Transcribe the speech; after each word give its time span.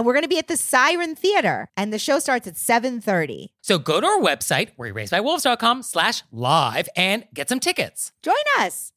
And 0.00 0.06
we're 0.06 0.14
going 0.14 0.22
to 0.22 0.28
be 0.30 0.38
at 0.38 0.48
the 0.48 0.56
Siren 0.56 1.14
Theater, 1.14 1.68
and 1.76 1.92
the 1.92 1.98
show 1.98 2.18
starts 2.20 2.46
at 2.46 2.54
7.30. 2.54 3.48
So 3.60 3.76
go 3.78 4.00
to 4.00 4.06
our 4.06 4.18
website, 4.18 4.70
wereraisedbywolves.com 4.78 5.82
slash 5.82 6.22
live 6.32 6.88
and 6.96 7.26
get 7.34 7.50
some 7.50 7.60
tickets. 7.60 8.10
Join 8.22 8.34
us. 8.60 8.92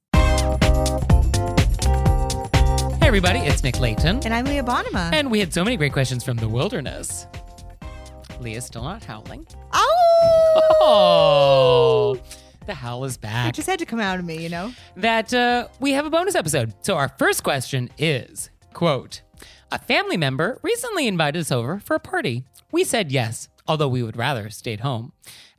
Hey 3.02 3.08
everybody, 3.08 3.40
it's 3.40 3.62
Nick 3.66 3.82
Leighton. 3.82 4.22
And 4.24 4.34
I'm 4.34 4.46
Leah 4.46 4.64
Bonnema. 4.64 5.12
And 5.12 5.30
we 5.30 5.42
had 5.42 5.54
so 5.54 5.66
many 5.66 5.76
great 5.76 5.92
questions 5.92 6.24
from 6.24 6.38
the 6.38 6.48
wilderness. 6.48 7.28
Leah's 8.40 8.64
still 8.64 8.84
not 8.84 9.04
howling. 9.04 9.46
oh! 9.74 10.78
Oh, 10.80 12.18
the 12.66 12.76
howl 12.76 13.04
is 13.04 13.16
It 13.16 13.22
back. 13.22 13.54
just 13.56 13.68
had 13.68 13.80
to 13.80 13.86
come 13.86 14.00
out 14.00 14.20
of 14.20 14.24
me, 14.26 14.42
you 14.42 14.48
know? 14.48 14.72
That 14.96 15.34
uh, 15.34 15.68
we 15.82 15.92
have 15.92 16.06
a 16.06 16.10
bonus 16.10 16.36
episode. 16.36 16.74
So 16.80 16.96
our 16.96 17.10
first 17.20 17.44
question 17.44 17.90
is, 17.98 18.50
quote, 18.72 19.22
a 19.74 19.80
family 19.80 20.18
member 20.18 20.60
recently 20.62 21.08
invited 21.08 21.40
us 21.40 21.52
over 21.52 21.80
for 21.80 21.96
a 21.96 22.00
party. 22.00 22.44
We 22.72 22.84
said 22.84 23.12
yes, 23.12 23.50
although 23.68 23.88
we 23.88 24.04
would 24.04 24.16
rather 24.16 24.52
stayed 24.52 24.82
home. 24.82 25.14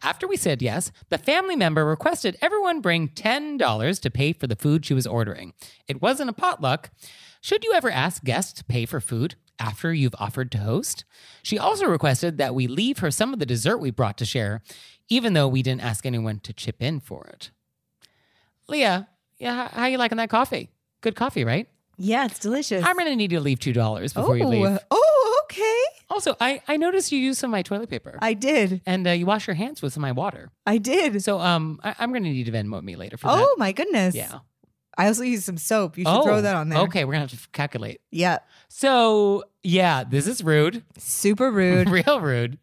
After 0.05 0.29
we 0.29 0.37
said 0.37 0.63
yes, 0.63 0.93
the 1.09 1.19
family 1.19 1.57
member 1.57 1.85
requested 1.85 2.39
everyone 2.41 2.81
bring 2.81 3.09
$10 3.09 4.01
to 4.01 4.11
pay 4.13 4.33
for 4.33 4.47
the 4.47 4.55
food 4.55 4.87
she 4.87 4.95
was 4.95 5.09
ordering. 5.09 5.53
It 5.89 6.01
wasn't 6.01 6.31
a 6.31 6.33
potluck. 6.33 6.91
Should 7.41 7.65
you 7.65 7.73
ever 7.75 7.91
ask 7.91 8.23
guests 8.23 8.53
to 8.53 8.65
pay 8.65 8.87
for 8.87 9.01
food 9.01 9.35
after 9.59 9.93
you've 9.93 10.15
offered 10.21 10.53
to 10.53 10.59
host? 10.59 11.05
She 11.43 11.59
also 11.59 11.87
requested 11.87 12.39
that 12.39 12.55
we 12.55 12.69
leave 12.69 12.99
her 12.99 13.11
some 13.11 13.33
of 13.33 13.41
the 13.41 13.47
dessert 13.47 13.79
we 13.79 13.91
brought 13.91 14.17
to 14.19 14.25
share, 14.25 14.63
even 15.09 15.33
though 15.33 15.49
we 15.49 15.65
didn't 15.65 15.83
ask 15.83 16.07
anyone 16.07 16.39
to 16.41 16.53
chip 16.53 16.77
in 16.79 17.01
for 17.01 17.27
it. 17.33 17.51
Leah, 18.69 19.09
yeah, 19.39 19.67
how, 19.71 19.87
you 19.87 19.99
liking 19.99 20.19
that 20.19 20.31
coffee? 20.31 20.71
Good 21.01 21.17
coffee, 21.17 21.45
right? 21.45 21.67
Yeah, 21.97 22.27
it's 22.27 22.39
delicious. 22.39 22.85
I'm 22.85 22.97
gonna 22.97 23.17
need 23.17 23.33
you 23.33 23.39
to 23.39 23.45
leave 23.45 23.61
two 23.61 23.73
dollars 23.73 24.13
before 24.13 24.33
oh, 24.33 24.35
you 24.35 24.47
leave. 24.47 24.79
oh, 24.91 25.43
okay. 25.45 25.83
Also, 26.11 26.37
I 26.41 26.63
I 26.69 26.77
noticed 26.77 27.13
you 27.13 27.19
used 27.19 27.39
some 27.39 27.51
of 27.51 27.53
my 27.53 27.63
toilet 27.63 27.91
paper, 27.91 28.19
I 28.21 28.35
did. 28.35 28.83
and 28.87 29.07
uh, 29.07 29.11
you 29.11 29.27
wash 29.27 29.47
your 29.47 29.55
hands 29.55 29.83
with 29.83 29.93
some 29.93 30.03
of 30.03 30.09
my 30.09 30.13
water. 30.13 30.51
I 30.67 30.79
did. 30.79 31.23
So 31.23 31.41
um, 31.41 31.81
I, 31.83 31.95
I'm 31.99 32.11
gonna 32.13 32.21
need 32.21 32.35
you 32.35 32.45
to 32.45 32.53
Venmo 32.53 32.83
me 32.83 32.97
later 32.97 33.17
for 33.17 33.29
that. 33.29 33.39
Oh, 33.39 33.55
my 33.59 33.73
goodness. 33.73 34.15
Yeah. 34.15 34.41
I 34.97 35.09
also 35.09 35.23
use 35.23 35.45
some 35.45 35.57
soap. 35.57 35.99
You 35.99 36.05
should 36.05 36.11
oh, 36.11 36.23
throw 36.23 36.41
that 36.41 36.55
on 36.55 36.69
there. 36.69 36.81
Okay, 36.81 37.05
we're 37.05 37.13
gonna 37.13 37.27
have 37.27 37.31
to 37.31 37.49
calculate. 37.51 38.01
Yeah. 38.11 38.39
So 38.69 39.45
yeah, 39.63 40.05
this 40.05 40.27
is 40.27 40.45
rude, 40.45 40.85
Super 40.99 41.51
rude. 41.51 41.89
real 42.07 42.21
rude. 42.21 42.59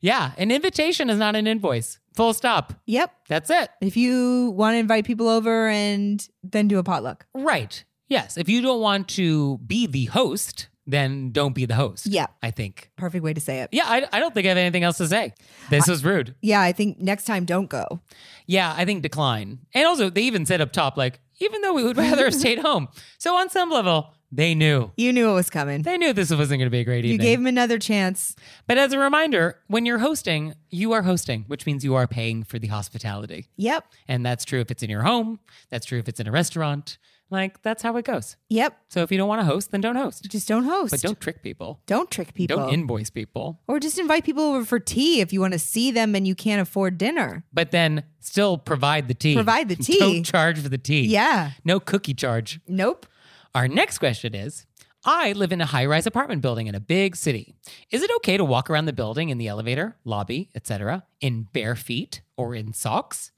Yeah, 0.00 0.32
an 0.38 0.50
invitation 0.50 1.10
is 1.10 1.18
not 1.18 1.36
an 1.36 1.46
invoice. 1.46 1.98
Full 2.14 2.32
stop. 2.32 2.72
yep. 2.86 3.12
That's 3.28 3.50
it. 3.50 3.70
If 3.80 3.96
you 3.96 4.50
want 4.50 4.74
to 4.74 4.78
invite 4.78 5.04
people 5.04 5.28
over 5.28 5.68
and 5.68 6.26
then 6.44 6.68
do 6.68 6.78
a 6.78 6.84
potluck. 6.84 7.26
Right. 7.34 7.84
Yes. 8.14 8.36
If 8.36 8.48
you 8.48 8.62
don't 8.62 8.80
want 8.80 9.08
to 9.08 9.58
be 9.58 9.88
the 9.88 10.04
host, 10.04 10.68
then 10.86 11.32
don't 11.32 11.52
be 11.52 11.66
the 11.66 11.74
host. 11.74 12.06
Yeah. 12.06 12.26
I 12.44 12.52
think. 12.52 12.90
Perfect 12.96 13.24
way 13.24 13.34
to 13.34 13.40
say 13.40 13.60
it. 13.62 13.70
Yeah, 13.72 13.84
I, 13.86 14.06
I 14.12 14.20
don't 14.20 14.32
think 14.32 14.46
I 14.46 14.50
have 14.50 14.58
anything 14.58 14.84
else 14.84 14.98
to 14.98 15.08
say. 15.08 15.34
This 15.68 15.88
is 15.88 16.04
rude. 16.04 16.36
Yeah, 16.40 16.60
I 16.60 16.70
think 16.70 17.00
next 17.00 17.24
time 17.24 17.44
don't 17.44 17.68
go. 17.68 18.00
Yeah, 18.46 18.72
I 18.76 18.84
think 18.84 19.02
decline. 19.02 19.58
And 19.74 19.84
also, 19.84 20.10
they 20.10 20.22
even 20.22 20.46
said 20.46 20.60
up 20.60 20.70
top, 20.72 20.96
like, 20.96 21.18
even 21.40 21.60
though 21.62 21.74
we 21.74 21.82
would 21.82 21.96
rather 21.96 22.26
have 22.26 22.34
stayed 22.34 22.58
home. 22.68 22.86
So 23.18 23.34
on 23.34 23.50
some 23.50 23.68
level, 23.70 24.14
they 24.30 24.54
knew. 24.54 24.92
You 24.96 25.12
knew 25.12 25.28
it 25.30 25.34
was 25.34 25.50
coming. 25.50 25.82
They 25.82 25.96
knew 25.98 26.12
this 26.12 26.30
wasn't 26.30 26.58
going 26.60 26.66
to 26.66 26.70
be 26.70 26.80
a 26.80 26.84
great 26.84 27.04
evening. 27.04 27.12
You 27.12 27.18
gave 27.18 27.38
him 27.40 27.46
another 27.48 27.78
chance. 27.78 28.36
but 28.68 28.78
as 28.78 28.92
a 28.92 28.98
reminder, 28.98 29.58
when 29.66 29.86
you're 29.86 29.98
hosting, 29.98 30.54
you 30.70 30.92
are 30.92 31.02
hosting, 31.02 31.44
which 31.48 31.66
means 31.66 31.84
you 31.84 31.94
are 31.96 32.06
paying 32.06 32.44
for 32.44 32.58
the 32.60 32.68
hospitality. 32.68 33.48
Yep. 33.56 33.86
And 34.06 34.24
that's 34.24 34.44
true 34.44 34.60
if 34.60 34.70
it's 34.70 34.82
in 34.82 34.90
your 34.90 35.02
home. 35.02 35.40
That's 35.70 35.86
true 35.86 35.98
if 35.98 36.08
it's 36.08 36.20
in 36.20 36.28
a 36.28 36.32
restaurant. 36.32 36.98
Like, 37.30 37.62
that's 37.62 37.82
how 37.82 37.96
it 37.96 38.04
goes. 38.04 38.36
Yep. 38.50 38.78
So 38.90 39.02
if 39.02 39.10
you 39.10 39.18
don't 39.18 39.28
want 39.28 39.40
to 39.40 39.44
host, 39.44 39.70
then 39.72 39.80
don't 39.80 39.96
host. 39.96 40.24
Just 40.30 40.46
don't 40.46 40.64
host. 40.64 40.92
But 40.92 41.00
don't 41.00 41.18
trick 41.20 41.42
people. 41.42 41.80
Don't 41.86 42.10
trick 42.10 42.34
people. 42.34 42.56
Don't 42.56 42.72
invoice 42.72 43.10
people. 43.10 43.60
or 43.66 43.80
just 43.80 43.98
invite 43.98 44.24
people 44.24 44.44
over 44.44 44.64
for 44.64 44.78
tea 44.78 45.20
if 45.20 45.32
you 45.32 45.40
want 45.40 45.52
to 45.54 45.58
see 45.58 45.90
them 45.90 46.14
and 46.14 46.28
you 46.28 46.34
can't 46.34 46.60
afford 46.62 46.96
dinner. 46.98 47.44
But 47.52 47.70
then 47.70 48.04
still 48.20 48.56
provide 48.58 49.08
the 49.08 49.14
tea. 49.14 49.34
Provide 49.34 49.68
the 49.68 49.76
tea. 49.88 49.98
Don't 49.98 50.22
charge 50.24 50.60
for 50.60 50.68
the 50.68 50.78
tea. 50.78 51.06
Yeah. 51.06 51.52
No 51.64 51.80
cookie 51.80 52.14
charge. 52.14 52.60
Nope. 52.68 53.06
Our 53.54 53.68
next 53.68 53.98
question 53.98 54.34
is 54.34 54.66
I 55.04 55.32
live 55.32 55.52
in 55.52 55.60
a 55.60 55.66
high 55.66 55.86
rise 55.86 56.06
apartment 56.06 56.40
building 56.42 56.66
in 56.66 56.74
a 56.74 56.80
big 56.80 57.16
city. 57.16 57.54
Is 57.90 58.02
it 58.02 58.10
okay 58.18 58.36
to 58.36 58.44
walk 58.44 58.70
around 58.70 58.84
the 58.86 58.92
building 58.92 59.28
in 59.30 59.38
the 59.38 59.48
elevator, 59.48 59.96
lobby, 60.04 60.50
etc., 60.54 61.04
in 61.20 61.42
bare 61.52 61.74
feet 61.76 62.22
or 62.36 62.54
in 62.54 62.72
socks? 62.72 63.30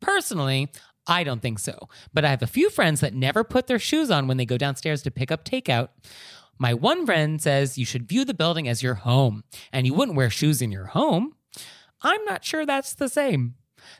Personally, 0.00 0.70
I 1.06 1.24
don't 1.24 1.42
think 1.42 1.58
so, 1.58 1.88
but 2.12 2.24
I 2.24 2.30
have 2.30 2.42
a 2.42 2.46
few 2.46 2.70
friends 2.70 3.00
that 3.00 3.14
never 3.14 3.44
put 3.44 3.66
their 3.66 3.78
shoes 3.78 4.10
on 4.10 4.26
when 4.26 4.36
they 4.36 4.46
go 4.46 4.56
downstairs 4.56 5.02
to 5.02 5.10
pick 5.10 5.30
up 5.30 5.44
takeout. 5.44 5.88
My 6.58 6.72
one 6.72 7.04
friend 7.04 7.42
says 7.42 7.76
you 7.76 7.84
should 7.84 8.08
view 8.08 8.24
the 8.24 8.34
building 8.34 8.68
as 8.68 8.82
your 8.82 8.94
home, 8.94 9.44
and 9.72 9.86
you 9.86 9.94
wouldn't 9.94 10.16
wear 10.16 10.30
shoes 10.30 10.62
in 10.62 10.72
your 10.72 10.86
home. 10.86 11.34
I'm 12.02 12.24
not 12.24 12.44
sure 12.44 12.64
that's 12.64 12.94
the 12.94 13.08
same. 13.08 13.54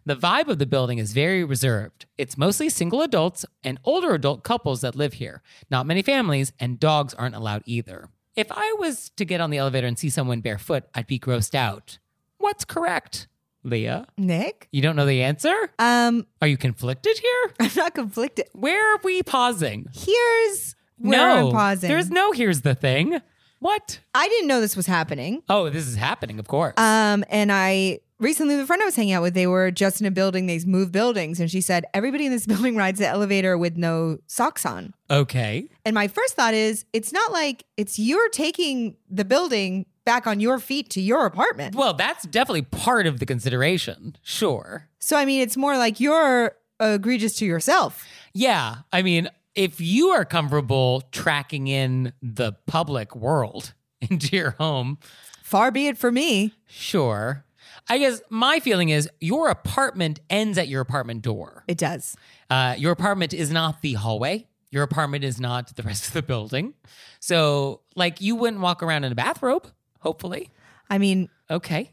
The 0.07 0.17
vibe 0.17 0.49
of 0.49 0.59
the 0.59 0.67
building 0.67 0.99
is 0.99 1.13
very 1.13 1.45
reserved. 1.45 2.07
It's 2.17 2.39
mostly 2.39 2.69
single 2.69 3.03
adults 3.03 3.45
and 3.63 3.79
older 3.85 4.15
adult 4.15 4.43
couples 4.45 4.81
that 4.81 4.97
live 4.97 5.15
here. 5.15 5.43
Not 5.71 5.87
many 5.87 6.03
families, 6.03 6.53
and 6.59 6.81
dogs 6.81 7.13
aren't 7.13 7.35
allowed 7.35 7.63
either. 7.67 8.09
If 8.35 8.51
I 8.51 8.75
was 8.79 9.11
to 9.17 9.25
get 9.25 9.41
on 9.41 9.51
the 9.51 9.59
elevator 9.59 9.87
and 9.87 9.99
see 9.99 10.09
someone 10.09 10.41
barefoot, 10.41 10.85
I'd 10.95 11.07
be 11.07 11.19
grossed 11.19 11.55
out. 11.55 11.99
What's 12.39 12.65
correct? 12.65 13.29
Leah? 13.65 14.07
Nick? 14.17 14.69
You 14.73 14.83
don't 14.83 14.95
know 14.97 15.07
the 15.07 15.23
answer? 15.23 15.55
Um, 15.79 16.27
Are 16.43 16.49
you 16.49 16.57
conflicted 16.57 17.19
here? 17.19 17.53
I'm 17.61 17.71
not 17.77 17.95
conflicted. 17.95 18.47
Where 18.53 18.95
are 18.95 19.01
we 19.03 19.23
pausing? 19.23 19.87
Here's 19.93 20.77
where 20.99 21.19
no. 21.19 21.47
I'm 21.49 21.53
pausing. 21.53 21.89
There's 21.89 22.11
no 22.11 22.33
here's 22.33 22.61
the 22.61 22.75
thing. 22.75 23.21
What? 23.61 23.99
I 24.15 24.29
didn't 24.29 24.49
know 24.49 24.61
this 24.61 24.77
was 24.77 24.87
happening. 24.87 25.43
Oh, 25.49 25.71
this 25.71 25.87
is 25.87 25.97
happening, 25.97 26.39
of 26.39 26.47
course. 26.47 26.75
Um, 26.77 27.25
and 27.31 27.51
I 27.51 28.01
recently 28.21 28.57
the 28.57 28.67
friend 28.67 28.83
I 28.83 28.85
was 28.85 28.95
hanging 28.97 29.15
out 29.15 29.23
with, 29.23 29.33
they 29.33 29.47
were 29.47 29.71
just 29.71 30.01
in 30.03 30.07
a 30.07 30.11
building, 30.11 30.47
they 30.47 30.59
moved 30.67 30.93
buildings, 30.93 31.41
and 31.41 31.51
she 31.51 31.63
said 31.63 31.87
everybody 31.95 32.27
in 32.27 32.33
this 32.33 32.47
building 32.53 32.77
rides 32.77 32.99
the 32.99 33.07
elevator 33.07 33.57
with 33.57 33.77
no 33.79 34.19
socks 34.27 34.67
on. 34.67 34.93
okay. 35.11 35.67
And 35.87 35.95
my 35.95 36.09
first 36.09 36.35
thought 36.35 36.53
is, 36.55 36.85
it's 36.93 37.13
not 37.13 37.33
like 37.33 37.65
it's 37.79 37.99
you're 37.99 38.29
taking 38.29 38.97
the 39.09 39.25
building 39.25 39.87
back 40.05 40.27
on 40.27 40.41
your 40.41 40.59
feet 40.59 40.91
to 40.91 41.01
your 41.01 41.27
apartment. 41.27 41.75
Well, 41.75 41.95
that's 41.95 42.25
definitely 42.25 42.63
part 42.63 43.07
of 43.07 43.19
the 43.21 43.27
consideration. 43.27 44.17
Sure. 44.23 44.89
So 44.99 45.17
I 45.17 45.25
mean, 45.25 45.41
it's 45.41 45.57
more 45.57 45.77
like 45.79 46.01
you're 46.01 46.53
egregious 46.81 47.37
to 47.37 47.45
yourself. 47.47 48.05
Yeah. 48.33 48.77
I 48.93 49.03
mean, 49.03 49.29
if 49.55 49.81
you 49.81 50.09
are 50.09 50.25
comfortable 50.25 51.03
tracking 51.13 51.69
in 51.69 52.13
the 52.23 52.53
public 52.67 53.15
world 53.15 53.73
into 54.01 54.37
your 54.37 54.51
home, 54.53 54.99
Far 55.43 55.71
be 55.71 55.87
it 55.87 55.97
for 55.99 56.11
me. 56.11 56.53
sure. 56.67 57.45
I 57.89 57.99
guess 57.99 58.23
my 58.31 58.61
feeling 58.61 58.89
is 58.89 59.09
your 59.21 59.51
apartment 59.51 60.19
ends 60.31 60.57
at 60.57 60.69
your 60.69 60.81
apartment 60.81 61.21
door. 61.23 61.65
It 61.69 61.77
does. 61.77 62.17
Uh, 62.49 62.75
your 62.79 62.93
apartment 62.93 63.35
is 63.35 63.51
not 63.51 63.83
the 63.83 63.93
hallway. 63.93 64.47
Your 64.71 64.83
apartment 64.83 65.23
is 65.23 65.39
not 65.39 65.77
the 65.77 65.83
rest 65.83 66.07
of 66.09 66.13
the 66.15 66.23
building. 66.23 66.73
So, 67.21 67.83
like, 67.95 68.21
you 68.23 68.37
wouldn't 68.37 68.63
walk 68.63 68.83
around 68.83 69.05
in 69.05 69.13
a 69.13 69.15
bathrobe, 69.15 69.67
hopefully. 70.05 70.51
I 70.89 70.99
mean, 70.99 71.29
Okay. 71.51 71.91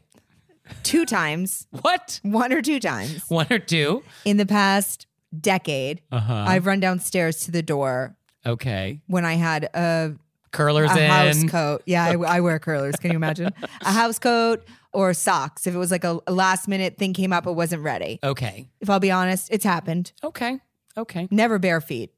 two 0.84 1.04
times, 1.04 1.66
What? 1.82 2.20
one 2.22 2.52
or 2.52 2.62
two 2.62 2.78
times 2.78 3.28
One 3.28 3.46
or 3.50 3.58
two? 3.58 4.04
in 4.24 4.36
the 4.36 4.46
past 4.46 5.06
decade. 5.38 6.02
Uh 6.12 6.20
huh. 6.20 6.44
I've 6.46 6.66
run 6.66 6.78
downstairs 6.78 7.40
to 7.40 7.50
the 7.50 7.62
door 7.62 8.14
Okay. 8.46 9.00
when 9.06 9.24
I 9.24 9.34
had 9.34 9.64
a, 9.74 10.14
Curlers 10.52 10.90
a 10.92 11.04
in. 11.04 11.10
house 11.10 11.44
coat. 11.50 11.82
Yeah, 11.86 12.04
I, 12.04 12.36
I 12.36 12.40
wear 12.40 12.58
curlers. 12.58 12.96
Can 12.96 13.10
you 13.12 13.16
imagine? 13.16 13.48
a 13.80 13.90
house 13.92 14.18
coat 14.18 14.62
or 14.92 15.14
socks. 15.14 15.66
If 15.66 15.74
it 15.74 15.78
was 15.78 15.90
like 15.90 16.04
a, 16.04 16.20
a 16.26 16.32
last 16.32 16.68
minute 16.68 16.98
thing 16.98 17.14
came 17.14 17.32
up, 17.32 17.46
it 17.46 17.52
wasn't 17.52 17.82
ready. 17.82 18.18
Okay. 18.22 18.68
If 18.80 18.90
I'll 18.90 19.00
be 19.00 19.10
honest, 19.10 19.48
it's 19.50 19.64
happened. 19.64 20.12
Okay. 20.22 20.58
Okay. 20.98 21.26
Never 21.30 21.58
bare 21.58 21.80
feet. 21.80 22.12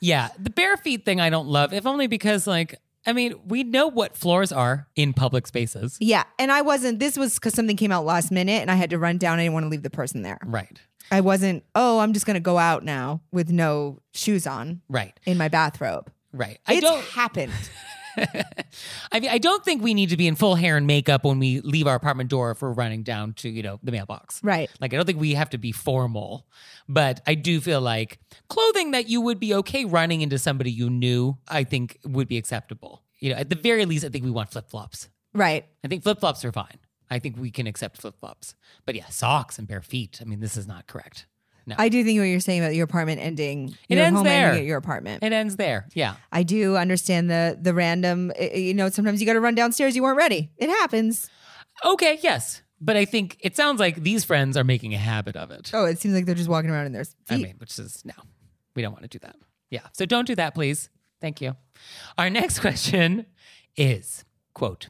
Yeah. 0.00 0.28
The 0.38 0.50
bare 0.50 0.76
feet 0.76 1.04
thing 1.04 1.20
I 1.20 1.30
don't 1.30 1.48
love, 1.48 1.72
if 1.72 1.84
only 1.86 2.06
because, 2.06 2.46
like, 2.46 2.76
I 3.06 3.12
mean, 3.12 3.34
we 3.46 3.64
know 3.64 3.86
what 3.88 4.16
floors 4.16 4.50
are 4.52 4.88
in 4.96 5.12
public 5.12 5.46
spaces. 5.46 5.96
Yeah. 6.00 6.24
And 6.38 6.50
I 6.50 6.62
wasn't, 6.62 6.98
this 7.00 7.16
was 7.18 7.34
because 7.34 7.54
something 7.54 7.76
came 7.76 7.92
out 7.92 8.04
last 8.04 8.30
minute 8.30 8.62
and 8.62 8.70
I 8.70 8.74
had 8.76 8.90
to 8.90 8.98
run 8.98 9.18
down. 9.18 9.38
I 9.38 9.42
didn't 9.42 9.52
want 9.54 9.64
to 9.64 9.68
leave 9.68 9.82
the 9.82 9.90
person 9.90 10.22
there. 10.22 10.38
Right. 10.44 10.78
I 11.10 11.20
wasn't, 11.20 11.64
oh, 11.74 11.98
I'm 11.98 12.12
just 12.14 12.24
going 12.24 12.34
to 12.34 12.40
go 12.40 12.56
out 12.56 12.82
now 12.82 13.20
with 13.30 13.50
no 13.50 14.00
shoes 14.14 14.46
on 14.46 14.80
Right. 14.88 15.12
in 15.26 15.36
my 15.36 15.48
bathrobe. 15.48 16.10
Right. 16.32 16.58
I 16.66 16.74
It's 16.74 17.10
happened. 17.10 17.52
I 19.12 19.20
mean, 19.20 19.30
I 19.30 19.38
don't 19.38 19.64
think 19.64 19.82
we 19.82 19.94
need 19.94 20.10
to 20.10 20.16
be 20.16 20.26
in 20.26 20.34
full 20.36 20.54
hair 20.54 20.76
and 20.76 20.86
makeup 20.86 21.24
when 21.24 21.38
we 21.38 21.60
leave 21.60 21.86
our 21.86 21.94
apartment 21.94 22.30
door 22.30 22.50
if 22.50 22.62
we're 22.62 22.72
running 22.72 23.02
down 23.02 23.34
to, 23.34 23.48
you 23.48 23.62
know, 23.62 23.78
the 23.82 23.92
mailbox. 23.92 24.40
Right. 24.42 24.70
Like, 24.80 24.92
I 24.92 24.96
don't 24.96 25.06
think 25.06 25.20
we 25.20 25.34
have 25.34 25.50
to 25.50 25.58
be 25.58 25.72
formal, 25.72 26.46
but 26.88 27.20
I 27.26 27.34
do 27.34 27.60
feel 27.60 27.80
like 27.80 28.18
clothing 28.48 28.92
that 28.92 29.08
you 29.08 29.20
would 29.20 29.40
be 29.40 29.54
okay 29.54 29.84
running 29.84 30.20
into 30.20 30.38
somebody 30.38 30.70
you 30.70 30.90
knew, 30.90 31.38
I 31.48 31.64
think 31.64 31.98
would 32.04 32.28
be 32.28 32.36
acceptable. 32.36 33.02
You 33.20 33.30
know, 33.30 33.36
at 33.36 33.50
the 33.50 33.56
very 33.56 33.86
least, 33.86 34.04
I 34.04 34.08
think 34.08 34.24
we 34.24 34.30
want 34.30 34.50
flip 34.50 34.68
flops. 34.68 35.08
Right. 35.32 35.66
I 35.82 35.88
think 35.88 36.02
flip 36.02 36.20
flops 36.20 36.44
are 36.44 36.52
fine. 36.52 36.78
I 37.10 37.18
think 37.18 37.36
we 37.36 37.50
can 37.50 37.66
accept 37.66 37.98
flip 37.98 38.18
flops. 38.18 38.54
But 38.86 38.94
yeah, 38.94 39.08
socks 39.08 39.58
and 39.58 39.68
bare 39.68 39.82
feet. 39.82 40.18
I 40.20 40.24
mean, 40.24 40.40
this 40.40 40.56
is 40.56 40.66
not 40.66 40.86
correct. 40.86 41.26
No. 41.66 41.74
I 41.78 41.88
do 41.88 42.04
think 42.04 42.18
what 42.18 42.24
you're 42.26 42.40
saying 42.40 42.60
about 42.62 42.74
your 42.74 42.84
apartment 42.84 43.20
ending, 43.22 43.74
It 43.88 43.96
your 43.96 44.04
ends 44.04 44.16
home 44.18 44.24
there. 44.24 44.48
ending 44.48 44.62
at 44.62 44.66
your 44.66 44.76
apartment. 44.78 45.22
it 45.22 45.32
ends 45.32 45.56
there. 45.56 45.88
Yeah. 45.94 46.16
I 46.30 46.42
do 46.42 46.76
understand 46.76 47.30
the 47.30 47.58
the 47.60 47.72
random. 47.72 48.32
uh, 48.38 48.44
You 48.54 48.74
know, 48.74 48.88
sometimes 48.90 49.20
you 49.20 49.26
got 49.26 49.32
to 49.34 49.40
run 49.40 49.54
downstairs. 49.54 49.96
You 49.96 50.02
weren't 50.02 50.18
ready. 50.18 50.50
It 50.58 50.68
happens. 50.68 51.30
Okay, 51.84 52.18
yes. 52.22 52.62
But 52.80 52.96
I 52.96 53.04
think 53.06 53.38
it 53.40 53.56
sounds 53.56 53.80
like 53.80 54.02
these 54.02 54.24
friends 54.24 54.56
are 54.56 54.64
making 54.64 54.92
a 54.94 54.98
habit 54.98 55.36
of 55.36 55.50
it. 55.50 55.70
Oh, 55.72 55.86
it 55.86 55.98
seems 56.00 56.14
like 56.14 56.26
they're 56.26 56.34
just 56.34 56.50
walking 56.50 56.70
around 56.70 56.86
in 56.86 56.92
their 56.92 57.04
feet. 57.04 57.14
I 57.30 57.36
mean, 57.38 57.54
which 57.58 57.78
is 57.78 58.04
no, 58.04 58.12
we 58.76 58.82
don't 58.82 58.92
want 58.92 59.02
to 59.04 59.08
do 59.08 59.18
that. 59.20 59.36
Yeah. 59.70 59.80
So 59.92 60.04
don't 60.04 60.26
do 60.26 60.34
that, 60.34 60.54
please. 60.54 60.90
Thank 61.20 61.40
you. 61.40 61.56
Our 62.18 62.28
next 62.40 62.58
question 62.60 63.24
is 63.76 64.24
quote, 64.52 64.88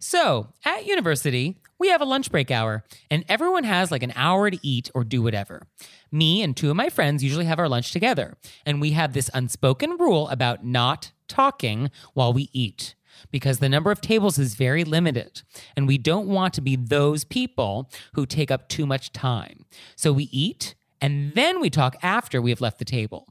so 0.00 0.48
at 0.64 0.84
university, 0.86 1.58
we 1.78 1.88
have 1.88 2.00
a 2.00 2.06
lunch 2.06 2.30
break 2.30 2.50
hour 2.50 2.84
and 3.10 3.24
everyone 3.28 3.64
has 3.64 3.90
like 3.90 4.02
an 4.02 4.12
hour 4.16 4.50
to 4.50 4.58
eat 4.62 4.90
or 4.94 5.04
do 5.04 5.22
whatever. 5.22 5.66
Me 6.10 6.42
and 6.42 6.56
two 6.56 6.70
of 6.70 6.76
my 6.76 6.88
friends 6.88 7.22
usually 7.22 7.44
have 7.44 7.58
our 7.58 7.68
lunch 7.68 7.92
together, 7.92 8.36
and 8.64 8.80
we 8.80 8.92
have 8.92 9.12
this 9.12 9.30
unspoken 9.34 9.96
rule 9.98 10.28
about 10.28 10.64
not 10.64 11.12
talking 11.28 11.90
while 12.14 12.32
we 12.32 12.48
eat 12.52 12.94
because 13.30 13.58
the 13.58 13.68
number 13.68 13.90
of 13.90 14.00
tables 14.00 14.38
is 14.38 14.54
very 14.54 14.84
limited 14.84 15.42
and 15.76 15.86
we 15.86 15.98
don't 15.98 16.28
want 16.28 16.54
to 16.54 16.60
be 16.60 16.76
those 16.76 17.24
people 17.24 17.90
who 18.14 18.24
take 18.24 18.50
up 18.50 18.68
too 18.68 18.86
much 18.86 19.12
time. 19.12 19.64
So 19.96 20.12
we 20.12 20.24
eat 20.32 20.74
and 21.00 21.32
then 21.34 21.60
we 21.60 21.70
talk 21.70 21.96
after 22.02 22.40
we 22.40 22.50
have 22.50 22.60
left 22.60 22.78
the 22.78 22.84
table. 22.84 23.28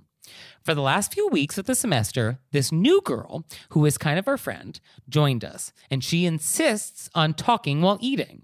For 0.63 0.73
the 0.73 0.81
last 0.81 1.13
few 1.13 1.27
weeks 1.27 1.57
of 1.57 1.65
the 1.65 1.75
semester, 1.75 2.39
this 2.51 2.71
new 2.71 3.01
girl, 3.01 3.45
who 3.69 3.85
is 3.85 3.97
kind 3.97 4.19
of 4.19 4.27
our 4.27 4.37
friend, 4.37 4.79
joined 5.07 5.45
us, 5.45 5.71
and 5.89 6.03
she 6.03 6.25
insists 6.25 7.09
on 7.15 7.33
talking 7.33 7.81
while 7.81 7.97
eating. 8.01 8.43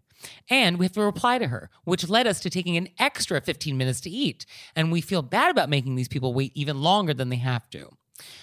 And 0.49 0.77
we 0.77 0.85
have 0.85 0.93
to 0.93 1.01
reply 1.01 1.37
to 1.37 1.47
her, 1.47 1.69
which 1.83 2.07
led 2.07 2.27
us 2.27 2.39
to 2.41 2.49
taking 2.49 2.77
an 2.77 2.89
extra 2.97 3.41
15 3.41 3.77
minutes 3.77 4.01
to 4.01 4.09
eat. 4.09 4.45
And 4.75 4.91
we 4.91 5.01
feel 5.01 5.21
bad 5.21 5.51
about 5.51 5.69
making 5.69 5.95
these 5.95 6.07
people 6.07 6.33
wait 6.33 6.51
even 6.55 6.81
longer 6.81 7.13
than 7.13 7.29
they 7.29 7.37
have 7.37 7.69
to. 7.71 7.89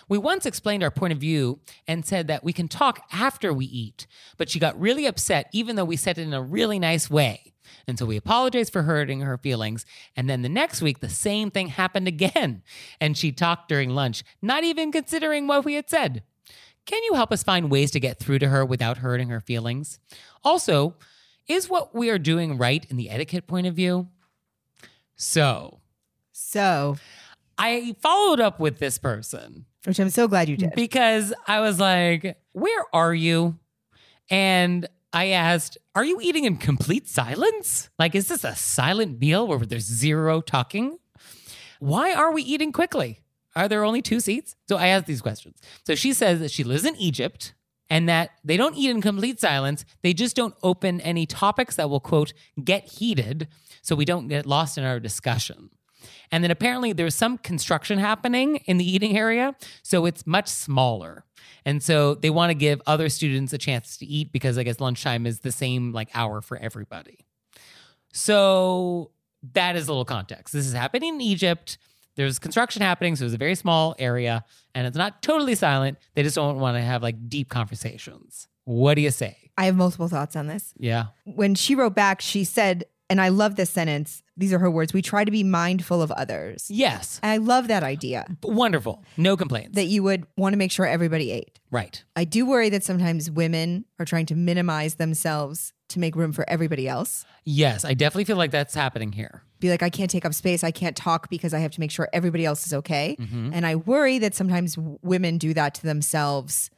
We 0.08 0.18
once 0.18 0.46
explained 0.46 0.82
our 0.82 0.90
point 0.90 1.12
of 1.12 1.18
view 1.18 1.60
and 1.86 2.04
said 2.04 2.26
that 2.26 2.44
we 2.44 2.52
can 2.52 2.68
talk 2.68 3.02
after 3.12 3.52
we 3.52 3.66
eat, 3.66 4.06
but 4.36 4.50
she 4.50 4.58
got 4.58 4.78
really 4.78 5.06
upset, 5.06 5.48
even 5.52 5.76
though 5.76 5.84
we 5.84 5.96
said 5.96 6.18
it 6.18 6.22
in 6.22 6.34
a 6.34 6.42
really 6.42 6.78
nice 6.78 7.08
way. 7.08 7.52
And 7.86 7.98
so 7.98 8.06
we 8.06 8.16
apologized 8.16 8.72
for 8.72 8.82
hurting 8.82 9.20
her 9.20 9.38
feelings. 9.38 9.84
And 10.16 10.28
then 10.28 10.42
the 10.42 10.48
next 10.48 10.82
week, 10.82 11.00
the 11.00 11.08
same 11.08 11.50
thing 11.50 11.68
happened 11.68 12.08
again. 12.08 12.62
And 13.00 13.16
she 13.16 13.32
talked 13.32 13.68
during 13.68 13.90
lunch, 13.90 14.22
not 14.42 14.62
even 14.64 14.92
considering 14.92 15.46
what 15.46 15.64
we 15.64 15.74
had 15.74 15.88
said. 15.88 16.22
Can 16.86 17.02
you 17.04 17.14
help 17.14 17.32
us 17.32 17.42
find 17.42 17.70
ways 17.70 17.90
to 17.92 18.00
get 18.00 18.18
through 18.18 18.40
to 18.40 18.48
her 18.48 18.64
without 18.64 18.98
hurting 18.98 19.28
her 19.28 19.40
feelings? 19.40 19.98
Also, 20.44 20.96
is 21.46 21.68
what 21.68 21.94
we 21.94 22.10
are 22.10 22.18
doing 22.18 22.58
right 22.58 22.86
in 22.90 22.96
the 22.96 23.10
etiquette 23.10 23.46
point 23.46 23.66
of 23.66 23.74
view? 23.74 24.08
So, 25.16 25.80
So, 26.32 26.96
I 27.58 27.94
followed 28.00 28.40
up 28.40 28.58
with 28.60 28.78
this 28.78 28.98
person 28.98 29.66
which 29.84 29.98
I'm 29.98 30.10
so 30.10 30.28
glad 30.28 30.48
you 30.48 30.56
did. 30.56 30.72
because 30.74 31.32
I 31.46 31.60
was 31.60 31.80
like, 31.80 32.36
Where 32.52 32.84
are 32.92 33.14
you? 33.14 33.58
And 34.28 34.88
I 35.12 35.28
asked, 35.28 35.78
Are 35.94 36.04
you 36.04 36.20
eating 36.20 36.44
in 36.44 36.56
complete 36.56 37.08
silence? 37.08 37.90
Like, 37.98 38.14
is 38.14 38.28
this 38.28 38.44
a 38.44 38.54
silent 38.54 39.20
meal 39.20 39.46
where 39.46 39.58
there's 39.58 39.84
zero 39.84 40.40
talking? 40.40 40.98
Why 41.80 42.12
are 42.12 42.32
we 42.32 42.42
eating 42.42 42.72
quickly? 42.72 43.20
Are 43.56 43.68
there 43.68 43.84
only 43.84 44.02
two 44.02 44.20
seats? 44.20 44.54
So 44.68 44.76
I 44.76 44.88
asked 44.88 45.06
these 45.06 45.22
questions. 45.22 45.58
So 45.84 45.94
she 45.94 46.12
says 46.12 46.38
that 46.40 46.50
she 46.50 46.62
lives 46.62 46.84
in 46.84 46.94
Egypt 46.96 47.54
and 47.88 48.08
that 48.08 48.30
they 48.44 48.56
don't 48.56 48.76
eat 48.76 48.90
in 48.90 49.02
complete 49.02 49.40
silence. 49.40 49.84
They 50.02 50.14
just 50.14 50.36
don't 50.36 50.54
open 50.62 51.00
any 51.00 51.26
topics 51.26 51.74
that 51.76 51.90
will, 51.90 52.00
quote, 52.00 52.32
get 52.62 52.84
heated 52.84 53.48
so 53.82 53.96
we 53.96 54.04
don't 54.04 54.28
get 54.28 54.46
lost 54.46 54.78
in 54.78 54.84
our 54.84 55.00
discussion. 55.00 55.70
And 56.30 56.42
then 56.42 56.50
apparently 56.50 56.92
there's 56.92 57.14
some 57.14 57.38
construction 57.38 57.98
happening 57.98 58.56
in 58.66 58.78
the 58.78 58.84
eating 58.84 59.16
area, 59.16 59.54
so 59.82 60.06
it's 60.06 60.26
much 60.26 60.48
smaller. 60.48 61.24
And 61.64 61.82
so 61.82 62.14
they 62.14 62.30
want 62.30 62.50
to 62.50 62.54
give 62.54 62.80
other 62.86 63.08
students 63.08 63.52
a 63.52 63.58
chance 63.58 63.96
to 63.98 64.06
eat 64.06 64.32
because 64.32 64.58
I 64.58 64.62
guess 64.62 64.80
lunchtime 64.80 65.26
is 65.26 65.40
the 65.40 65.52
same 65.52 65.92
like 65.92 66.08
hour 66.14 66.40
for 66.40 66.56
everybody. 66.56 67.26
So 68.12 69.10
that 69.52 69.76
is 69.76 69.88
a 69.88 69.90
little 69.92 70.04
context. 70.04 70.52
This 70.52 70.66
is 70.66 70.72
happening 70.72 71.14
in 71.14 71.20
Egypt. 71.20 71.78
There's 72.16 72.38
construction 72.38 72.82
happening, 72.82 73.16
so 73.16 73.24
it's 73.24 73.34
a 73.34 73.38
very 73.38 73.54
small 73.54 73.94
area, 73.98 74.44
and 74.74 74.86
it's 74.86 74.96
not 74.96 75.22
totally 75.22 75.54
silent. 75.54 75.96
They 76.14 76.22
just 76.22 76.36
don't 76.36 76.58
want 76.58 76.76
to 76.76 76.82
have 76.82 77.02
like 77.02 77.28
deep 77.28 77.48
conversations. 77.48 78.48
What 78.64 78.94
do 78.94 79.00
you 79.00 79.10
say? 79.10 79.50
I 79.56 79.66
have 79.66 79.76
multiple 79.76 80.08
thoughts 80.08 80.36
on 80.36 80.46
this. 80.46 80.74
Yeah. 80.76 81.06
When 81.24 81.54
she 81.54 81.74
wrote 81.74 81.94
back, 81.94 82.20
she 82.20 82.44
said, 82.44 82.84
and 83.10 83.20
I 83.20 83.28
love 83.28 83.56
this 83.56 83.68
sentence. 83.68 84.22
These 84.36 84.52
are 84.54 84.58
her 84.58 84.70
words. 84.70 84.94
We 84.94 85.02
try 85.02 85.24
to 85.24 85.30
be 85.30 85.42
mindful 85.42 86.00
of 86.00 86.10
others. 86.12 86.70
Yes. 86.70 87.20
I 87.22 87.36
love 87.36 87.68
that 87.68 87.82
idea 87.82 88.24
Wonderful. 88.42 89.04
No 89.18 89.36
complaints. 89.36 89.74
that 89.74 89.84
you 89.84 90.02
would 90.02 90.26
want 90.38 90.54
to 90.54 90.56
make 90.56 90.70
sure 90.70 90.86
everybody 90.86 91.30
ate. 91.30 91.58
right. 91.70 92.02
I 92.16 92.24
do 92.24 92.46
worry 92.46 92.70
that 92.70 92.84
sometimes 92.84 93.30
women 93.30 93.84
are 93.98 94.06
trying 94.06 94.26
to 94.26 94.34
minimize 94.34 94.94
themselves 94.94 95.72
to 95.90 95.98
make 95.98 96.14
room 96.16 96.32
for 96.32 96.48
everybody 96.48 96.86
else. 96.88 97.24
Yes, 97.44 97.84
I 97.84 97.94
definitely 97.94 98.24
feel 98.24 98.36
like 98.36 98.52
that's 98.52 98.74
happening 98.74 99.12
here. 99.12 99.42
Be 99.58 99.68
like, 99.70 99.82
I 99.82 99.90
can't 99.90 100.10
take 100.10 100.24
up 100.24 100.32
space. 100.32 100.62
I 100.64 100.70
can't 100.70 100.96
talk 100.96 101.28
because 101.28 101.52
I 101.52 101.58
have 101.58 101.72
to 101.72 101.80
make 101.80 101.90
sure 101.90 102.08
everybody 102.12 102.46
else 102.46 102.64
is 102.66 102.72
okay. 102.72 103.16
Mm-hmm. 103.20 103.50
And 103.52 103.66
I 103.66 103.74
worry 103.76 104.18
that 104.20 104.34
sometimes 104.34 104.76
w- 104.76 104.98
women 105.02 105.36
do 105.36 105.52
that 105.54 105.74
to 105.74 105.82
themselves 105.82 106.70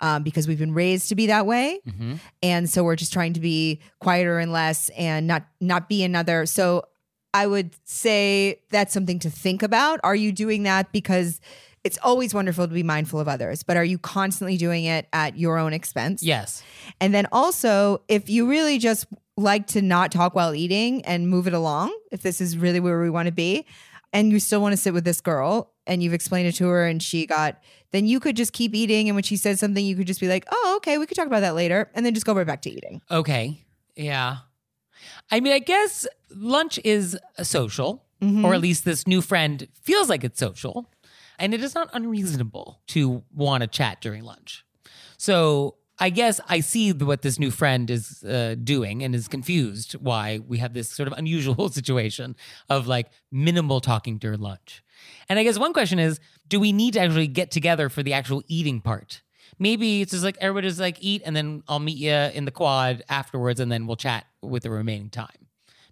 um, 0.00 0.22
because 0.22 0.48
we've 0.48 0.58
been 0.58 0.74
raised 0.74 1.08
to 1.08 1.14
be 1.14 1.26
that 1.26 1.46
way. 1.46 1.80
Mm-hmm. 1.86 2.14
And 2.42 2.68
so 2.68 2.84
we're 2.84 2.96
just 2.96 3.12
trying 3.12 3.32
to 3.34 3.40
be 3.40 3.80
quieter 4.00 4.38
and 4.38 4.52
less 4.52 4.88
and 4.90 5.26
not 5.26 5.46
not 5.60 5.88
be 5.88 6.04
another. 6.04 6.46
So 6.46 6.84
I 7.32 7.46
would 7.46 7.74
say 7.84 8.60
that's 8.70 8.92
something 8.92 9.18
to 9.20 9.30
think 9.30 9.62
about. 9.62 10.00
Are 10.04 10.14
you 10.14 10.32
doing 10.32 10.62
that 10.64 10.92
because 10.92 11.40
it's 11.82 11.98
always 12.02 12.32
wonderful 12.32 12.66
to 12.66 12.72
be 12.72 12.82
mindful 12.82 13.20
of 13.20 13.28
others, 13.28 13.62
but 13.62 13.76
are 13.76 13.84
you 13.84 13.98
constantly 13.98 14.56
doing 14.56 14.84
it 14.84 15.06
at 15.12 15.36
your 15.36 15.58
own 15.58 15.74
expense? 15.74 16.22
Yes. 16.22 16.62
And 17.00 17.12
then 17.12 17.26
also, 17.30 18.02
if 18.08 18.30
you 18.30 18.48
really 18.48 18.78
just 18.78 19.06
like 19.36 19.66
to 19.68 19.82
not 19.82 20.10
talk 20.10 20.34
while 20.34 20.54
eating 20.54 21.04
and 21.04 21.28
move 21.28 21.46
it 21.46 21.52
along, 21.52 21.94
if 22.10 22.22
this 22.22 22.40
is 22.40 22.56
really 22.56 22.80
where 22.80 23.00
we 23.02 23.10
want 23.10 23.26
to 23.26 23.32
be, 23.32 23.66
and 24.14 24.30
you 24.30 24.38
still 24.38 24.62
want 24.62 24.72
to 24.72 24.76
sit 24.76 24.94
with 24.94 25.04
this 25.04 25.20
girl 25.20 25.72
and 25.86 26.02
you've 26.02 26.14
explained 26.14 26.46
it 26.46 26.52
to 26.52 26.68
her 26.68 26.86
and 26.86 27.02
she 27.02 27.26
got, 27.26 27.60
then 27.94 28.06
you 28.06 28.18
could 28.20 28.36
just 28.36 28.52
keep 28.52 28.74
eating. 28.74 29.08
And 29.08 29.14
when 29.16 29.22
she 29.22 29.36
says 29.36 29.60
something, 29.60 29.84
you 29.84 29.94
could 29.96 30.06
just 30.06 30.20
be 30.20 30.28
like, 30.28 30.44
oh, 30.50 30.74
okay, 30.78 30.98
we 30.98 31.06
could 31.06 31.16
talk 31.16 31.28
about 31.28 31.40
that 31.40 31.54
later. 31.54 31.90
And 31.94 32.04
then 32.04 32.12
just 32.12 32.26
go 32.26 32.34
right 32.34 32.46
back 32.46 32.60
to 32.62 32.70
eating. 32.70 33.00
Okay. 33.10 33.64
Yeah. 33.96 34.38
I 35.30 35.40
mean, 35.40 35.52
I 35.52 35.60
guess 35.60 36.06
lunch 36.34 36.78
is 36.84 37.16
a 37.38 37.44
social, 37.44 38.04
Mhm. 38.20 38.44
or 38.44 38.54
at 38.54 38.60
least 38.60 38.84
this 38.84 39.06
new 39.06 39.20
friend 39.22 39.68
feels 39.82 40.08
like 40.08 40.24
it's 40.24 40.38
social. 40.40 40.90
And 41.38 41.52
it 41.54 41.62
is 41.62 41.74
not 41.74 41.88
unreasonable 41.92 42.80
to 42.88 43.22
want 43.32 43.62
to 43.62 43.66
chat 43.66 44.00
during 44.00 44.22
lunch. 44.24 44.64
So 45.18 45.76
I 45.98 46.10
guess 46.10 46.40
I 46.48 46.60
see 46.60 46.92
what 46.92 47.22
this 47.22 47.38
new 47.38 47.50
friend 47.50 47.88
is 47.90 48.22
uh, 48.24 48.56
doing 48.62 49.02
and 49.04 49.14
is 49.14 49.28
confused 49.28 49.92
why 49.94 50.40
we 50.46 50.58
have 50.58 50.74
this 50.74 50.88
sort 50.90 51.06
of 51.08 51.12
unusual 51.16 51.68
situation 51.78 52.34
of 52.68 52.86
like 52.86 53.10
minimal 53.32 53.80
talking 53.80 54.18
during 54.18 54.40
lunch. 54.40 54.82
And 55.28 55.38
I 55.38 55.42
guess 55.42 55.58
one 55.58 55.72
question 55.72 55.98
is 55.98 56.20
do 56.48 56.60
we 56.60 56.72
need 56.72 56.94
to 56.94 57.00
actually 57.00 57.26
get 57.26 57.50
together 57.50 57.88
for 57.88 58.02
the 58.02 58.12
actual 58.12 58.42
eating 58.48 58.80
part? 58.80 59.22
maybe 59.58 60.02
it's 60.02 60.12
just 60.12 60.24
like 60.24 60.36
everybody 60.40 60.68
just 60.68 60.80
like 60.80 60.96
eat 61.00 61.22
and 61.24 61.34
then 61.34 61.62
I'll 61.68 61.78
meet 61.78 61.98
you 61.98 62.12
in 62.12 62.44
the 62.44 62.50
quad 62.50 63.02
afterwards 63.08 63.60
and 63.60 63.70
then 63.70 63.86
we'll 63.86 63.96
chat 63.96 64.26
with 64.42 64.62
the 64.62 64.70
remaining 64.70 65.10
time. 65.10 65.28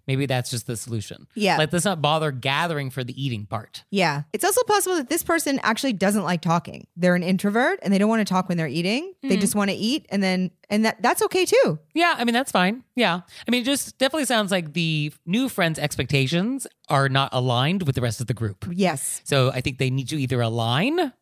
Maybe 0.07 0.25
that's 0.25 0.49
just 0.49 0.67
the 0.67 0.75
solution. 0.75 1.27
Yeah. 1.33 1.57
Like 1.57 1.71
let's 1.71 1.85
not 1.85 2.01
bother 2.01 2.31
gathering 2.31 2.89
for 2.89 3.03
the 3.03 3.21
eating 3.21 3.45
part. 3.45 3.83
Yeah. 3.89 4.23
It's 4.33 4.43
also 4.43 4.61
possible 4.63 4.97
that 4.97 5.09
this 5.09 5.23
person 5.23 5.59
actually 5.63 5.93
doesn't 5.93 6.23
like 6.23 6.41
talking. 6.41 6.87
They're 6.95 7.15
an 7.15 7.23
introvert 7.23 7.79
and 7.81 7.93
they 7.93 7.97
don't 7.97 8.09
want 8.09 8.25
to 8.25 8.31
talk 8.31 8.49
when 8.49 8.57
they're 8.57 8.67
eating. 8.67 9.13
They 9.21 9.29
mm-hmm. 9.29 9.39
just 9.39 9.55
want 9.55 9.69
to 9.69 9.75
eat 9.75 10.05
and 10.09 10.21
then 10.21 10.51
and 10.69 10.85
that 10.85 11.01
that's 11.01 11.21
okay 11.23 11.45
too. 11.45 11.79
Yeah, 11.93 12.15
I 12.17 12.25
mean 12.25 12.33
that's 12.33 12.51
fine. 12.51 12.83
Yeah. 12.95 13.21
I 13.47 13.51
mean 13.51 13.61
it 13.61 13.65
just 13.65 13.97
definitely 13.97 14.25
sounds 14.25 14.51
like 14.51 14.73
the 14.73 15.13
new 15.25 15.47
friends' 15.49 15.79
expectations 15.79 16.67
are 16.89 17.07
not 17.07 17.29
aligned 17.31 17.83
with 17.83 17.95
the 17.95 18.01
rest 18.01 18.19
of 18.19 18.27
the 18.27 18.33
group. 18.33 18.65
Yes. 18.71 19.21
So 19.23 19.51
I 19.51 19.61
think 19.61 19.77
they 19.77 19.89
need 19.89 20.09
to 20.09 20.19
either 20.19 20.41
align 20.41 21.13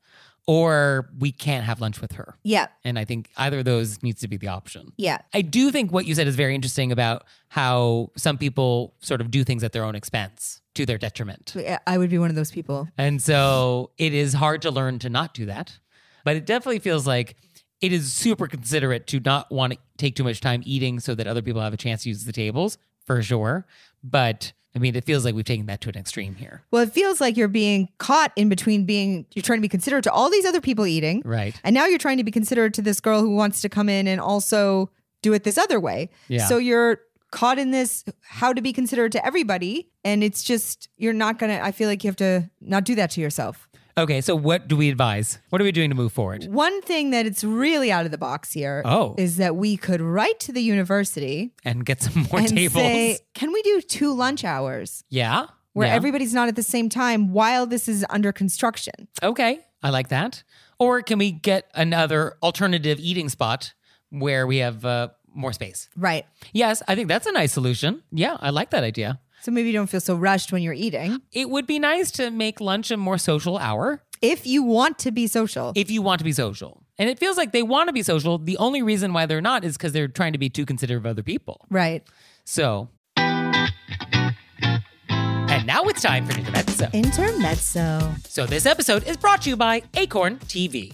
or 0.51 1.09
we 1.17 1.31
can't 1.31 1.63
have 1.63 1.79
lunch 1.79 2.01
with 2.01 2.11
her. 2.11 2.35
Yeah. 2.43 2.67
And 2.83 2.99
I 2.99 3.05
think 3.05 3.29
either 3.37 3.59
of 3.59 3.65
those 3.65 4.03
needs 4.03 4.19
to 4.19 4.27
be 4.27 4.35
the 4.35 4.49
option. 4.49 4.91
Yeah. 4.97 5.19
I 5.33 5.43
do 5.43 5.71
think 5.71 5.93
what 5.93 6.05
you 6.05 6.13
said 6.13 6.27
is 6.27 6.35
very 6.35 6.53
interesting 6.53 6.91
about 6.91 7.23
how 7.47 8.11
some 8.17 8.37
people 8.37 8.93
sort 8.99 9.21
of 9.21 9.31
do 9.31 9.45
things 9.45 9.63
at 9.63 9.71
their 9.71 9.85
own 9.85 9.95
expense 9.95 10.59
to 10.75 10.85
their 10.85 10.97
detriment. 10.97 11.55
I 11.87 11.97
would 11.97 12.09
be 12.09 12.17
one 12.17 12.29
of 12.29 12.35
those 12.35 12.51
people. 12.51 12.89
And 12.97 13.21
so 13.21 13.91
it 13.97 14.13
is 14.13 14.33
hard 14.33 14.61
to 14.63 14.71
learn 14.71 14.99
to 14.99 15.09
not 15.09 15.33
do 15.33 15.45
that. 15.45 15.79
But 16.25 16.35
it 16.35 16.45
definitely 16.45 16.79
feels 16.79 17.07
like 17.07 17.37
it 17.79 17.93
is 17.93 18.11
super 18.11 18.45
considerate 18.45 19.07
to 19.07 19.21
not 19.21 19.49
want 19.53 19.71
to 19.71 19.79
take 19.97 20.17
too 20.17 20.25
much 20.25 20.41
time 20.41 20.63
eating 20.65 20.99
so 20.99 21.15
that 21.15 21.27
other 21.27 21.41
people 21.41 21.61
have 21.61 21.73
a 21.73 21.77
chance 21.77 22.03
to 22.03 22.09
use 22.09 22.25
the 22.25 22.33
tables, 22.33 22.77
for 23.05 23.21
sure. 23.21 23.65
But 24.03 24.51
I 24.75 24.79
mean, 24.79 24.95
it 24.95 25.03
feels 25.03 25.25
like 25.25 25.35
we've 25.35 25.45
taken 25.45 25.65
that 25.65 25.81
to 25.81 25.89
an 25.89 25.97
extreme 25.97 26.35
here. 26.35 26.63
Well, 26.71 26.83
it 26.83 26.93
feels 26.93 27.19
like 27.19 27.35
you're 27.35 27.47
being 27.47 27.89
caught 27.97 28.31
in 28.35 28.47
between 28.47 28.85
being 28.85 29.25
you're 29.33 29.43
trying 29.43 29.57
to 29.57 29.61
be 29.61 29.67
considerate 29.67 30.03
to 30.05 30.11
all 30.11 30.29
these 30.29 30.45
other 30.45 30.61
people 30.61 30.85
eating. 30.85 31.21
Right. 31.25 31.59
And 31.63 31.73
now 31.73 31.85
you're 31.85 31.97
trying 31.97 32.17
to 32.17 32.23
be 32.23 32.31
considerate 32.31 32.73
to 32.75 32.81
this 32.81 32.99
girl 32.99 33.21
who 33.21 33.35
wants 33.35 33.61
to 33.61 33.69
come 33.69 33.89
in 33.89 34.07
and 34.07 34.21
also 34.21 34.89
do 35.21 35.33
it 35.33 35.43
this 35.43 35.57
other 35.57 35.79
way. 35.79 36.09
Yeah. 36.29 36.45
So 36.45 36.57
you're 36.57 37.01
caught 37.31 37.57
in 37.59 37.71
this 37.71 38.03
how 38.21 38.53
to 38.53 38.61
be 38.61 38.73
considerate 38.73 39.13
to 39.13 39.25
everybody 39.25 39.89
and 40.03 40.21
it's 40.21 40.43
just 40.43 40.89
you're 40.97 41.13
not 41.13 41.39
going 41.39 41.49
to 41.49 41.63
I 41.63 41.71
feel 41.71 41.87
like 41.87 42.03
you 42.03 42.09
have 42.09 42.17
to 42.17 42.49
not 42.59 42.83
do 42.83 42.95
that 42.95 43.11
to 43.11 43.21
yourself. 43.21 43.69
Okay, 43.97 44.21
so 44.21 44.35
what 44.35 44.67
do 44.67 44.75
we 44.77 44.89
advise? 44.89 45.39
What 45.49 45.61
are 45.61 45.65
we 45.65 45.71
doing 45.71 45.89
to 45.89 45.95
move 45.95 46.13
forward? 46.13 46.45
One 46.45 46.81
thing 46.81 47.11
that 47.11 47.25
it's 47.25 47.43
really 47.43 47.91
out 47.91 48.05
of 48.05 48.11
the 48.11 48.17
box 48.17 48.51
here 48.53 48.79
is 48.85 48.91
Oh. 48.91 49.15
is 49.17 49.37
that 49.37 49.55
we 49.55 49.77
could 49.77 50.01
write 50.01 50.39
to 50.41 50.51
the 50.51 50.61
university 50.61 51.51
And 51.65 51.85
get 51.85 52.01
some 52.01 52.23
more 52.31 52.39
and 52.39 52.49
tables. 52.49 52.83
say, 52.83 53.19
"Can 53.33 53.51
we 53.51 53.61
do 53.63 53.81
two 53.81 54.13
lunch 54.13 54.43
hours 54.43 55.03
yeah. 55.09 55.47
where 55.73 55.87
yeah. 55.87 55.93
everybody's 55.95 56.33
not 56.33 56.47
at 56.47 56.55
the 56.55 56.63
same 56.63 56.89
time 56.89 57.33
while 57.33 57.65
this 57.65 57.87
is 57.87 58.05
under 58.09 58.31
construction?" 58.31 59.07
Okay, 59.21 59.59
I 59.83 59.89
like 59.89 60.07
that. 60.09 60.43
Or 60.79 61.01
can 61.01 61.19
we 61.19 61.31
get 61.31 61.69
another 61.75 62.33
alternative 62.41 62.97
eating 62.99 63.29
spot 63.29 63.73
where 64.09 64.47
we 64.47 64.57
have 64.57 64.83
uh, 64.85 65.09
more 65.33 65.53
space? 65.53 65.89
Right. 65.95 66.25
Yes, 66.53 66.81
I 66.87 66.95
think 66.95 67.07
that's 67.07 67.27
a 67.27 67.31
nice 67.31 67.51
solution. 67.53 68.01
Yeah, 68.11 68.37
I 68.39 68.49
like 68.49 68.71
that 68.71 68.83
idea. 68.83 69.19
So 69.41 69.51
maybe 69.51 69.67
you 69.69 69.73
don't 69.73 69.89
feel 69.89 70.01
so 70.01 70.15
rushed 70.15 70.51
when 70.51 70.61
you're 70.61 70.73
eating. 70.73 71.19
It 71.31 71.49
would 71.49 71.65
be 71.65 71.79
nice 71.79 72.11
to 72.11 72.29
make 72.31 72.61
lunch 72.61 72.91
a 72.91 72.97
more 72.97 73.17
social 73.17 73.57
hour 73.57 74.03
If 74.21 74.45
you 74.45 74.63
want 74.63 74.99
to 74.99 75.11
be 75.11 75.27
social. 75.27 75.73
if 75.75 75.89
you 75.89 76.01
want 76.01 76.19
to 76.19 76.25
be 76.25 76.31
social. 76.31 76.83
And 76.99 77.09
it 77.09 77.17
feels 77.17 77.37
like 77.37 77.51
they 77.51 77.63
want 77.63 77.87
to 77.89 77.93
be 77.93 78.03
social. 78.03 78.37
The 78.37 78.57
only 78.57 78.83
reason 78.83 79.13
why 79.13 79.25
they're 79.25 79.41
not 79.41 79.63
is 79.65 79.77
because 79.77 79.93
they're 79.93 80.07
trying 80.07 80.33
to 80.33 80.39
be 80.39 80.49
too 80.49 80.65
considerate 80.65 80.99
of 80.99 81.05
other 81.07 81.23
people. 81.23 81.65
right. 81.69 82.03
So. 82.45 82.89
And 83.17 83.71
now 85.67 85.83
it's 85.83 86.01
time 86.01 86.25
for 86.25 86.37
Intermezzo. 86.37 86.89
Intermezzo. 86.93 88.13
So, 88.27 88.45
this 88.45 88.65
episode 88.65 89.05
is 89.07 89.17
brought 89.17 89.41
to 89.43 89.49
you 89.49 89.55
by 89.57 89.83
Acorn 89.95 90.37
TV. 90.39 90.93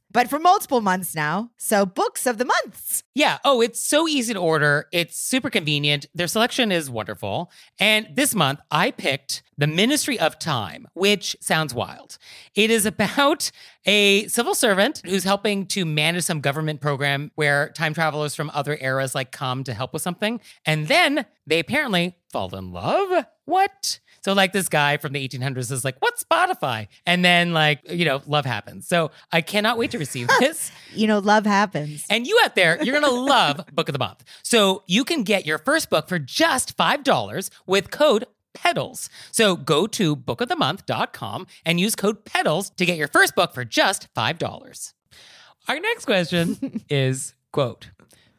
but 0.11 0.29
for 0.29 0.39
multiple 0.39 0.81
months 0.81 1.15
now. 1.15 1.51
So, 1.57 1.85
books 1.85 2.25
of 2.25 2.37
the 2.37 2.45
months. 2.45 3.03
Yeah. 3.13 3.37
Oh, 3.43 3.61
it's 3.61 3.81
so 3.83 4.07
easy 4.07 4.33
to 4.33 4.39
order. 4.39 4.87
It's 4.91 5.19
super 5.19 5.49
convenient. 5.49 6.05
Their 6.13 6.27
selection 6.27 6.71
is 6.71 6.89
wonderful. 6.89 7.51
And 7.79 8.07
this 8.13 8.33
month, 8.33 8.59
I 8.69 8.91
picked 8.91 9.43
The 9.57 9.67
Ministry 9.67 10.19
of 10.19 10.39
Time, 10.39 10.87
which 10.93 11.35
sounds 11.41 11.73
wild. 11.73 12.17
It 12.55 12.69
is 12.69 12.85
about 12.91 13.51
a 13.85 14.27
civil 14.27 14.55
servant 14.55 15.01
who's 15.05 15.23
helping 15.23 15.65
to 15.67 15.85
manage 15.85 16.23
some 16.23 16.41
government 16.41 16.81
program 16.81 17.31
where 17.35 17.69
time 17.69 17.93
travelers 17.93 18.35
from 18.35 18.51
other 18.53 18.77
eras 18.79 19.15
like 19.15 19.31
come 19.31 19.63
to 19.63 19.73
help 19.73 19.93
with 19.93 20.01
something. 20.01 20.39
And 20.65 20.87
then 20.87 21.25
they 21.47 21.59
apparently 21.59 22.15
fall 22.31 22.55
in 22.55 22.71
love. 22.71 23.25
What? 23.45 23.99
So 24.23 24.33
like 24.33 24.53
this 24.53 24.69
guy 24.69 24.97
from 24.97 25.13
the 25.13 25.27
1800s 25.27 25.71
is 25.71 25.83
like, 25.83 25.95
"What's 25.99 26.23
Spotify?" 26.23 26.87
And 27.05 27.25
then 27.25 27.53
like, 27.53 27.79
you 27.89 28.05
know, 28.05 28.21
love 28.27 28.45
happens. 28.45 28.87
So 28.87 29.11
I 29.31 29.41
cannot 29.41 29.77
wait 29.77 29.91
to 29.91 29.97
receive 30.01 30.27
this. 30.39 30.71
You 30.93 31.07
know, 31.07 31.19
love 31.19 31.45
happens. 31.45 32.05
And 32.09 32.27
you 32.27 32.37
out 32.43 32.55
there, 32.55 32.83
you're 32.83 32.99
going 32.99 33.13
to 33.15 33.19
love 33.21 33.65
Book 33.73 33.87
of 33.87 33.93
the 33.93 33.99
Month. 33.99 34.25
So 34.43 34.83
you 34.87 35.05
can 35.05 35.23
get 35.23 35.45
your 35.45 35.57
first 35.57 35.89
book 35.89 36.09
for 36.09 36.19
just 36.19 36.75
$5 36.77 37.49
with 37.65 37.91
code 37.91 38.25
PEDALS. 38.53 39.07
So 39.31 39.55
go 39.55 39.87
to 39.87 40.15
bookofthemonth.com 40.15 41.47
and 41.65 41.79
use 41.79 41.95
code 41.95 42.25
PEDALS 42.25 42.75
to 42.75 42.85
get 42.85 42.97
your 42.97 43.07
first 43.07 43.35
book 43.35 43.53
for 43.53 43.63
just 43.63 44.13
$5. 44.13 44.93
Our 45.67 45.79
next 45.79 46.05
question 46.05 46.83
is 46.89 47.33
quote, 47.51 47.91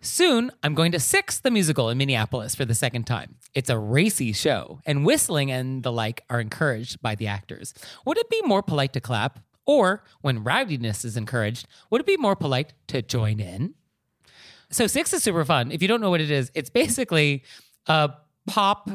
Soon, 0.04 0.50
I'm 0.64 0.74
going 0.74 0.90
to 0.92 0.98
Six 0.98 1.38
the 1.38 1.50
Musical 1.52 1.88
in 1.88 1.96
Minneapolis 1.96 2.56
for 2.56 2.64
the 2.64 2.74
second 2.74 3.04
time. 3.04 3.36
It's 3.54 3.70
a 3.70 3.78
racy 3.78 4.32
show, 4.32 4.80
and 4.84 5.06
whistling 5.06 5.52
and 5.52 5.84
the 5.84 5.92
like 5.92 6.24
are 6.28 6.40
encouraged 6.40 7.00
by 7.00 7.14
the 7.14 7.28
actors. 7.28 7.72
Would 8.04 8.18
it 8.18 8.28
be 8.28 8.42
more 8.42 8.64
polite 8.64 8.94
to 8.94 9.00
clap? 9.00 9.38
Or, 9.66 10.04
when 10.20 10.42
rowdiness 10.42 11.04
is 11.04 11.16
encouraged, 11.16 11.68
would 11.90 12.00
it 12.00 12.06
be 12.06 12.16
more 12.16 12.34
polite 12.34 12.72
to 12.88 13.00
join 13.02 13.38
in? 13.40 13.74
So, 14.70 14.86
Six 14.86 15.12
is 15.12 15.22
super 15.22 15.44
fun. 15.44 15.70
If 15.70 15.82
you 15.82 15.88
don't 15.88 16.00
know 16.00 16.10
what 16.10 16.20
it 16.20 16.30
is, 16.30 16.50
it's 16.54 16.70
basically 16.70 17.44
a 17.86 18.10
pop 18.46 18.90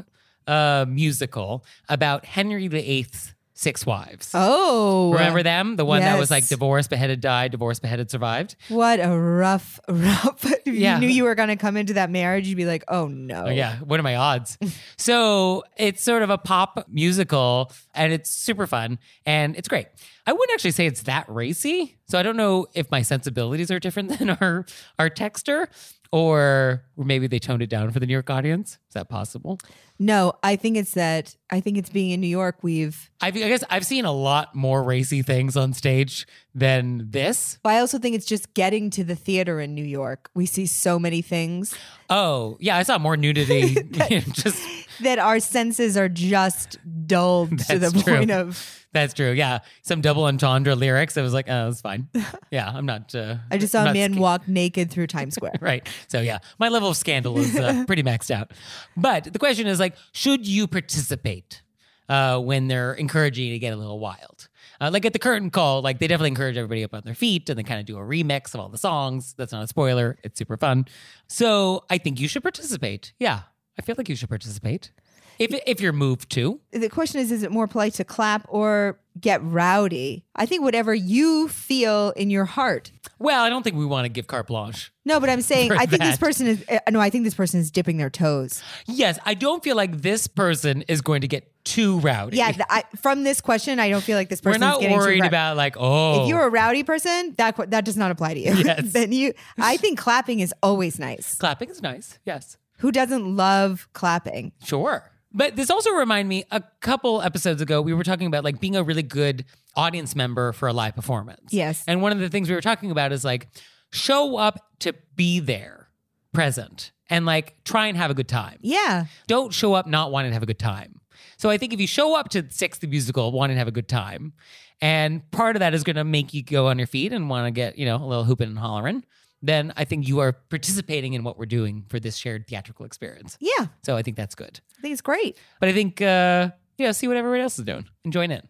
uh, 0.47 0.86
musical 0.88 1.65
about 1.89 2.25
Henry 2.25 2.67
VIII's 2.67 3.33
six 3.57 3.85
wives. 3.87 4.29
Oh. 4.35 5.11
Remember 5.13 5.41
them? 5.41 5.77
The 5.77 5.85
one 5.85 6.01
that 6.01 6.19
was 6.19 6.29
like 6.29 6.47
divorced, 6.47 6.91
beheaded, 6.91 7.21
died, 7.21 7.51
divorced, 7.51 7.81
beheaded, 7.81 8.11
survived. 8.11 8.55
What 8.69 8.99
a 8.99 9.09
rough, 9.17 9.79
rough. 9.89 10.45
If 10.45 10.67
Yeah. 10.75 10.95
you 10.95 11.01
knew 11.01 11.07
you 11.13 11.23
were 11.23 11.33
going 11.35 11.49
to 11.49 11.55
come 11.55 11.75
into 11.75 11.93
that 11.93 12.11
marriage, 12.11 12.47
you'd 12.47 12.55
be 12.55 12.65
like, 12.65 12.83
oh 12.87 13.07
no. 13.07 13.45
Oh, 13.47 13.49
yeah. 13.49 13.77
What 13.79 13.99
are 13.99 14.03
my 14.03 14.15
odds? 14.15 14.57
so 14.97 15.63
it's 15.75 16.03
sort 16.03 16.21
of 16.21 16.29
a 16.29 16.37
pop 16.37 16.85
musical 16.87 17.71
and 17.95 18.13
it's 18.13 18.29
super 18.29 18.67
fun 18.67 18.99
and 19.25 19.55
it's 19.55 19.67
great. 19.67 19.87
I 20.27 20.33
wouldn't 20.33 20.51
actually 20.53 20.71
say 20.71 20.85
it's 20.85 21.03
that 21.03 21.25
racy. 21.29 21.97
So 22.09 22.19
I 22.19 22.23
don't 22.23 22.35
know 22.37 22.67
if 22.73 22.91
my 22.91 23.01
sensibilities 23.01 23.71
are 23.71 23.79
different 23.79 24.09
than 24.19 24.29
our, 24.29 24.65
our 24.99 25.09
texter 25.09 25.67
Or 26.11 26.83
maybe 26.95 27.27
they 27.27 27.39
toned 27.39 27.61
it 27.61 27.69
down 27.69 27.91
for 27.91 27.99
the 27.99 28.05
New 28.05 28.13
York 28.13 28.29
audience. 28.29 28.71
Is 28.87 28.93
that 28.93 29.09
possible? 29.09 29.59
No, 29.99 30.33
I 30.43 30.55
think 30.55 30.77
it's 30.77 30.93
that. 30.93 31.35
I 31.49 31.59
think 31.59 31.77
it's 31.77 31.89
being 31.89 32.11
in 32.11 32.21
New 32.21 32.27
York. 32.27 32.57
We've. 32.61 33.09
I, 33.19 33.27
I 33.27 33.31
guess 33.31 33.63
I've 33.69 33.85
seen 33.85 34.05
a 34.05 34.11
lot 34.11 34.53
more 34.55 34.83
racy 34.83 35.21
things 35.21 35.57
on 35.57 35.73
stage 35.73 36.27
than 36.53 37.09
this. 37.09 37.57
I 37.65 37.79
also 37.79 37.97
think 37.97 38.15
it's 38.15 38.25
just 38.25 38.53
getting 38.53 38.89
to 38.91 39.03
the 39.03 39.15
theater 39.15 39.59
in 39.59 39.73
New 39.73 39.83
York. 39.83 40.29
We 40.33 40.45
see 40.45 40.65
so 40.65 40.99
many 40.99 41.21
things 41.21 41.75
Oh, 42.09 42.57
yeah, 42.59 42.77
I 42.77 42.83
saw 42.83 42.97
more 42.97 43.17
nudity. 43.17 43.75
just 44.31 44.63
that 45.01 45.19
our 45.19 45.39
senses 45.39 45.97
are 45.97 46.09
just 46.09 46.77
dulled 47.05 47.59
to 47.67 47.79
the 47.79 47.91
true. 47.91 48.17
point 48.17 48.31
of. 48.31 48.85
That's 49.01 49.13
true. 49.13 49.32
Yeah, 49.32 49.60
some 49.82 50.01
double 50.01 50.25
entendre 50.25 50.75
lyrics. 50.75 51.18
I 51.18 51.22
was 51.22 51.34
like, 51.34 51.48
oh, 51.50 51.66
that's 51.66 51.82
fine. 51.82 52.08
Yeah, 52.51 52.72
I'm 52.74 52.86
not. 52.86 53.13
Uh, 53.13 53.36
I 53.51 53.58
just 53.58 53.74
saw 53.74 53.82
I'm 53.82 53.89
a 53.89 53.94
man 53.94 54.13
sca- 54.13 54.22
walk 54.22 54.48
naked 54.48 54.89
through 54.89 55.08
Times 55.08 55.36
Square. 55.36 55.56
Right. 55.62 55.88
So 56.08 56.22
yeah, 56.22 56.39
my 56.60 56.70
level 56.70 56.89
of 56.89 56.96
scandal 56.98 57.38
is 57.39 57.56
uh, 57.58 57.84
pretty 57.88 58.04
maxed 58.04 58.32
out. 58.32 58.51
But 58.96 59.34
the 59.34 59.39
question 59.39 59.68
is 59.68 59.80
like, 59.80 59.96
should 60.13 60.48
you 60.48 60.68
participate 60.68 61.62
uh, 62.08 62.39
when 62.39 62.68
they're 62.68 62.94
encouraging 62.94 63.48
you 63.48 63.54
to 63.54 63.60
get 63.60 63.74
a 63.74 63.75
little 63.75 64.00
wild? 64.00 64.48
Uh, 64.80 64.89
like 64.94 65.06
at 65.06 65.13
the 65.13 65.20
curtain 65.20 65.50
call, 65.50 65.82
like 65.82 66.00
they 66.00 66.08
definitely 66.08 66.30
encourage 66.30 66.56
everybody 66.56 66.84
up 66.84 66.94
on 66.94 67.01
their 67.04 67.16
feet 67.16 67.50
and 67.50 67.58
they 67.58 67.63
kind 67.63 67.80
of 67.80 67.86
do 67.86 67.98
a 67.98 68.01
remix 68.01 68.54
of 68.54 68.60
all 68.60 68.70
the 68.70 68.77
songs. 68.77 69.34
That's 69.38 69.51
not 69.51 69.63
a 69.63 69.68
spoiler. 69.68 70.18
It's 70.24 70.38
super 70.38 70.56
fun. 70.56 70.86
So 71.27 71.84
I 71.89 71.98
think 71.98 72.20
you 72.20 72.27
should 72.27 72.44
participate. 72.44 73.13
Yeah, 73.20 73.42
I 73.77 73.82
feel 73.82 73.96
like 73.98 74.08
you 74.08 74.16
should 74.16 74.30
participate 74.30 74.92
if 75.39 75.53
if 75.65 75.82
you're 75.82 75.94
moved 75.94 76.29
to. 76.32 76.60
The 76.72 76.89
question 76.89 77.22
is: 77.22 77.32
Is 77.32 77.44
it 77.44 77.51
more 77.51 77.67
polite 77.67 77.94
to 77.96 78.03
clap 78.03 78.46
or 78.50 79.00
get 79.20 79.44
rowdy? 79.44 80.25
I 80.36 80.46
think 80.46 80.63
whatever 80.63 80.94
you 80.94 81.48
feel 81.48 82.12
in 82.12 82.29
your 82.29 82.46
heart. 82.46 82.91
Well, 83.20 83.44
I 83.44 83.50
don't 83.50 83.63
think 83.63 83.75
we 83.75 83.86
want 83.86 84.06
to 84.06 84.10
give 84.10 84.27
carte 84.27 84.48
blanche. 84.48 84.91
No, 85.03 85.20
but 85.20 85.29
I'm 85.29 85.41
saying 85.41 85.72
I 85.72 85.86
think 85.88 86.03
this 86.03 86.17
person 86.17 86.48
is. 86.48 86.63
Uh, 86.70 86.79
no, 86.91 87.00
I 87.00 87.10
think 87.10 87.24
this 87.24 87.34
person 87.34 87.60
is 87.60 87.72
dipping 87.72 87.98
their 87.98 88.10
toes. 88.10 88.62
Yes, 88.86 89.17
I 89.25 89.34
don't 89.34 89.63
feel 89.63 89.75
like 89.75 90.01
this 90.01 90.27
person 90.27 90.84
is 90.88 91.01
going 91.01 91.22
to 91.22 91.27
get 91.27 91.51
too 91.63 92.00
rowdy. 92.00 92.38
Yeah, 92.38 92.51
th- 92.51 92.65
I, 92.70 92.84
from 92.96 93.24
this 93.24 93.41
question, 93.41 93.79
I 93.79 93.89
don't 93.89 94.03
feel 94.03 94.17
like 94.17 94.29
this 94.29 94.39
person. 94.39 94.62
we're 94.62 94.67
not 94.67 94.79
getting 94.79 94.98
too 94.98 95.03
worried 95.03 95.25
about 95.25 95.58
like 95.58 95.75
oh 95.77 96.24
If 96.24 96.29
you're 96.29 96.46
a 96.46 96.50
rowdy 96.50 96.84
person, 96.84 97.34
that 97.38 97.56
qu- 97.56 97.65
that 97.67 97.86
does 97.86 97.98
not 97.98 98.12
apply 98.12 98.36
to 98.36 98.39
you. 98.39 98.53
Yes. 98.67 98.94
then 98.94 99.12
you, 99.12 99.34
I 99.58 99.77
think 99.77 99.98
clapping 99.98 100.39
is 100.41 100.53
always 100.62 101.00
nice. 101.00 101.36
clapping 101.36 101.70
is 101.70 101.82
nice. 101.82 102.20
Yes. 102.25 102.58
Who 102.79 102.91
doesn't 102.91 103.36
love 103.36 103.88
clapping? 103.94 104.51
Sure. 104.63 105.10
But 105.31 105.55
this 105.55 105.69
also 105.69 105.91
remind 105.91 106.29
me 106.29 106.46
a 106.51 106.63
couple 106.79 107.22
episodes 107.22 107.62
ago 107.62 107.81
we 107.81 107.93
were 107.93 108.03
talking 108.03 108.27
about 108.27 108.43
like 108.43 108.60
being 108.60 108.75
a 108.75 108.84
really 108.84 109.03
good 109.03 109.46
audience 109.75 110.15
member 110.15 110.53
for 110.53 110.67
a 110.67 110.74
live 110.74 110.96
performance. 110.96 111.51
Yes. 111.51 111.84
And 111.88 112.01
one 112.01 112.12
of 112.12 112.19
the 112.19 112.29
things 112.29 112.50
we 112.50 112.55
were 112.55 112.62
talking 112.62 112.91
about 112.91 113.12
is 113.12 113.24
like 113.25 113.48
show 113.91 114.38
up 114.38 114.60
to 114.79 114.93
be 115.15 115.39
there, 115.39 115.89
present, 116.34 116.91
and 117.10 117.25
like 117.25 117.63
try 117.63 117.88
and 117.88 117.98
have 117.98 118.10
a 118.12 118.13
good 118.13 118.27
time. 118.27 118.57
Yeah, 118.62 119.05
Don't 119.27 119.53
show 119.53 119.74
up 119.74 119.88
not 119.88 120.12
wanting 120.12 120.31
to 120.31 120.34
have 120.34 120.43
a 120.43 120.48
good 120.48 120.60
time. 120.60 121.01
So 121.38 121.50
I 121.50 121.57
think 121.57 121.74
if 121.74 121.79
you 121.79 121.88
show 121.88 122.15
up 122.15 122.29
to 122.29 122.46
Six 122.50 122.79
the 122.79 122.88
Musical 122.88 123.31
wanting 123.31 123.55
to 123.55 123.60
have 123.60 123.67
a 123.67 123.72
good 123.72 123.88
time, 123.88 124.34
and 124.81 125.29
part 125.31 125.55
of 125.55 125.60
that 125.60 125.74
is 125.74 125.84
going 125.84 125.96
to 125.96 126.03
make 126.03 126.34
you 126.34 126.43
go 126.43 126.67
on 126.67 126.77
your 126.77 126.88
feet 126.88 127.13
and 127.13 127.29
want 127.29 127.46
to 127.48 127.51
get, 127.51 127.77
you 127.77 127.86
know, 127.86 127.98
a 127.98 128.05
little 128.05 128.24
hooping 128.24 128.50
and 128.50 128.60
hollering, 128.60 129.03
then 129.41 129.72
I 129.77 129.84
think 129.86 130.08
you 130.08 130.20
are 130.20 130.34
participating 130.34 131.13
in 131.13 131.24
what 131.24 131.38
we're 131.38 131.46
doing 131.46 131.86
for 131.89 132.00
this 132.00 132.17
shared 132.17 132.48
theatrical 132.48 132.86
experience. 132.86 133.38
yeah, 133.39 133.67
So 133.86 133.96
I 133.96 134.01
think 134.01 134.17
that's 134.17 134.36
good. 134.36 134.60
I 134.77 134.82
think 134.82 134.91
it's 134.94 135.01
great. 135.01 135.38
But 135.60 135.70
I 135.70 135.74
think, 135.74 136.01
uh, 136.01 136.50
yeah, 136.77 136.91
see 136.91 137.08
what 137.08 137.17
everybody 137.17 137.41
else 137.44 137.58
is 137.60 137.65
doing 137.65 137.86
and 138.03 138.12
join 138.13 138.32
in. 138.32 138.41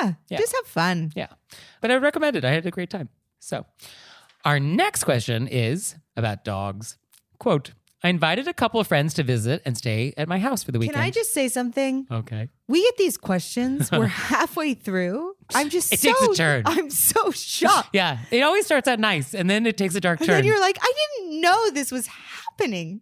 Yeah, 0.00 0.14
Yeah. 0.28 0.38
just 0.38 0.54
have 0.54 0.66
fun. 0.66 1.12
Yeah. 1.14 1.28
But 1.80 1.90
I 1.90 1.94
would 1.94 2.02
recommend 2.02 2.36
it. 2.36 2.44
I 2.44 2.50
had 2.50 2.64
a 2.66 2.70
great 2.70 2.90
time. 2.90 3.08
So 3.38 3.64
our 4.44 4.58
next 4.60 5.04
question 5.04 5.46
is 5.48 5.96
about 6.16 6.44
dogs. 6.44 6.96
Quote, 7.38 7.72
I 8.02 8.08
invited 8.08 8.48
a 8.48 8.54
couple 8.54 8.80
of 8.80 8.86
friends 8.86 9.12
to 9.14 9.22
visit 9.22 9.60
and 9.66 9.76
stay 9.76 10.14
at 10.16 10.26
my 10.26 10.38
house 10.38 10.62
for 10.62 10.72
the 10.72 10.78
weekend. 10.78 10.94
Can 10.96 11.04
I 11.04 11.10
just 11.10 11.34
say 11.34 11.48
something? 11.48 12.06
Okay. 12.10 12.48
We 12.66 12.82
get 12.82 12.96
these 12.96 13.18
questions. 13.18 13.92
We're 13.92 14.06
halfway 14.32 14.72
through. 14.74 15.34
I'm 15.54 15.68
just 15.68 15.92
It 15.92 16.00
so. 16.00 16.08
takes 16.08 16.22
a 16.22 16.34
turn. 16.34 16.62
I'm 16.64 16.88
so 16.90 17.30
shocked. 17.30 17.90
Yeah. 17.92 18.18
It 18.30 18.40
always 18.42 18.64
starts 18.64 18.88
out 18.88 18.98
nice 19.00 19.34
and 19.34 19.50
then 19.50 19.66
it 19.66 19.76
takes 19.76 19.94
a 19.94 20.00
dark 20.00 20.20
And 20.20 20.26
turn. 20.28 20.36
then 20.36 20.44
you're 20.46 20.60
like, 20.60 20.78
I 20.80 20.92
didn't 21.18 21.40
know 21.42 21.70
this 21.72 21.92
was 21.92 22.06
happening. 22.06 23.00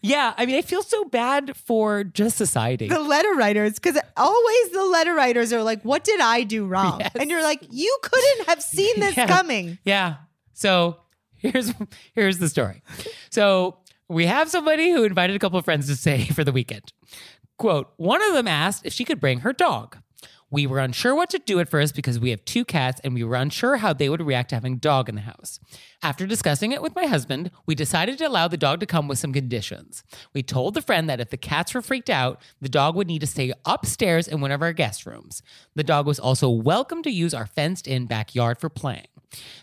yeah. 0.00 0.32
I 0.36 0.46
mean, 0.46 0.54
I 0.56 0.62
feel 0.62 0.82
so 0.82 1.04
bad 1.06 1.56
for 1.56 2.04
just 2.04 2.36
society. 2.36 2.88
The 2.88 3.00
letter 3.00 3.32
writers, 3.34 3.74
because 3.74 3.98
always 4.16 4.70
the 4.70 4.84
letter 4.84 5.14
writers 5.14 5.52
are 5.52 5.62
like, 5.64 5.82
What 5.82 6.04
did 6.04 6.20
I 6.20 6.44
do 6.44 6.66
wrong? 6.66 7.00
Yes. 7.00 7.10
And 7.18 7.30
you're 7.30 7.42
like, 7.42 7.66
You 7.70 7.96
couldn't 8.02 8.48
have 8.48 8.62
seen 8.62 9.00
this 9.00 9.16
Yeah. 9.16 9.26
coming. 9.26 9.78
Yeah. 9.84 10.16
So 10.52 10.98
here's 11.36 11.72
here's 12.14 12.38
the 12.38 12.48
story. 12.48 12.82
So 13.30 13.78
we 14.08 14.26
have 14.26 14.50
somebody 14.50 14.90
who 14.90 15.04
invited 15.04 15.36
a 15.36 15.38
couple 15.38 15.58
of 15.58 15.64
friends 15.64 15.86
to 15.88 15.96
stay 15.96 16.24
for 16.34 16.44
the 16.44 16.52
weekend. 16.52 16.92
Quote, 17.58 17.92
one 17.96 18.22
of 18.22 18.34
them 18.34 18.48
asked 18.48 18.84
if 18.84 18.92
she 18.92 19.04
could 19.04 19.20
bring 19.20 19.40
her 19.40 19.52
dog. 19.52 19.98
We 20.50 20.66
were 20.66 20.78
unsure 20.78 21.14
what 21.14 21.30
to 21.30 21.40
do 21.40 21.58
at 21.58 21.68
first 21.68 21.96
because 21.96 22.20
we 22.20 22.30
have 22.30 22.44
two 22.44 22.64
cats 22.64 23.00
and 23.02 23.14
we 23.14 23.24
were 23.24 23.34
unsure 23.34 23.78
how 23.78 23.92
they 23.92 24.08
would 24.08 24.22
react 24.22 24.50
to 24.50 24.56
having 24.56 24.74
a 24.74 24.76
dog 24.78 25.08
in 25.08 25.16
the 25.16 25.22
house. 25.22 25.58
After 26.02 26.24
discussing 26.24 26.70
it 26.70 26.82
with 26.82 26.94
my 26.94 27.06
husband, 27.06 27.50
we 27.66 27.74
decided 27.74 28.16
to 28.18 28.28
allow 28.28 28.46
the 28.46 28.56
dog 28.56 28.78
to 28.80 28.86
come 28.86 29.08
with 29.08 29.18
some 29.18 29.32
conditions. 29.32 30.04
We 30.32 30.44
told 30.44 30.74
the 30.74 30.82
friend 30.82 31.08
that 31.08 31.20
if 31.20 31.30
the 31.30 31.36
cats 31.36 31.74
were 31.74 31.82
freaked 31.82 32.10
out, 32.10 32.40
the 32.60 32.68
dog 32.68 32.94
would 32.94 33.08
need 33.08 33.20
to 33.20 33.26
stay 33.26 33.52
upstairs 33.64 34.28
in 34.28 34.40
one 34.40 34.52
of 34.52 34.62
our 34.62 34.72
guest 34.72 35.04
rooms. 35.04 35.42
The 35.74 35.82
dog 35.82 36.06
was 36.06 36.20
also 36.20 36.48
welcome 36.48 37.02
to 37.02 37.10
use 37.10 37.34
our 37.34 37.46
fenced 37.46 37.88
in 37.88 38.06
backyard 38.06 38.58
for 38.58 38.68
playing. 38.68 39.08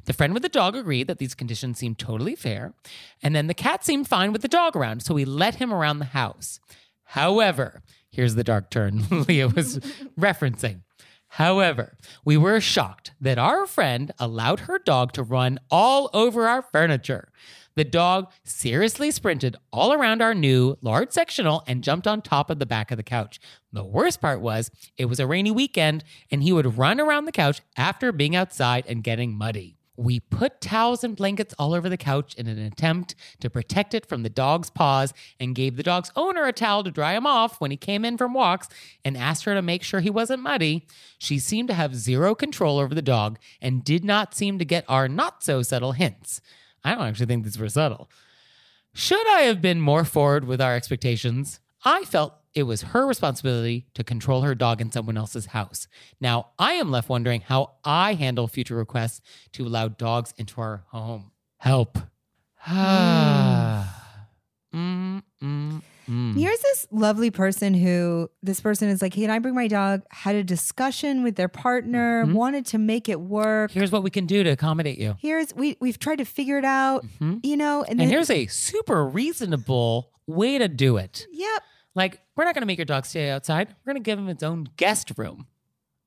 The 0.03 0.13
friend 0.13 0.33
with 0.33 0.43
the 0.43 0.49
dog 0.49 0.75
agreed 0.75 1.07
that 1.07 1.17
these 1.17 1.33
conditions 1.33 1.77
seemed 1.77 1.97
totally 1.97 2.35
fair, 2.35 2.73
and 3.21 3.33
then 3.33 3.47
the 3.47 3.53
cat 3.53 3.85
seemed 3.85 4.09
fine 4.09 4.33
with 4.33 4.41
the 4.41 4.49
dog 4.49 4.75
around, 4.75 5.01
so 5.01 5.13
we 5.13 5.23
let 5.23 5.55
him 5.55 5.73
around 5.73 5.99
the 5.99 6.05
house. 6.05 6.59
However, 7.05 7.81
here's 8.13 8.35
the 8.35 8.43
dark 8.43 8.69
turn 8.69 9.03
Leah 9.27 9.49
was 9.49 9.79
referencing. 10.17 10.81
However, 11.29 11.97
we 12.23 12.37
were 12.37 12.61
shocked 12.61 13.11
that 13.19 13.39
our 13.39 13.65
friend 13.65 14.11
allowed 14.19 14.61
her 14.61 14.77
dog 14.77 15.13
to 15.13 15.23
run 15.23 15.59
all 15.71 16.11
over 16.13 16.47
our 16.47 16.61
furniture. 16.61 17.29
The 17.75 17.83
dog 17.83 18.31
seriously 18.43 19.09
sprinted 19.09 19.55
all 19.71 19.93
around 19.93 20.21
our 20.21 20.35
new 20.35 20.77
large 20.81 21.11
sectional 21.11 21.63
and 21.65 21.83
jumped 21.83 22.05
on 22.05 22.21
top 22.21 22.51
of 22.51 22.59
the 22.59 22.67
back 22.67 22.91
of 22.91 22.97
the 22.97 23.03
couch. 23.03 23.39
The 23.71 23.83
worst 23.83 24.21
part 24.21 24.41
was 24.41 24.69
it 24.95 25.05
was 25.05 25.19
a 25.19 25.25
rainy 25.25 25.49
weekend 25.49 26.03
and 26.29 26.43
he 26.43 26.53
would 26.53 26.77
run 26.77 26.99
around 26.99 27.25
the 27.25 27.31
couch 27.31 27.61
after 27.75 28.11
being 28.11 28.35
outside 28.35 28.85
and 28.87 29.03
getting 29.03 29.35
muddy. 29.35 29.77
We 29.95 30.19
put 30.19 30.59
towels 30.59 31.03
and 31.03 31.15
blankets 31.15 31.53
all 31.59 31.73
over 31.73 31.87
the 31.87 31.97
couch 31.97 32.33
in 32.35 32.47
an 32.47 32.57
attempt 32.57 33.13
to 33.41 33.49
protect 33.49 33.93
it 33.93 34.07
from 34.07 34.23
the 34.23 34.29
dog's 34.29 34.71
paws 34.71 35.13
and 35.39 35.53
gave 35.53 35.75
the 35.77 35.83
dog's 35.83 36.11
owner 36.15 36.45
a 36.45 36.53
towel 36.53 36.83
to 36.83 36.91
dry 36.91 37.13
him 37.13 37.27
off 37.27 37.61
when 37.61 37.69
he 37.69 37.77
came 37.77 38.03
in 38.03 38.17
from 38.17 38.33
walks 38.33 38.67
and 39.05 39.15
asked 39.15 39.43
her 39.45 39.53
to 39.53 39.61
make 39.61 39.83
sure 39.83 39.99
he 39.99 40.09
wasn't 40.09 40.41
muddy. 40.41 40.87
She 41.19 41.37
seemed 41.37 41.67
to 41.67 41.75
have 41.75 41.95
zero 41.95 42.33
control 42.33 42.79
over 42.79 42.95
the 42.95 43.03
dog 43.03 43.37
and 43.61 43.83
did 43.83 44.03
not 44.03 44.33
seem 44.33 44.57
to 44.57 44.65
get 44.65 44.85
our 44.87 45.07
not 45.07 45.43
so 45.43 45.61
subtle 45.61 45.91
hints. 45.91 46.41
I 46.83 46.95
don't 46.95 47.03
actually 47.05 47.27
think 47.27 47.43
these 47.43 47.59
were 47.59 47.69
subtle. 47.69 48.09
Should 48.95 49.27
I 49.27 49.41
have 49.41 49.61
been 49.61 49.79
more 49.79 50.05
forward 50.05 50.45
with 50.45 50.59
our 50.59 50.75
expectations? 50.75 51.59
I 51.85 52.03
felt 52.05 52.33
it 52.53 52.63
was 52.63 52.81
her 52.83 53.05
responsibility 53.07 53.87
to 53.95 54.03
control 54.03 54.41
her 54.41 54.55
dog 54.55 54.79
in 54.79 54.91
someone 54.91 55.17
else's 55.17 55.47
house. 55.47 55.87
Now, 56.21 56.47
I 56.59 56.73
am 56.73 56.91
left 56.91 57.09
wondering 57.09 57.41
how 57.41 57.71
I 57.83 58.13
handle 58.13 58.47
future 58.47 58.75
requests 58.75 59.21
to 59.53 59.65
allow 59.65 59.87
dogs 59.87 60.33
into 60.37 60.61
our 60.61 60.83
home. 60.89 61.31
Help. 61.57 61.97
mm, 62.67 63.83
mm, 64.73 65.21
mm. 66.09 66.35
Here's 66.37 66.59
this 66.59 66.87
lovely 66.91 67.31
person 67.31 67.73
who 67.73 68.29
this 68.41 68.61
person 68.61 68.89
is 68.89 69.01
like, 69.01 69.13
Hey, 69.13 69.21
can 69.23 69.29
I 69.31 69.39
bring 69.39 69.55
my 69.55 69.67
dog? 69.67 70.03
Had 70.11 70.35
a 70.35 70.43
discussion 70.43 71.23
with 71.23 71.35
their 71.35 71.47
partner, 71.47 72.23
Mm-hmm. 72.25 72.33
wanted 72.33 72.65
to 72.67 72.77
make 72.77 73.09
it 73.09 73.19
work. 73.19 73.71
Here's 73.71 73.91
what 73.91 74.03
we 74.03 74.09
can 74.09 74.25
do 74.25 74.43
to 74.43 74.49
accommodate 74.51 74.97
you. 74.97 75.15
Here's 75.19 75.53
we 75.55 75.77
we've 75.79 75.99
tried 75.99 76.17
to 76.17 76.25
figure 76.25 76.57
it 76.57 76.65
out, 76.65 77.05
Mhm. 77.19 77.39
you 77.45 77.57
know, 77.57 77.81
and, 77.81 77.91
And 77.91 77.99
then 78.01 78.09
here's 78.09 78.29
a 78.29 78.47
super 78.47 79.05
reasonable 79.07 80.11
way 80.27 80.57
to 80.57 80.67
do 80.67 80.97
it. 80.97 81.27
Yep. 81.31 81.63
Like, 81.95 82.21
we're 82.35 82.43
not 82.45 82.53
going 82.55 82.61
to 82.61 82.67
make 82.67 82.77
your 82.79 82.85
dog 82.85 83.05
stay 83.05 83.29
outside. 83.29 83.67
We're 83.85 83.93
going 83.93 84.03
to 84.03 84.05
give 84.05 84.17
him 84.19 84.29
its 84.29 84.43
own 84.43 84.69
guest 84.77 85.11
room. 85.17 85.47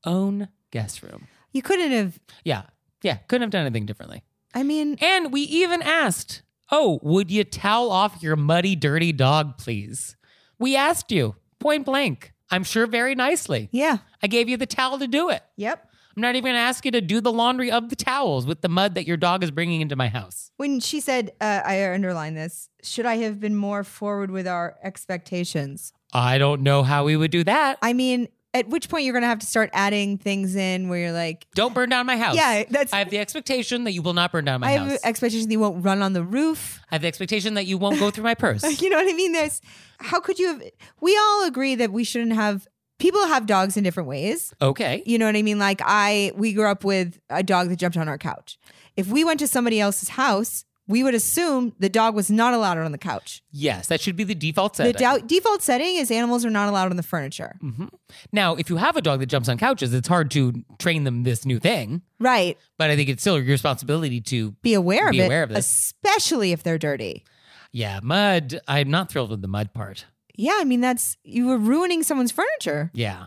Own 0.05 0.49
guest 0.71 1.03
room. 1.03 1.27
You 1.53 1.63
couldn't 1.63 1.93
have 1.93 2.19
Yeah. 2.45 2.63
Yeah. 3.03 3.17
Couldn't 3.29 3.43
have 3.43 3.51
done 3.51 3.67
anything 3.67 3.87
differently. 3.87 4.23
I 4.55 4.63
mean, 4.63 4.97
And 5.01 5.33
we 5.33 5.43
even 5.43 5.83
asked, 5.83 6.43
Oh, 6.71 6.99
would 7.03 7.31
you 7.31 7.45
towel 7.45 7.91
off 7.93 8.23
your 8.23 8.35
muddy, 8.37 8.75
dirty 8.75 9.13
dog, 9.13 9.57
please? 9.59 10.17
We 10.59 10.75
asked 10.77 11.13
you 11.13 11.37
point 11.61 11.87
blank. 11.87 12.33
I'm 12.51 12.65
sure 12.65 12.87
very 12.87 13.15
nicely. 13.15 13.69
yeah. 13.73 13.99
I 14.23 14.29
gave 14.29 14.49
you 14.49 14.57
the 14.57 14.67
towel 14.67 14.99
to 14.99 15.07
do 15.07 15.29
it. 15.31 15.43
Yep. 15.57 15.86
I'm 16.17 16.23
not 16.23 16.35
even 16.35 16.45
going 16.45 16.55
to 16.55 16.61
ask 16.61 16.85
you 16.87 16.91
to 16.93 17.03
do 17.03 17.21
the 17.21 17.31
laundry 17.31 17.71
of 17.71 17.91
the 17.91 17.97
towels 17.97 18.47
with 18.47 18.63
the 18.63 18.71
mud 18.71 18.95
that 18.95 19.07
your 19.07 19.19
dog 19.19 19.45
is 19.45 19.51
bringing 19.51 19.83
into 19.83 19.97
my 19.97 20.09
house. 20.09 20.51
When 20.57 20.81
she 20.81 21.01
said, 21.01 21.33
uh, 21.43 21.61
I 21.63 21.93
underline 21.93 22.35
this, 22.35 22.71
should 22.83 23.05
I 23.05 23.17
have 23.19 23.39
been 23.39 23.55
more 23.55 23.85
forward 23.85 24.31
with 24.31 24.49
our 24.49 24.77
expectations? 24.83 25.93
I 26.15 26.39
don't 26.39 26.63
know 26.63 26.83
how 26.83 27.05
we 27.05 27.19
would 27.19 27.31
do 27.31 27.45
that. 27.45 27.77
I 27.83 27.93
mean, 27.93 28.29
at 28.55 28.67
which 28.69 28.89
point 28.89 29.05
you're 29.05 29.13
going 29.13 29.25
to 29.25 29.29
have 29.29 29.41
to 29.41 29.47
start 29.47 29.69
adding 29.75 30.17
things 30.17 30.57
in 30.57 30.89
where 30.89 30.99
you're 31.01 31.13
like, 31.13 31.47
Don't 31.55 31.75
burn 31.75 31.91
down 31.91 32.07
my 32.07 32.17
house. 32.17 32.35
Yeah, 32.35 32.65
that's- 32.65 32.95
I 32.95 33.01
have 33.01 33.11
the 33.11 33.19
expectation 33.19 33.85
that 33.85 33.93
you 33.93 34.01
will 34.01 34.15
not 34.15 34.33
burn 34.33 34.47
down 34.47 34.61
my 34.63 34.69
I 34.69 34.77
house. 34.79 34.89
I 34.89 34.93
have 34.93 35.01
expectation 35.05 35.49
that 35.49 35.53
you 35.53 35.61
won't 35.61 35.85
run 35.85 36.01
on 36.01 36.15
the 36.15 36.23
roof. 36.25 36.81
I 36.91 36.95
have 36.95 37.03
the 37.03 37.09
expectation 37.09 37.53
that 37.55 37.67
you 37.67 37.77
won't 37.77 37.99
go 38.01 38.11
through 38.11 38.25
my 38.25 38.35
purse. 38.47 38.81
You 38.81 38.89
know 38.89 38.97
what 38.97 39.07
I 39.07 39.15
mean? 39.15 39.33
There's 39.33 39.61
how 40.01 40.21
could 40.21 40.39
you 40.39 40.47
have? 40.49 40.63
We 41.03 41.15
all 41.19 41.45
agree 41.47 41.75
that 41.75 41.93
we 41.93 42.05
shouldn't 42.05 42.33
have. 42.33 42.67
People 42.99 43.27
have 43.27 43.47
dogs 43.47 43.77
in 43.77 43.85
different 43.85 44.09
ways. 44.09 44.55
Okay. 44.63 45.03
You 45.07 45.19
know 45.19 45.27
what 45.27 45.37
I 45.37 45.43
mean? 45.43 45.59
Like 45.59 45.81
I, 45.85 46.33
we 46.35 46.53
grew 46.53 46.67
up 46.67 46.85
with 46.85 47.19
a 47.31 47.43
dog 47.43 47.69
that 47.69 47.77
jumped 47.77 47.97
on 47.97 48.09
our 48.09 48.19
couch. 48.19 48.59
If 48.97 49.09
we 49.09 49.25
went 49.25 49.39
to 49.41 49.47
somebody 49.47 49.81
else's 49.81 50.09
house, 50.11 50.65
we 50.89 51.03
would 51.03 51.15
assume 51.15 51.75
the 51.81 51.89
dog 51.89 52.15
was 52.15 52.31
not 52.31 52.55
allowed 52.55 52.79
on 52.79 52.93
the 52.93 52.97
couch. 52.99 53.43
Yes, 53.51 53.89
that 53.89 54.01
should 54.01 54.15
be 54.17 54.23
the 54.25 54.37
default 54.37 54.77
The 54.77 54.93
setting. 54.95 55.21
dou- 55.21 55.27
default 55.27 55.61
setting 55.61 55.97
is 55.97 56.11
animals 56.13 56.47
are 56.47 56.51
not 56.51 56.69
allowed 56.69 56.91
on 56.91 56.97
the 56.97 57.03
furniture. 57.03 57.57
Mm-hmm. 57.63 57.87
now, 58.33 58.55
if 58.55 58.71
you 58.71 58.77
have 58.77 58.97
a 58.97 59.03
dog 59.03 59.19
that 59.19 59.27
jumps 59.27 59.49
on 59.49 59.59
couches, 59.59 59.93
it's 59.93 60.07
hard 60.09 60.31
to 60.31 60.65
train 60.79 61.03
them 61.05 61.25
this 61.25 61.45
new 61.45 61.59
thing. 61.59 62.03
Right. 62.21 62.57
But 62.79 62.91
I 62.91 62.97
think 62.97 63.09
it's 63.09 63.21
still 63.23 63.37
your 63.37 63.47
responsibility 63.47 64.21
to, 64.23 64.53
Be 64.63 64.75
aware 64.75 65.11
Be 65.11 65.19
of 65.19 65.25
it, 65.25 65.27
aware 65.27 65.43
of 65.43 65.49
this. 65.51 65.67
especially 65.67 66.53
if 66.53 66.63
they're 66.63 66.79
dirty. 66.79 67.25
yeah, 67.73 67.99
mud. 68.03 68.61
I'm 68.69 68.89
not 68.89 69.11
thrilled 69.11 69.31
with 69.31 69.43
the 69.43 69.49
mud 69.49 69.75
part. 69.75 70.07
Yeah, 70.37 70.57
I 70.59 70.65
mean 70.65 70.81
that's 70.81 71.17
you 71.25 71.47
were 71.49 71.59
ruining 71.59 72.03
someone's 72.03 72.33
furniture. 72.33 72.91
Yeah. 72.95 73.27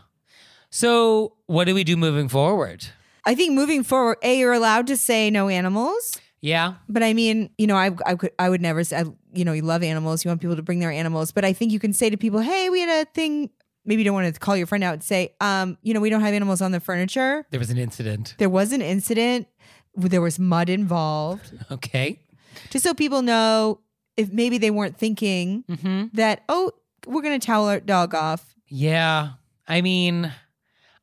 So, 0.70 1.34
what 1.48 1.66
do 1.66 1.74
we 1.74 1.84
do 1.84 1.98
moving 1.98 2.30
forward? 2.30 2.86
I 3.26 3.36
think 3.36 3.54
moving 3.54 3.84
forward, 3.84 4.18
a 4.24 4.38
you're 4.38 4.54
allowed 4.54 4.88
to 4.88 4.98
say 4.98 5.30
no 5.30 5.50
animals. 5.50 6.18
Yeah. 6.42 6.76
But 6.88 7.04
I 7.04 7.14
mean, 7.14 7.50
you 7.58 7.68
know, 7.68 7.76
I 7.76 7.92
I 8.06 8.16
could 8.16 8.32
I 8.40 8.50
would 8.50 8.62
never 8.62 8.84
say, 8.84 8.98
I, 9.00 9.04
you 9.34 9.44
know, 9.46 9.54
you 9.54 9.62
love 9.64 9.84
animals, 9.84 10.24
you 10.24 10.30
want 10.30 10.42
people 10.42 10.56
to 10.56 10.62
bring 10.62 10.80
their 10.80 10.92
animals, 10.92 11.32
but 11.32 11.44
I 11.44 11.54
think 11.54 11.72
you 11.72 11.80
can 11.80 11.92
say 11.94 12.10
to 12.10 12.18
people, 12.18 12.40
"Hey, 12.40 12.70
we 12.70 12.82
had 12.82 13.08
a 13.08 13.10
thing." 13.12 13.50
Maybe 13.86 14.02
you 14.02 14.06
don't 14.06 14.14
want 14.14 14.32
to 14.32 14.40
call 14.40 14.56
your 14.56 14.68
friend 14.68 14.84
out 14.84 14.94
and 14.94 15.04
say, 15.04 15.34
um, 15.42 15.78
you 15.82 15.96
know, 15.96 16.00
we 16.02 16.12
don't 16.12 16.22
have 16.22 16.34
animals 16.34 16.62
on 16.62 16.72
the 16.72 16.80
furniture. 16.80 17.48
There 17.50 17.60
was 17.60 17.72
an 17.72 17.78
incident. 17.80 18.36
There 18.38 18.50
was 18.50 18.72
an 18.72 18.82
incident. 18.84 19.48
There 19.96 20.22
was 20.22 20.38
mud 20.38 20.70
involved. 20.70 21.52
Okay. 21.72 22.20
Just 22.70 22.84
so 22.84 22.94
people 22.94 23.22
know, 23.24 23.80
if 24.18 24.32
maybe 24.32 24.60
they 24.60 24.70
weren't 24.70 24.98
thinking 24.98 25.64
Mm-hmm. 25.68 26.08
that, 26.14 26.44
oh, 26.50 26.72
we're 27.06 27.22
gonna 27.22 27.40
towel 27.40 27.68
our 27.68 27.80
dog 27.80 28.14
off. 28.16 28.56
Yeah. 28.68 29.32
I 29.68 29.82
mean, 29.82 30.32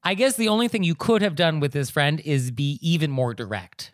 I 0.02 0.14
guess 0.14 0.36
the 0.36 0.48
only 0.48 0.68
thing 0.68 0.84
you 0.84 0.94
could 0.94 1.22
have 1.22 1.34
done 1.34 1.60
with 1.60 1.72
this 1.72 1.90
friend 1.90 2.20
is 2.20 2.50
be 2.50 2.78
even 2.82 3.10
more 3.10 3.34
direct. 3.34 3.92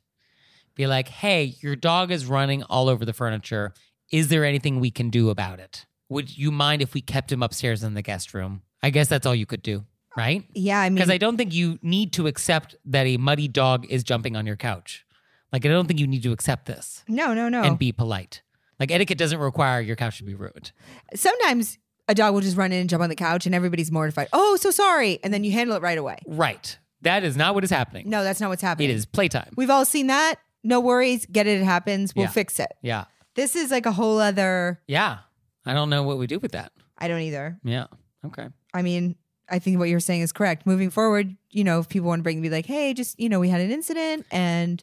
Be 0.74 0.86
like, 0.86 1.08
hey, 1.08 1.54
your 1.60 1.76
dog 1.76 2.10
is 2.10 2.26
running 2.26 2.62
all 2.64 2.88
over 2.88 3.04
the 3.04 3.12
furniture. 3.12 3.74
Is 4.10 4.28
there 4.28 4.44
anything 4.44 4.80
we 4.80 4.90
can 4.90 5.10
do 5.10 5.30
about 5.30 5.58
it? 5.58 5.86
Would 6.08 6.36
you 6.36 6.50
mind 6.50 6.82
if 6.82 6.92
we 6.94 7.00
kept 7.00 7.32
him 7.32 7.42
upstairs 7.42 7.82
in 7.82 7.94
the 7.94 8.02
guest 8.02 8.34
room? 8.34 8.62
I 8.82 8.90
guess 8.90 9.08
that's 9.08 9.26
all 9.26 9.34
you 9.34 9.46
could 9.46 9.62
do, 9.62 9.84
right? 10.16 10.44
Yeah, 10.54 10.80
I 10.80 10.90
mean, 10.90 10.96
Because 10.96 11.10
I 11.10 11.18
don't 11.18 11.36
think 11.36 11.54
you 11.54 11.78
need 11.82 12.12
to 12.14 12.26
accept 12.26 12.76
that 12.86 13.06
a 13.06 13.16
muddy 13.16 13.48
dog 13.48 13.86
is 13.88 14.02
jumping 14.04 14.36
on 14.36 14.46
your 14.46 14.56
couch. 14.56 15.06
Like, 15.52 15.64
I 15.64 15.68
don't 15.68 15.86
think 15.86 16.00
you 16.00 16.06
need 16.06 16.22
to 16.24 16.32
accept 16.32 16.66
this 16.66 17.04
no, 17.08 17.32
no, 17.34 17.48
no. 17.48 17.62
and 17.62 17.78
be 17.78 17.92
polite. 17.92 18.42
Like, 18.80 18.90
etiquette 18.90 19.18
doesn't 19.18 19.38
require 19.38 19.80
your 19.80 19.96
couch 19.96 20.18
to 20.18 20.24
be 20.24 20.34
ruined. 20.34 20.72
Sometimes 21.14 21.78
a 22.12 22.14
dog 22.14 22.34
will 22.34 22.40
just 22.42 22.56
run 22.56 22.70
in 22.72 22.80
and 22.82 22.88
jump 22.90 23.02
on 23.02 23.08
the 23.08 23.16
couch, 23.16 23.46
and 23.46 23.54
everybody's 23.54 23.90
mortified. 23.90 24.28
Oh, 24.32 24.56
so 24.56 24.70
sorry, 24.70 25.18
and 25.24 25.32
then 25.34 25.42
you 25.44 25.50
handle 25.52 25.74
it 25.76 25.82
right 25.82 25.98
away. 25.98 26.18
Right. 26.26 26.78
That 27.00 27.24
is 27.24 27.36
not 27.36 27.54
what 27.56 27.64
is 27.64 27.70
happening. 27.70 28.08
No, 28.08 28.22
that's 28.22 28.40
not 28.40 28.48
what's 28.48 28.62
happening. 28.62 28.90
It 28.90 28.94
is 28.94 29.06
playtime. 29.06 29.50
We've 29.56 29.70
all 29.70 29.84
seen 29.84 30.06
that. 30.06 30.36
No 30.62 30.78
worries. 30.78 31.26
Get 31.26 31.48
it. 31.48 31.60
It 31.60 31.64
happens. 31.64 32.14
We'll 32.14 32.26
Yeah. 32.26 32.30
fix 32.30 32.60
it. 32.60 32.70
Yeah. 32.82 33.06
This 33.34 33.56
is 33.56 33.70
like 33.72 33.86
a 33.86 33.92
whole 33.92 34.20
other. 34.20 34.80
Yeah. 34.86 35.18
I 35.66 35.74
don't 35.74 35.90
know 35.90 36.02
what 36.04 36.18
we 36.18 36.26
do 36.28 36.38
with 36.38 36.52
that. 36.52 36.70
I 36.98 37.08
don't 37.08 37.20
either. 37.22 37.58
Yeah. 37.64 37.86
Okay. 38.24 38.46
I 38.72 38.82
mean, 38.82 39.16
I 39.48 39.58
think 39.58 39.78
what 39.80 39.88
you're 39.88 39.98
saying 40.00 40.20
is 40.20 40.30
correct. 40.32 40.66
Moving 40.66 40.90
forward, 40.90 41.36
you 41.50 41.64
know, 41.64 41.80
if 41.80 41.88
people 41.88 42.08
want 42.08 42.20
to 42.20 42.22
bring, 42.22 42.40
be 42.40 42.50
like, 42.50 42.66
hey, 42.66 42.94
just, 42.94 43.18
you 43.18 43.28
know, 43.28 43.40
we 43.40 43.48
had 43.48 43.60
an 43.60 43.70
incident 43.72 44.26
and, 44.30 44.82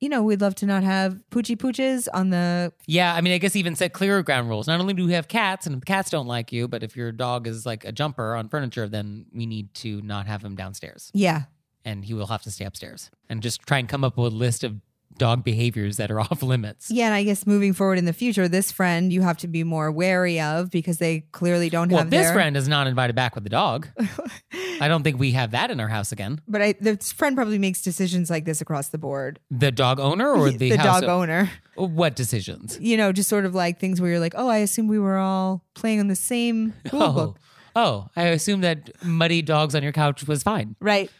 you 0.00 0.08
know, 0.08 0.22
we'd 0.22 0.40
love 0.40 0.54
to 0.56 0.66
not 0.66 0.82
have 0.84 1.22
poochie 1.30 1.56
pooches 1.56 2.06
on 2.12 2.30
the. 2.30 2.72
Yeah. 2.86 3.14
I 3.14 3.20
mean, 3.20 3.32
I 3.32 3.38
guess 3.38 3.56
even 3.56 3.74
set 3.76 3.92
clearer 3.92 4.22
ground 4.22 4.48
rules. 4.48 4.66
Not 4.66 4.80
only 4.80 4.94
do 4.94 5.06
we 5.06 5.12
have 5.14 5.28
cats 5.28 5.66
and 5.66 5.84
cats 5.84 6.10
don't 6.10 6.26
like 6.26 6.52
you, 6.52 6.68
but 6.68 6.82
if 6.82 6.96
your 6.96 7.12
dog 7.12 7.46
is 7.46 7.64
like 7.64 7.84
a 7.84 7.92
jumper 7.92 8.34
on 8.34 8.48
furniture, 8.48 8.88
then 8.88 9.26
we 9.32 9.46
need 9.46 9.72
to 9.74 10.02
not 10.02 10.26
have 10.26 10.42
him 10.44 10.54
downstairs 10.54 11.10
Yeah. 11.14 11.44
and 11.84 12.04
he 12.04 12.12
will 12.14 12.26
have 12.26 12.42
to 12.42 12.50
stay 12.50 12.64
upstairs 12.66 13.10
and 13.28 13.42
just 13.42 13.62
try 13.62 13.78
and 13.78 13.88
come 13.88 14.04
up 14.04 14.16
with 14.18 14.32
a 14.32 14.36
list 14.36 14.64
of 14.64 14.76
dog 15.18 15.44
behaviors 15.44 15.96
that 15.96 16.10
are 16.10 16.20
off 16.26 16.42
limits. 16.42 16.90
Yeah. 16.90 17.06
And 17.06 17.14
I 17.14 17.22
guess 17.24 17.46
moving 17.46 17.72
forward 17.72 17.98
in 17.98 18.04
the 18.04 18.12
future, 18.12 18.48
this 18.48 18.70
friend 18.72 19.12
you 19.12 19.22
have 19.22 19.38
to 19.38 19.48
be 19.48 19.64
more 19.64 19.90
wary 19.90 20.40
of 20.40 20.70
because 20.70 20.98
they 20.98 21.20
clearly 21.32 21.70
don't 21.70 21.88
Well, 21.90 21.98
have 21.98 22.10
Well, 22.10 22.18
this 22.20 22.26
their, 22.28 22.34
friend 22.34 22.56
is 22.56 22.68
not 22.68 22.86
invited 22.86 23.16
back 23.16 23.34
with 23.34 23.44
the 23.44 23.50
dog. 23.50 23.88
I 24.80 24.88
don't 24.88 25.02
think 25.02 25.18
we 25.18 25.32
have 25.32 25.52
that 25.52 25.70
in 25.70 25.80
our 25.80 25.88
house 25.88 26.12
again. 26.12 26.40
But 26.46 26.62
I, 26.62 26.74
this 26.80 27.12
friend 27.12 27.34
probably 27.36 27.58
makes 27.58 27.80
decisions 27.82 28.30
like 28.30 28.44
this 28.44 28.60
across 28.60 28.88
the 28.88 28.98
board. 28.98 29.40
The 29.50 29.72
dog 29.72 29.98
owner 30.00 30.28
or 30.30 30.50
the, 30.50 30.70
the 30.70 30.76
dog 30.76 31.04
owner. 31.04 31.50
What 31.76 32.14
decisions? 32.16 32.78
You 32.80 32.96
know, 32.96 33.12
just 33.12 33.28
sort 33.28 33.44
of 33.46 33.54
like 33.54 33.80
things 33.80 34.00
where 34.00 34.10
you're 34.10 34.20
like, 34.20 34.34
oh, 34.36 34.48
I 34.48 34.58
assume 34.58 34.88
we 34.88 34.98
were 34.98 35.16
all 35.18 35.64
playing 35.74 36.00
on 36.00 36.08
the 36.08 36.16
same 36.16 36.74
rule 36.92 37.02
Oh, 37.02 37.12
book. 37.12 37.38
oh, 37.74 38.08
I 38.16 38.24
assume 38.28 38.60
that 38.62 39.02
muddy 39.04 39.42
dogs 39.42 39.74
on 39.74 39.82
your 39.82 39.92
couch 39.92 40.26
was 40.26 40.42
fine. 40.42 40.76
Right. 40.80 41.10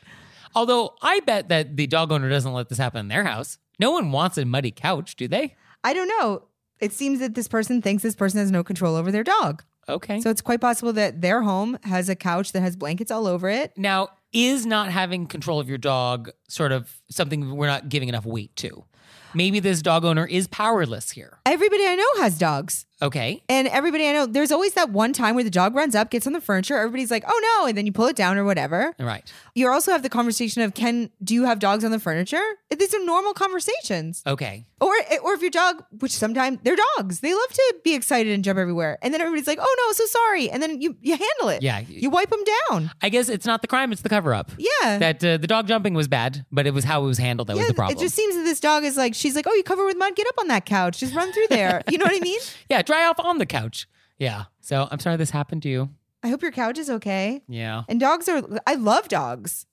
Although 0.55 0.95
I 1.03 1.21
bet 1.21 1.49
that 1.51 1.77
the 1.77 1.87
dog 1.87 2.11
owner 2.13 2.31
doesn't 2.31 2.53
let 2.53 2.69
this 2.71 2.79
happen 2.79 3.01
in 3.01 3.09
their 3.09 3.25
house. 3.25 3.59
No 3.79 3.91
one 3.91 4.13
wants 4.13 4.39
a 4.39 4.45
muddy 4.45 4.71
couch, 4.71 5.17
do 5.17 5.29
they? 5.29 5.57
I 5.85 5.93
don't 5.93 6.09
know. 6.09 6.45
It 6.81 6.93
seems 6.93 7.21
that 7.21 7.35
this 7.35 7.49
person 7.49 7.81
thinks 7.83 8.03
this 8.03 8.15
person 8.15 8.41
has 8.41 8.51
no 8.51 8.63
control 8.65 8.97
over 8.97 9.11
their 9.11 9.25
dog. 9.25 9.63
Okay. 9.89 10.21
So 10.21 10.31
it's 10.31 10.41
quite 10.41 10.61
possible 10.61 10.93
that 10.95 11.21
their 11.21 11.43
home 11.43 11.79
has 11.85 12.09
a 12.09 12.17
couch 12.17 12.53
that 12.53 12.61
has 12.61 12.77
blankets 12.77 13.11
all 13.11 13.27
over 13.27 13.49
it. 13.49 13.73
now, 13.77 14.09
is 14.33 14.67
not 14.67 14.91
having 14.91 15.27
control 15.27 15.61
of 15.61 15.69
your 15.69 15.79
dog 15.79 16.31
sort 16.49 16.73
of 16.73 17.01
something 17.09 17.57
we're 17.57 17.69
not 17.69 17.89
giving 17.89 18.09
enough 18.09 18.27
weight 18.27 18.55
to? 18.57 18.85
Maybe 19.33 19.61
this 19.61 19.83
dog 19.83 20.05
owner 20.05 20.27
is 20.27 20.47
powerless 20.49 21.11
here. 21.11 21.39
Everybody 21.47 21.85
I 21.87 21.95
know 21.95 22.23
has 22.23 22.37
dogs. 22.37 22.86
Okay. 23.03 23.43
And 23.49 23.69
everybody 23.69 24.09
I 24.09 24.13
know, 24.13 24.27
there's 24.27 24.51
always 24.51 24.75
that 24.75 24.91
one 24.91 25.13
time 25.13 25.35
where 25.35 25.45
the 25.45 25.51
dog 25.51 25.75
runs 25.75 25.95
up, 25.95 26.11
gets 26.11 26.27
on 26.27 26.33
the 26.33 26.41
furniture, 26.41 26.77
everybody's 26.77 27.11
like, 27.11 27.25
oh 27.27 27.59
no, 27.61 27.69
and 27.69 27.77
then 27.77 27.87
you 27.87 27.93
pull 27.93 28.07
it 28.07 28.17
down 28.17 28.39
or 28.39 28.45
whatever. 28.45 28.95
Right. 28.99 29.31
You 29.55 29.69
also 29.71 29.93
have 29.93 30.03
the 30.03 30.09
conversation 30.09 30.63
of, 30.63 30.75
can, 30.75 31.11
do 31.23 31.35
you 31.35 31.45
have 31.45 31.59
dogs 31.59 31.85
on 31.85 31.91
the 31.91 31.99
furniture? 31.99 32.43
These 32.77 32.95
are 32.95 33.05
normal 33.05 33.35
conversations. 33.35 34.23
Okay. 34.27 34.67
Or, 34.81 34.93
or 35.23 35.33
if 35.35 35.41
your 35.41 35.51
dog, 35.51 35.85
which 35.99 36.13
sometimes 36.13 36.59
they're 36.63 36.77
dogs, 36.97 37.21
they 37.21 37.33
love 37.33 37.49
to 37.51 37.75
be 37.85 37.95
excited 37.95 38.33
and 38.33 38.45
jump 38.45 38.59
everywhere. 38.59 38.99
And 39.03 39.13
then 39.13 39.21
everybody's 39.21 39.47
like, 39.47 39.59
oh 39.61 39.77
no, 39.87 39.93
so 39.93 40.07
sorry. 40.07 40.51
And 40.51 40.63
then 40.63 40.81
you, 40.81 40.97
you 41.01 41.13
handle 41.13 41.49
it. 41.49 41.63
Yeah. 41.63 41.81
You 41.89 42.11
wipe 42.11 42.31
them 42.31 42.43
down. 42.71 42.91
I 43.03 43.09
guess 43.09 43.29
it's 43.29 43.47
not 43.47 43.63
the 43.63 43.69
crime, 43.69 43.93
it's 43.93 44.03
the 44.03 44.09
cover 44.09 44.35
up. 44.35 44.53
Yeah. 44.59 44.99
That 44.99 45.25
uh, 45.25 45.37
the 45.37 45.47
dog 45.47 45.67
jumping 45.67 45.95
was 45.95 46.09
bad, 46.09 46.45
but 46.51 46.67
it 46.67 46.75
was 46.75 46.85
how 46.85 47.05
it 47.05 47.07
was 47.07 47.19
handled 47.19 47.49
that 47.49 47.57
was 47.57 47.69
the 47.69 47.75
problem. 47.75 47.97
It 47.97 48.01
just 48.01 48.15
seems 48.15 48.35
that 48.37 48.43
this 48.43 48.61
dog 48.61 48.85
is 48.85 48.97
like, 48.97 49.15
she's 49.15 49.35
like, 49.37 49.47
oh, 49.47 49.55
you 49.55 49.63
cover 49.63 49.85
with 49.85 49.97
mud, 49.97 50.15
get 50.17 50.27
up 50.27 50.35
on 50.39 50.49
that 50.49 50.65
couch, 50.67 51.01
just 51.01 51.15
run 51.15 51.33
through 51.33 51.49
there. 51.49 51.83
you 51.91 51.99
know 51.99 52.05
what 52.05 52.15
I 52.15 52.21
mean? 52.21 52.41
yeah, 52.71 52.83
dry 52.87 53.05
off 53.05 53.21
on 53.21 53.39
the 53.39 53.47
couch. 53.47 53.87
Yeah. 54.19 54.45
So 54.61 54.89
I'm 54.91 54.99
sorry 54.99 55.17
this 55.17 55.31
happened 55.31 55.63
to 55.63 55.69
you. 55.69 55.91
I 56.23 56.29
hope 56.29 56.43
your 56.43 56.53
couch 56.53 56.79
is 56.79 56.91
okay. 56.91 57.43
Yeah. 57.49 57.83
And 57.89 58.01
dogs 58.01 58.29
are, 58.29 58.43
I 58.67 58.75
love 58.75 59.09
dogs. 59.09 59.67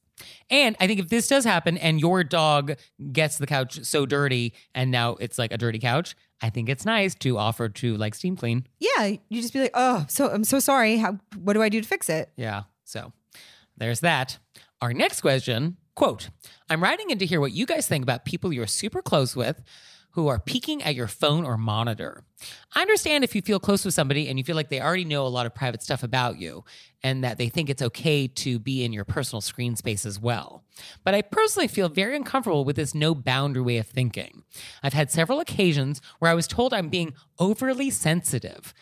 And 0.49 0.75
I 0.79 0.87
think 0.87 0.99
if 0.99 1.09
this 1.09 1.27
does 1.27 1.43
happen 1.43 1.77
and 1.77 1.99
your 1.99 2.23
dog 2.23 2.77
gets 3.11 3.37
the 3.37 3.47
couch 3.47 3.83
so 3.83 4.05
dirty 4.05 4.53
and 4.75 4.91
now 4.91 5.15
it's 5.15 5.39
like 5.39 5.51
a 5.51 5.57
dirty 5.57 5.79
couch, 5.79 6.15
I 6.41 6.49
think 6.49 6.69
it's 6.69 6.85
nice 6.85 7.15
to 7.15 7.37
offer 7.37 7.69
to 7.69 7.97
like 7.97 8.13
steam 8.13 8.35
clean. 8.35 8.67
Yeah, 8.79 9.15
you 9.29 9.41
just 9.41 9.53
be 9.53 9.61
like, 9.61 9.71
oh, 9.73 10.05
so 10.07 10.29
I'm 10.29 10.43
so 10.43 10.59
sorry. 10.59 10.97
How? 10.97 11.17
What 11.37 11.53
do 11.53 11.63
I 11.63 11.69
do 11.69 11.81
to 11.81 11.87
fix 11.87 12.09
it? 12.09 12.29
Yeah. 12.35 12.63
So 12.83 13.13
there's 13.77 14.01
that. 14.01 14.37
Our 14.81 14.93
next 14.93 15.21
question 15.21 15.77
quote, 15.95 16.29
I'm 16.69 16.83
writing 16.83 17.09
in 17.09 17.19
to 17.19 17.25
hear 17.25 17.39
what 17.39 17.51
you 17.51 17.65
guys 17.65 17.87
think 17.87 18.03
about 18.03 18.25
people 18.25 18.51
you're 18.51 18.67
super 18.67 19.01
close 19.01 19.35
with 19.35 19.61
who 20.13 20.27
are 20.27 20.39
peeking 20.39 20.81
at 20.83 20.95
your 20.95 21.07
phone 21.07 21.43
or 21.43 21.57
monitor. 21.57 22.23
I 22.73 22.81
understand 22.81 23.23
if 23.23 23.35
you 23.35 23.41
feel 23.41 23.59
close 23.59 23.83
with 23.83 23.95
somebody 23.95 24.27
and 24.27 24.37
you 24.37 24.45
feel 24.45 24.55
like 24.55 24.69
they 24.69 24.81
already 24.81 25.05
know 25.05 25.25
a 25.25 25.27
lot 25.27 25.45
of 25.45 25.55
private 25.55 25.81
stuff 25.81 26.03
about 26.03 26.37
you 26.37 26.63
and 27.01 27.23
that 27.23 27.37
they 27.37 27.49
think 27.49 27.69
it's 27.69 27.81
okay 27.81 28.27
to 28.27 28.59
be 28.59 28.83
in 28.83 28.93
your 28.93 29.05
personal 29.05 29.41
screen 29.41 29.75
space 29.75 30.05
as 30.05 30.19
well. 30.19 30.63
But 31.03 31.15
I 31.15 31.23
personally 31.23 31.67
feel 31.67 31.89
very 31.89 32.15
uncomfortable 32.15 32.63
with 32.63 32.75
this 32.75 32.93
no 32.93 33.15
boundary 33.15 33.63
way 33.63 33.77
of 33.77 33.87
thinking. 33.87 34.43
I've 34.83 34.93
had 34.93 35.09
several 35.09 35.39
occasions 35.39 35.99
where 36.19 36.29
I 36.29 36.35
was 36.35 36.47
told 36.47 36.73
I'm 36.73 36.89
being 36.89 37.13
overly 37.39 37.89
sensitive 37.89 38.73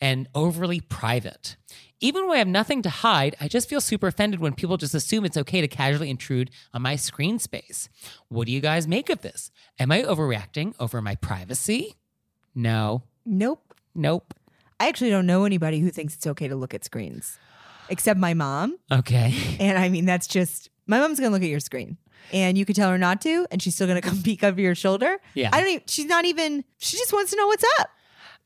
and 0.00 0.28
overly 0.34 0.80
private. 0.80 1.56
Even 2.02 2.26
when 2.26 2.36
I 2.36 2.38
have 2.38 2.48
nothing 2.48 2.80
to 2.82 2.88
hide, 2.90 3.36
I 3.40 3.48
just 3.48 3.68
feel 3.68 3.80
super 3.80 4.06
offended 4.06 4.40
when 4.40 4.54
people 4.54 4.78
just 4.78 4.94
assume 4.94 5.26
it's 5.26 5.36
okay 5.36 5.60
to 5.60 5.68
casually 5.68 6.08
intrude 6.08 6.50
on 6.72 6.80
my 6.80 6.96
screen 6.96 7.38
space. 7.38 7.90
What 8.28 8.46
do 8.46 8.52
you 8.52 8.60
guys 8.60 8.88
make 8.88 9.10
of 9.10 9.20
this? 9.20 9.50
Am 9.78 9.92
I 9.92 10.02
overreacting 10.02 10.74
over 10.80 11.02
my 11.02 11.14
privacy? 11.16 11.96
No. 12.54 13.02
Nope. 13.26 13.74
Nope. 13.94 14.32
I 14.78 14.88
actually 14.88 15.10
don't 15.10 15.26
know 15.26 15.44
anybody 15.44 15.80
who 15.80 15.90
thinks 15.90 16.14
it's 16.14 16.26
okay 16.26 16.48
to 16.48 16.56
look 16.56 16.72
at 16.72 16.84
screens, 16.86 17.38
except 17.90 18.18
my 18.18 18.32
mom. 18.32 18.78
Okay. 18.90 19.34
And 19.60 19.76
I 19.76 19.90
mean, 19.90 20.06
that's 20.06 20.26
just 20.26 20.70
my 20.86 20.98
mom's 20.98 21.20
gonna 21.20 21.32
look 21.32 21.42
at 21.42 21.50
your 21.50 21.60
screen, 21.60 21.98
and 22.32 22.56
you 22.56 22.64
could 22.64 22.76
tell 22.76 22.88
her 22.88 22.96
not 22.96 23.20
to, 23.22 23.46
and 23.50 23.60
she's 23.62 23.74
still 23.74 23.86
gonna 23.86 24.00
come 24.00 24.22
peek 24.24 24.42
over 24.42 24.58
your 24.58 24.74
shoulder. 24.74 25.18
Yeah. 25.34 25.50
I 25.52 25.60
don't. 25.60 25.68
Even, 25.68 25.82
she's 25.86 26.06
not 26.06 26.24
even. 26.24 26.64
She 26.78 26.96
just 26.96 27.12
wants 27.12 27.30
to 27.32 27.36
know 27.36 27.46
what's 27.46 27.64
up. 27.78 27.90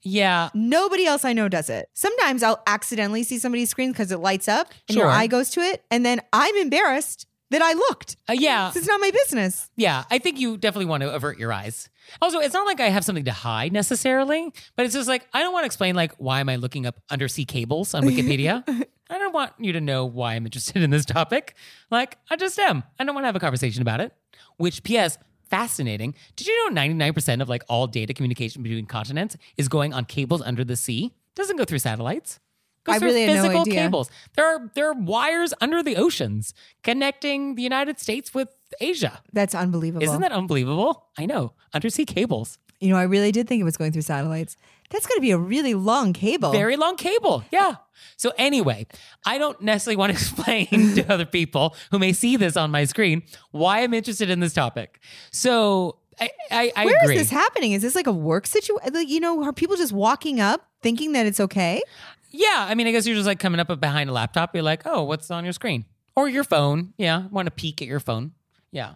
Yeah. 0.04 0.50
Nobody 0.54 1.06
else 1.06 1.24
I 1.24 1.32
know 1.32 1.48
does 1.48 1.68
it. 1.70 1.88
Sometimes 1.94 2.42
I'll 2.42 2.62
accidentally 2.66 3.22
see 3.22 3.38
somebody's 3.38 3.70
screen 3.70 3.90
because 3.90 4.12
it 4.12 4.18
lights 4.18 4.48
up 4.48 4.72
and 4.88 4.96
your 4.96 5.06
Sure. 5.06 5.10
eye 5.12 5.26
goes 5.26 5.50
to 5.50 5.60
it. 5.60 5.82
And 5.90 6.04
then 6.04 6.20
I'm 6.32 6.54
embarrassed 6.56 7.26
that 7.50 7.62
I 7.62 7.72
looked. 7.72 8.16
Uh, 8.28 8.32
yeah. 8.34 8.70
It's 8.74 8.86
not 8.86 9.00
my 9.00 9.10
business. 9.10 9.70
Yeah. 9.76 10.04
I 10.10 10.18
think 10.18 10.38
you 10.38 10.56
definitely 10.56 10.86
want 10.86 11.02
to 11.02 11.14
avert 11.14 11.38
your 11.38 11.52
eyes. 11.52 11.88
Also, 12.20 12.38
it's 12.38 12.52
not 12.54 12.66
like 12.66 12.80
I 12.80 12.88
have 12.90 13.04
something 13.04 13.24
to 13.24 13.32
hide 13.32 13.72
necessarily, 13.72 14.52
but 14.76 14.84
it's 14.86 14.94
just 14.94 15.08
like 15.08 15.26
I 15.32 15.40
don't 15.40 15.52
want 15.52 15.62
to 15.62 15.66
explain 15.66 15.94
like 15.94 16.12
why 16.18 16.40
am 16.40 16.48
I 16.48 16.56
looking 16.56 16.84
up 16.86 17.00
undersea 17.10 17.44
cables 17.44 17.94
on 17.94 18.02
Wikipedia. 18.04 18.62
I 19.10 19.18
don't 19.18 19.32
want 19.32 19.52
you 19.58 19.72
to 19.74 19.80
know 19.80 20.04
why 20.04 20.34
I'm 20.34 20.44
interested 20.46 20.82
in 20.82 20.90
this 20.90 21.04
topic. 21.04 21.54
Like 21.90 22.18
I 22.30 22.36
just 22.36 22.58
am. 22.58 22.82
I 22.98 23.04
don't 23.04 23.14
want 23.14 23.24
to 23.24 23.28
have 23.28 23.36
a 23.36 23.40
conversation 23.40 23.80
about 23.82 24.00
it. 24.00 24.12
Which, 24.56 24.82
P.S. 24.82 25.18
Fascinating. 25.54 26.14
Did 26.36 26.46
you 26.48 26.70
know 26.70 26.80
99% 26.80 27.40
of 27.40 27.48
like 27.48 27.62
all 27.68 27.86
data 27.86 28.12
communication 28.12 28.62
between 28.62 28.86
continents 28.86 29.36
is 29.56 29.68
going 29.68 29.92
on 29.92 30.04
cables 30.04 30.42
under 30.42 30.64
the 30.64 30.76
sea? 30.76 31.14
Doesn't 31.34 31.56
go 31.56 31.64
through 31.64 31.78
satellites. 31.78 32.40
Goes 32.84 32.96
I 32.96 32.98
through 32.98 33.08
really 33.08 33.26
no 33.26 33.34
physical 33.34 33.60
idea. 33.62 33.74
cables. 33.74 34.10
There 34.36 34.46
are 34.46 34.70
there 34.74 34.88
are 34.90 34.94
wires 34.94 35.54
under 35.60 35.82
the 35.82 35.96
oceans 35.96 36.52
connecting 36.82 37.54
the 37.54 37.62
United 37.62 37.98
States 37.98 38.34
with 38.34 38.48
Asia. 38.80 39.22
That's 39.32 39.54
unbelievable. 39.54 40.04
Isn't 40.04 40.20
that 40.20 40.32
unbelievable? 40.32 41.06
I 41.16 41.24
know. 41.24 41.52
Undersea 41.72 42.04
cables. 42.04 42.58
you 42.80 42.90
know, 42.90 42.96
I 42.96 43.04
really 43.04 43.32
did 43.32 43.48
think 43.48 43.60
it 43.60 43.64
was 43.64 43.78
going 43.78 43.92
through 43.92 44.02
satellites. 44.02 44.56
That's 44.94 45.06
going 45.06 45.18
to 45.18 45.22
be 45.22 45.32
a 45.32 45.38
really 45.38 45.74
long 45.74 46.12
cable. 46.12 46.52
Very 46.52 46.76
long 46.76 46.96
cable. 46.96 47.44
Yeah. 47.50 47.74
So 48.16 48.32
anyway, 48.38 48.86
I 49.26 49.38
don't 49.38 49.60
necessarily 49.60 49.96
want 49.96 50.12
to 50.12 50.18
explain 50.18 50.94
to 50.94 51.12
other 51.12 51.26
people 51.26 51.74
who 51.90 51.98
may 51.98 52.12
see 52.12 52.36
this 52.36 52.56
on 52.56 52.70
my 52.70 52.84
screen 52.84 53.24
why 53.50 53.82
I'm 53.82 53.92
interested 53.92 54.30
in 54.30 54.40
this 54.40 54.52
topic. 54.54 55.00
So 55.30 55.98
I, 56.20 56.30
I, 56.50 56.72
I 56.76 56.84
Where 56.86 56.96
is 56.96 57.02
agree. 57.02 57.16
this 57.18 57.30
happening? 57.30 57.72
Is 57.72 57.82
this 57.82 57.94
like 57.94 58.06
a 58.06 58.12
work 58.12 58.46
situation? 58.46 58.94
Like, 58.94 59.08
you 59.08 59.20
know, 59.20 59.42
are 59.44 59.52
people 59.52 59.76
just 59.76 59.92
walking 59.92 60.40
up 60.40 60.66
thinking 60.82 61.12
that 61.12 61.26
it's 61.26 61.40
okay? 61.40 61.82
yeah. 62.30 62.66
I 62.68 62.74
mean, 62.74 62.86
I 62.86 62.92
guess 62.92 63.06
you're 63.06 63.16
just 63.16 63.26
like 63.26 63.38
coming 63.38 63.60
up 63.60 63.68
behind 63.80 64.10
a 64.10 64.12
laptop. 64.12 64.54
You're 64.54 64.64
like, 64.64 64.82
oh, 64.86 65.02
what's 65.04 65.30
on 65.30 65.44
your 65.44 65.52
screen? 65.52 65.84
Or 66.16 66.28
your 66.28 66.44
phone. 66.44 66.94
Yeah. 66.98 67.26
Want 67.28 67.46
to 67.46 67.50
peek 67.52 67.82
at 67.82 67.88
your 67.88 68.00
phone. 68.00 68.32
Yeah. 68.70 68.94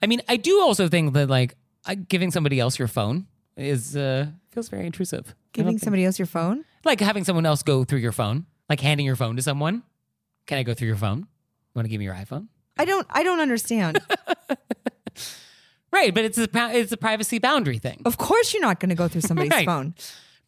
I 0.00 0.06
mean, 0.06 0.20
I 0.28 0.36
do 0.36 0.60
also 0.60 0.88
think 0.88 1.14
that 1.14 1.28
like 1.28 1.56
uh, 1.86 1.94
giving 2.08 2.30
somebody 2.30 2.58
else 2.60 2.78
your 2.78 2.88
phone 2.88 3.26
is 3.56 3.96
uh, 3.96 4.26
feels 4.50 4.68
very 4.68 4.86
intrusive. 4.86 5.34
Giving 5.52 5.78
somebody 5.78 6.04
else 6.04 6.18
your 6.18 6.26
phone? 6.26 6.64
like 6.84 7.00
having 7.00 7.24
someone 7.24 7.46
else 7.46 7.62
go 7.62 7.84
through 7.84 8.00
your 8.00 8.12
phone, 8.12 8.46
like 8.68 8.80
handing 8.80 9.06
your 9.06 9.16
phone 9.16 9.36
to 9.36 9.42
someone. 9.42 9.82
Can 10.46 10.58
I 10.58 10.62
go 10.64 10.74
through 10.74 10.88
your 10.88 10.96
phone? 10.96 11.18
You 11.20 11.26
want 11.74 11.84
to 11.86 11.90
give 11.90 11.98
me 12.00 12.04
your 12.06 12.14
iPhone? 12.14 12.48
I 12.78 12.84
don't. 12.84 13.06
I 13.10 13.22
don't 13.22 13.40
understand. 13.40 14.00
Right, 15.92 16.14
but 16.14 16.24
it's 16.24 16.38
a 16.38 16.48
it's 16.74 16.90
a 16.92 16.96
privacy 16.96 17.38
boundary 17.38 17.76
thing. 17.78 18.00
of 18.06 18.16
course, 18.16 18.54
you're 18.54 18.62
not 18.62 18.80
going 18.80 18.88
to 18.88 18.94
go 18.94 19.08
through 19.08 19.20
somebody's 19.20 19.50
Right. 19.50 19.66
phone. 19.66 19.94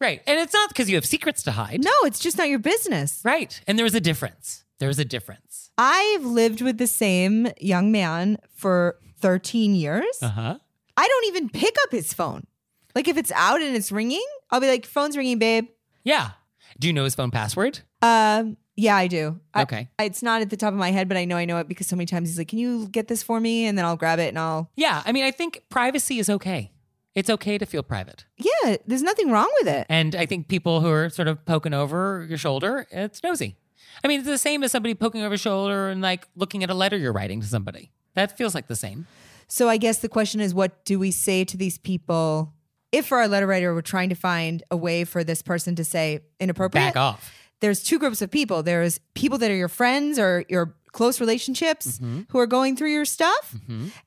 Right, 0.01 0.21
and 0.25 0.39
it's 0.39 0.53
not 0.53 0.69
because 0.69 0.89
you 0.89 0.95
have 0.95 1.05
secrets 1.05 1.43
to 1.43 1.51
hide. 1.51 1.83
No, 1.83 1.91
it's 2.03 2.19
just 2.19 2.35
not 2.37 2.49
your 2.49 2.57
business. 2.59 3.21
Right, 3.23 3.61
and 3.67 3.77
there's 3.77 3.93
a 3.93 4.01
difference. 4.01 4.63
There's 4.79 4.97
a 4.97 5.05
difference. 5.05 5.69
I've 5.77 6.25
lived 6.25 6.61
with 6.61 6.79
the 6.79 6.87
same 6.87 7.47
young 7.61 7.91
man 7.91 8.39
for 8.55 8.97
13 9.19 9.75
years. 9.75 10.17
Uh 10.21 10.29
huh. 10.29 10.57
I 10.97 11.07
don't 11.07 11.25
even 11.27 11.49
pick 11.49 11.75
up 11.83 11.91
his 11.91 12.11
phone. 12.11 12.47
Like 12.95 13.07
if 13.07 13.17
it's 13.17 13.31
out 13.33 13.61
and 13.61 13.75
it's 13.75 13.91
ringing, 13.91 14.25
I'll 14.49 14.61
be 14.61 14.67
like, 14.67 14.85
"Phone's 14.85 15.17
ringing, 15.17 15.37
babe." 15.37 15.67
Yeah. 16.03 16.31
Do 16.79 16.87
you 16.87 16.93
know 16.93 17.03
his 17.03 17.15
phone 17.15 17.31
password? 17.31 17.79
Um, 18.01 18.57
yeah, 18.75 18.95
I 18.95 19.07
do. 19.07 19.39
I- 19.53 19.61
Okay. 19.63 19.87
it's 19.99 20.21
not 20.23 20.41
at 20.41 20.49
the 20.49 20.57
top 20.57 20.73
of 20.73 20.79
my 20.79 20.91
head, 20.91 21.07
but 21.07 21.17
I 21.17 21.25
know 21.25 21.37
I 21.37 21.45
know 21.45 21.57
it 21.59 21.67
because 21.67 21.87
so 21.87 21.95
many 21.95 22.05
times 22.05 22.29
he's 22.29 22.37
like, 22.37 22.47
"Can 22.47 22.59
you 22.59 22.87
get 22.89 23.07
this 23.07 23.21
for 23.23 23.39
me?" 23.39 23.65
And 23.65 23.77
then 23.77 23.85
I'll 23.85 23.95
grab 23.97 24.19
it 24.19 24.29
and 24.29 24.39
I'll. 24.39 24.69
Yeah, 24.75 25.01
I 25.05 25.11
mean, 25.11 25.23
I 25.23 25.31
think 25.31 25.63
privacy 25.69 26.19
is 26.19 26.29
okay. 26.29 26.71
It's 27.13 27.29
okay 27.29 27.57
to 27.57 27.65
feel 27.65 27.81
private, 27.81 28.25
Yeah, 28.37 28.75
there's 28.85 29.01
nothing 29.01 29.31
wrong 29.31 29.49
with 29.61 29.69
it. 29.69 29.85
and 29.89 30.15
I 30.15 30.25
think 30.25 30.49
people 30.49 30.81
who 30.81 30.89
are 30.89 31.09
sort 31.09 31.29
of 31.29 31.45
poking 31.45 31.73
over 31.73 32.25
your 32.27 32.37
shoulder, 32.37 32.87
it's 32.91 33.23
nosy. 33.23 33.55
I 34.03 34.09
mean, 34.09 34.19
it's 34.19 34.27
the 34.27 34.37
same 34.37 34.63
as 34.65 34.73
somebody 34.73 34.93
poking 34.95 35.21
over 35.21 35.29
your 35.31 35.37
shoulder 35.37 35.87
and 35.87 36.01
like 36.01 36.27
looking 36.35 36.61
at 36.61 36.69
a 36.69 36.73
letter 36.73 36.97
you're 36.97 37.13
writing 37.13 37.39
to 37.39 37.47
somebody. 37.47 37.91
That 38.15 38.37
feels 38.37 38.53
like 38.53 38.67
the 38.67 38.75
same. 38.75 39.07
So 39.47 39.69
I 39.69 39.77
guess 39.77 39.99
the 39.99 40.09
question 40.09 40.41
is, 40.41 40.53
what 40.53 40.83
do 40.83 40.99
we 40.99 41.11
say 41.11 41.45
to 41.45 41.55
these 41.55 41.77
people? 41.77 42.53
If 42.95 43.07
for 43.07 43.17
our 43.17 43.27
letter 43.27 43.45
writer, 43.47 43.73
we're 43.73 43.81
trying 43.81 44.09
to 44.09 44.15
find 44.15 44.63
a 44.71 44.77
way 44.77 45.03
for 45.03 45.23
this 45.23 45.41
person 45.41 45.75
to 45.75 45.83
say 45.83 46.21
inappropriate, 46.39 46.93
Back 46.93 46.95
off. 46.95 47.33
there's 47.59 47.83
two 47.83 47.99
groups 47.99 48.21
of 48.21 48.31
people. 48.31 48.63
There's 48.63 48.99
people 49.15 49.37
that 49.39 49.51
are 49.51 49.55
your 49.55 49.67
friends 49.67 50.17
or 50.17 50.45
your 50.47 50.75
close 50.95 51.19
relationships 51.19 51.85
Mm-hmm. 51.99 52.21
who 52.29 52.39
are 52.39 52.47
going 52.47 52.75
through 52.77 52.91
your 52.91 53.05
stuff. 53.05 53.55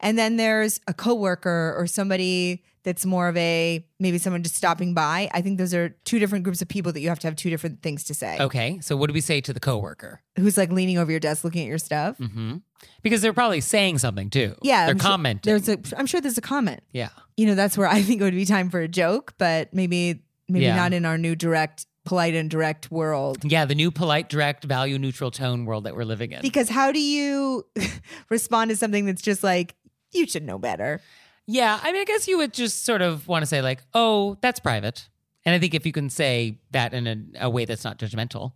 And 0.00 0.18
then 0.18 0.36
there's 0.36 0.80
a 0.86 0.94
coworker 0.94 1.74
or 1.78 1.86
somebody 1.86 2.62
that's 2.84 3.04
more 3.04 3.28
of 3.28 3.36
a 3.36 3.84
maybe 4.00 4.16
someone 4.18 4.42
just 4.42 4.54
stopping 4.54 4.94
by. 4.94 5.28
I 5.34 5.42
think 5.42 5.58
those 5.58 5.74
are 5.74 5.90
two 6.04 6.18
different 6.18 6.44
groups 6.44 6.62
of 6.62 6.68
people 6.68 6.92
that 6.92 7.00
you 7.00 7.08
have 7.10 7.18
to 7.20 7.26
have 7.26 7.36
two 7.36 7.50
different 7.50 7.82
things 7.82 8.04
to 8.04 8.14
say. 8.14 8.38
Okay, 8.40 8.78
so 8.80 8.96
what 8.96 9.08
do 9.08 9.14
we 9.14 9.20
say 9.20 9.40
to 9.42 9.52
the 9.52 9.60
coworker? 9.60 10.20
Who's 10.36 10.56
like 10.56 10.70
leaning 10.72 10.96
over 10.96 11.10
your 11.10 11.20
desk 11.20 11.44
looking 11.44 11.62
at 11.62 11.68
your 11.68 11.78
stuff. 11.78 12.16
hmm 12.16 12.56
Because 13.02 13.20
they're 13.20 13.34
probably 13.42 13.60
saying 13.60 13.98
something 13.98 14.30
too. 14.30 14.54
Yeah, 14.62 14.86
they're 14.86 14.94
I'm 14.94 14.98
sure- 14.98 15.10
commenting. 15.10 15.50
There's 15.50 15.68
a 15.68 15.76
I'm 15.98 16.06
sure 16.06 16.20
there's 16.22 16.38
a 16.38 16.48
comment. 16.54 16.80
yeah, 16.92 17.10
You 17.36 17.46
know, 17.46 17.54
that's 17.54 17.76
where 17.76 17.88
I 17.88 18.00
think 18.02 18.20
it 18.20 18.24
would 18.24 18.34
be 18.34 18.46
time 18.46 18.70
for 18.70 18.80
a 18.80 18.88
joke, 18.88 19.34
but 19.38 19.74
maybe 19.74 20.22
maybe 20.48 20.64
Yeah. 20.64 20.76
not 20.76 20.92
in 20.94 21.04
our 21.04 21.18
new 21.18 21.34
direct 21.36 21.84
polite 22.08 22.34
and 22.34 22.50
direct 22.50 22.90
world. 22.90 23.38
yeah. 23.44 23.64
The 23.64 23.74
new 23.74 23.90
polite, 23.90 24.28
direct, 24.28 24.64
value 24.64 24.98
neutral 24.98 25.30
tone 25.30 25.64
world 25.66 25.84
that 25.84 25.94
we're 25.94 26.04
living 26.04 26.32
in. 26.32 26.42
Because 26.42 26.68
how 26.68 26.90
do 26.92 27.00
you 27.00 27.64
respond 28.30 28.70
to 28.70 28.76
something 28.76 29.04
that's 29.06 29.22
just 29.22 29.42
like 29.42 29.74
you 30.12 30.26
should 30.26 30.42
know 30.44 30.58
better? 30.58 31.00
Yeah, 31.46 31.78
I 31.82 31.92
mean, 31.92 32.02
I 32.02 32.04
guess 32.04 32.28
you 32.28 32.36
would 32.38 32.52
just 32.52 32.84
sort 32.84 33.00
of 33.00 33.26
want 33.26 33.42
to 33.42 33.46
say 33.46 33.62
like, 33.62 33.80
"Oh, 33.94 34.36
that's 34.42 34.60
private," 34.60 35.08
and 35.46 35.54
I 35.54 35.58
think 35.58 35.74
if 35.74 35.86
you 35.86 35.92
can 35.92 36.10
say 36.10 36.58
that 36.72 36.92
in 36.92 37.06
a, 37.06 37.46
a 37.46 37.50
way 37.50 37.64
that's 37.64 37.84
not 37.84 37.98
judgmental, 37.98 38.52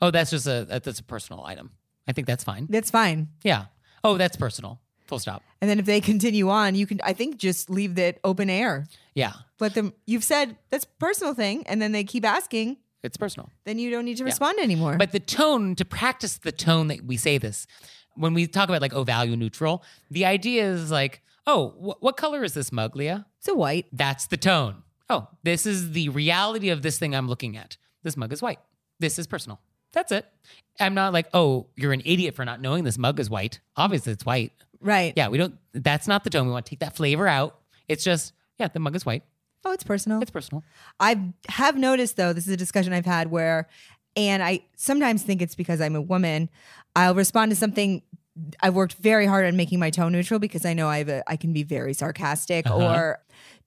oh, 0.00 0.10
that's 0.10 0.30
just 0.30 0.46
a 0.46 0.64
that's 0.68 0.98
a 1.00 1.02
personal 1.04 1.44
item. 1.44 1.70
I 2.08 2.12
think 2.12 2.26
that's 2.26 2.42
fine. 2.42 2.66
That's 2.70 2.90
fine. 2.90 3.28
Yeah. 3.44 3.66
Oh, 4.02 4.16
that's 4.16 4.36
personal. 4.36 4.80
Full 5.06 5.18
stop. 5.18 5.42
And 5.60 5.68
then 5.68 5.78
if 5.78 5.84
they 5.84 6.00
continue 6.00 6.48
on, 6.48 6.74
you 6.74 6.86
can 6.86 7.00
I 7.04 7.12
think 7.12 7.36
just 7.36 7.68
leave 7.68 7.96
that 7.96 8.18
open 8.24 8.48
air. 8.48 8.86
Yeah, 9.14 9.32
Let 9.58 9.74
them 9.74 9.92
you've 10.06 10.24
said 10.24 10.56
that's 10.70 10.84
a 10.84 10.88
personal 10.98 11.34
thing 11.34 11.66
and 11.66 11.82
then 11.82 11.92
they 11.92 12.04
keep 12.04 12.24
asking, 12.24 12.78
it's 13.02 13.16
personal. 13.16 13.50
then 13.64 13.78
you 13.78 13.90
don't 13.90 14.04
need 14.04 14.16
to 14.18 14.24
respond 14.24 14.58
anymore. 14.58 14.96
But 14.98 15.12
the 15.12 15.20
tone 15.20 15.74
to 15.76 15.84
practice 15.84 16.38
the 16.38 16.52
tone 16.52 16.88
that 16.88 17.04
we 17.04 17.16
say 17.16 17.38
this 17.38 17.66
when 18.16 18.34
we 18.34 18.46
talk 18.46 18.68
about 18.68 18.82
like 18.82 18.92
oh 18.92 19.04
value 19.04 19.36
neutral, 19.36 19.82
the 20.10 20.24
idea 20.26 20.64
is 20.70 20.90
like 20.90 21.22
oh 21.46 21.70
wh- 21.70 22.02
what 22.02 22.16
color 22.16 22.44
is 22.44 22.54
this 22.54 22.70
mug, 22.72 22.96
Leah? 22.96 23.26
it's 23.38 23.48
a 23.48 23.54
white. 23.54 23.86
That's 23.92 24.26
the 24.26 24.36
tone. 24.36 24.82
Oh, 25.08 25.28
this 25.42 25.66
is 25.66 25.92
the 25.92 26.08
reality 26.10 26.68
of 26.68 26.82
this 26.82 26.98
thing 26.98 27.14
I'm 27.14 27.26
looking 27.26 27.56
at. 27.56 27.76
This 28.02 28.16
mug 28.16 28.32
is 28.32 28.40
white. 28.42 28.60
This 29.00 29.18
is 29.18 29.26
personal. 29.26 29.58
That's 29.92 30.12
it. 30.12 30.24
I'm 30.78 30.94
not 30.94 31.12
like, 31.12 31.26
oh, 31.34 31.66
you're 31.74 31.92
an 31.92 32.02
idiot 32.04 32.36
for 32.36 32.44
not 32.44 32.60
knowing 32.60 32.84
this 32.84 32.96
mug 32.96 33.18
is 33.18 33.28
white. 33.28 33.58
Obviously, 33.76 34.12
it's 34.12 34.24
white. 34.24 34.52
Right. 34.80 35.12
Yeah, 35.16 35.28
we 35.28 35.36
don't, 35.36 35.58
that's 35.72 36.06
not 36.06 36.22
the 36.22 36.30
tone. 36.30 36.46
We 36.46 36.52
want 36.52 36.66
to 36.66 36.70
take 36.70 36.78
that 36.80 36.94
flavor 36.94 37.26
out. 37.26 37.58
It's 37.88 38.04
just, 38.04 38.32
yeah, 38.58 38.68
the 38.68 38.78
mug 38.78 38.94
is 38.94 39.04
white. 39.04 39.24
Oh, 39.64 39.72
it's 39.72 39.84
personal. 39.84 40.20
It's 40.22 40.30
personal. 40.30 40.64
I 40.98 41.32
have 41.48 41.76
noticed 41.76 42.16
though, 42.16 42.32
this 42.32 42.46
is 42.46 42.52
a 42.52 42.56
discussion 42.56 42.92
I've 42.92 43.06
had 43.06 43.30
where, 43.30 43.68
and 44.16 44.42
I 44.42 44.60
sometimes 44.76 45.22
think 45.22 45.42
it's 45.42 45.54
because 45.54 45.80
I'm 45.80 45.94
a 45.96 46.00
woman. 46.00 46.48
I'll 46.96 47.14
respond 47.14 47.50
to 47.52 47.56
something. 47.56 48.02
I've 48.60 48.74
worked 48.74 48.94
very 48.94 49.26
hard 49.26 49.44
on 49.46 49.56
making 49.56 49.78
my 49.78 49.90
tone 49.90 50.12
neutral 50.12 50.40
because 50.40 50.64
I 50.64 50.72
know 50.72 50.88
I 50.88 50.98
have 50.98 51.08
a, 51.08 51.22
I 51.30 51.36
can 51.36 51.52
be 51.52 51.62
very 51.62 51.92
sarcastic 51.94 52.66
Uh-huh. 52.66 52.78
or 52.84 53.18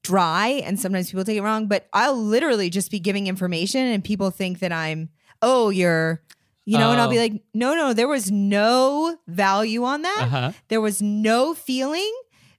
dry, 0.02 0.62
and 0.66 0.80
sometimes 0.80 1.10
people 1.12 1.24
take 1.24 1.38
it 1.38 1.42
wrong. 1.44 1.68
But 1.68 1.88
I'll 1.94 2.18
literally 2.18 2.70
just 2.70 2.90
be 2.92 3.00
giving 3.00 3.28
information, 3.28 3.82
and 3.86 4.04
people 4.04 4.32
think 4.32 4.60
that 4.60 4.72
I'm, 4.74 5.10
oh, 5.42 5.70
you're, 5.70 6.22
you 6.66 6.78
know, 6.78 6.92
and 6.92 7.00
I'll 7.00 7.10
be 7.10 7.18
Oh. 7.20 7.22
like, 7.22 7.44
no, 7.54 7.76
no, 7.76 7.94
there 7.94 8.08
was 8.08 8.32
no 8.32 9.18
value 9.28 9.84
on 9.84 10.02
that. 10.02 10.20
Uh 10.22 10.26
huh. 10.28 10.52
There 10.70 10.82
was 10.82 11.02
no 11.02 11.54
feeling, 11.54 12.12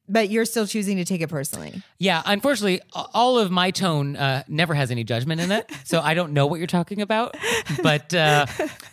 but 0.09 0.31
you're 0.31 0.45
still 0.45 0.67
choosing 0.67 0.97
to 0.99 1.05
take 1.05 1.21
it 1.21 1.29
personally. 1.29 1.83
Yeah, 1.99 2.23
unfortunately, 2.27 2.81
all 2.93 3.39
of 3.39 3.51
my 3.51 3.71
tone 3.71 4.17
uh, 4.17 4.43
never 4.49 4.75
has 4.75 4.91
any 4.91 5.05
judgment 5.05 5.41
in 5.41 5.51
it. 5.53 5.71
So 5.85 6.01
I 6.01 6.15
don't 6.15 6.33
know 6.33 6.47
what 6.47 6.59
you're 6.59 6.67
talking 6.67 7.01
about. 7.01 7.37
But 7.83 8.13
uh, 8.15 8.47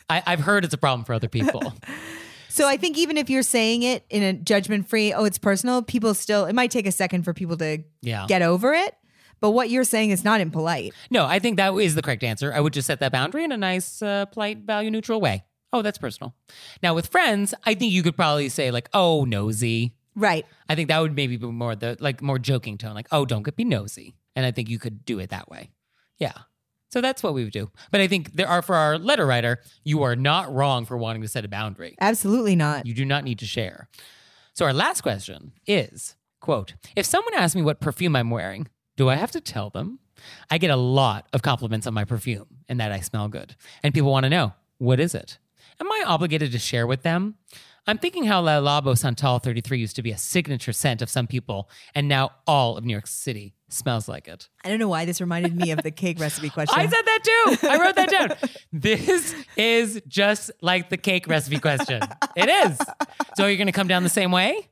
I, 0.09 0.23
I've 0.25 0.39
heard 0.39 0.65
it's 0.65 0.73
a 0.73 0.77
problem 0.77 1.05
for 1.05 1.13
other 1.13 1.29
people. 1.29 1.73
So 2.53 2.67
I 2.67 2.75
think 2.75 2.97
even 2.97 3.15
if 3.15 3.29
you're 3.29 3.43
saying 3.43 3.83
it 3.83 4.03
in 4.09 4.23
a 4.23 4.33
judgment 4.33 4.89
free, 4.89 5.13
oh, 5.13 5.23
it's 5.23 5.37
personal, 5.37 5.81
people 5.81 6.13
still, 6.13 6.43
it 6.43 6.53
might 6.53 6.69
take 6.69 6.85
a 6.85 6.91
second 6.91 7.23
for 7.23 7.33
people 7.33 7.55
to 7.55 7.81
Yeah. 8.01 8.25
get 8.27 8.41
over 8.41 8.73
it. 8.73 8.93
But 9.39 9.51
what 9.51 9.69
you're 9.69 9.85
saying 9.85 10.09
is 10.09 10.25
not 10.25 10.41
impolite. 10.41 10.93
No, 11.09 11.25
I 11.25 11.39
think 11.39 11.55
that 11.55 11.73
is 11.75 11.95
the 11.95 12.01
correct 12.01 12.25
answer. 12.25 12.51
I 12.53 12.59
would 12.59 12.73
just 12.73 12.87
set 12.87 12.99
that 12.99 13.13
boundary 13.13 13.45
in 13.45 13.53
a 13.53 13.57
nice, 13.57 14.01
uh, 14.01 14.25
polite, 14.25 14.57
value 14.65 14.91
neutral 14.91 15.21
way. 15.21 15.45
Oh, 15.71 15.81
that's 15.81 15.97
personal. 15.97 16.35
Now, 16.83 16.93
with 16.93 17.07
friends, 17.07 17.53
I 17.63 17.73
think 17.73 17.93
you 17.93 18.03
could 18.03 18.17
probably 18.17 18.49
say, 18.49 18.69
like, 18.69 18.89
oh, 18.93 19.23
nosy. 19.23 19.95
Right. 20.15 20.45
I 20.67 20.75
think 20.75 20.89
that 20.89 20.99
would 20.99 21.15
maybe 21.15 21.37
be 21.37 21.47
more 21.47 21.75
the, 21.75 21.97
like, 21.99 22.21
more 22.21 22.39
joking 22.39 22.77
tone, 22.77 22.93
like, 22.93 23.07
oh, 23.11 23.25
don't 23.25 23.43
get 23.43 23.55
be 23.55 23.65
nosy. 23.65 24.15
And 24.35 24.45
I 24.45 24.51
think 24.51 24.69
you 24.69 24.79
could 24.79 25.05
do 25.05 25.19
it 25.19 25.29
that 25.29 25.49
way. 25.49 25.71
Yeah. 26.17 26.33
So 26.89 26.99
that's 26.99 27.23
what 27.23 27.33
we 27.33 27.43
would 27.43 27.53
do. 27.53 27.71
But 27.89 28.01
I 28.01 28.07
think 28.07 28.33
there 28.33 28.47
are, 28.47 28.61
for 28.61 28.75
our 28.75 28.97
letter 28.97 29.25
writer, 29.25 29.59
you 29.83 30.03
are 30.03 30.15
not 30.15 30.53
wrong 30.53 30.85
for 30.85 30.97
wanting 30.97 31.21
to 31.21 31.27
set 31.27 31.45
a 31.45 31.47
boundary. 31.47 31.95
Absolutely 32.01 32.55
not. 32.55 32.85
You 32.85 32.93
do 32.93 33.05
not 33.05 33.23
need 33.23 33.39
to 33.39 33.45
share. 33.45 33.87
So 34.53 34.65
our 34.65 34.73
last 34.73 35.01
question 35.01 35.53
is, 35.65 36.17
quote, 36.41 36.73
if 36.95 37.05
someone 37.05 37.33
asks 37.33 37.55
me 37.55 37.61
what 37.61 37.79
perfume 37.79 38.15
I'm 38.17 38.29
wearing, 38.29 38.67
do 38.97 39.07
I 39.07 39.15
have 39.15 39.31
to 39.31 39.41
tell 39.41 39.69
them? 39.69 39.99
I 40.49 40.57
get 40.57 40.69
a 40.69 40.75
lot 40.75 41.27
of 41.31 41.41
compliments 41.41 41.87
on 41.87 41.93
my 41.93 42.03
perfume 42.03 42.47
and 42.67 42.79
that 42.79 42.91
I 42.91 42.99
smell 42.99 43.29
good. 43.29 43.55
And 43.81 43.93
people 43.93 44.11
want 44.11 44.25
to 44.25 44.29
know, 44.29 44.53
what 44.77 44.99
is 44.99 45.15
it? 45.15 45.37
Am 45.79 45.91
I 45.91 46.03
obligated 46.05 46.51
to 46.51 46.59
share 46.59 46.85
with 46.85 47.03
them? 47.03 47.35
I'm 47.87 47.97
thinking 47.97 48.25
how 48.25 48.41
Le 48.41 48.51
Labo 48.61 48.95
Santal 48.97 49.39
33 49.39 49.79
used 49.79 49.95
to 49.95 50.03
be 50.03 50.11
a 50.11 50.17
signature 50.17 50.71
scent 50.71 51.01
of 51.01 51.09
some 51.09 51.25
people, 51.27 51.69
and 51.95 52.07
now 52.07 52.31
all 52.45 52.77
of 52.77 52.85
New 52.85 52.91
York 52.93 53.07
City 53.07 53.55
smells 53.69 54.07
like 54.07 54.27
it. 54.27 54.49
I 54.63 54.69
don't 54.69 54.77
know 54.79 54.87
why 54.87 55.05
this 55.05 55.19
reminded 55.19 55.55
me 55.55 55.71
of 55.71 55.81
the 55.81 55.89
cake 55.91 56.19
recipe 56.19 56.49
question. 56.57 56.79
I 56.79 56.83
said 56.87 57.01
that 57.05 57.19
too. 57.23 57.67
I 57.67 57.79
wrote 57.79 57.95
that 57.95 58.09
down. 58.11 58.33
This 58.71 59.33
is 59.57 60.01
just 60.07 60.51
like 60.61 60.89
the 60.89 60.97
cake 60.97 61.27
recipe 61.27 61.57
question. 61.59 62.01
It 62.35 62.49
is. 62.49 62.77
So 63.35 63.47
you're 63.47 63.57
going 63.57 63.67
to 63.67 63.71
come 63.73 63.87
down 63.87 64.03
the 64.03 64.09
same 64.09 64.31
way? 64.31 64.69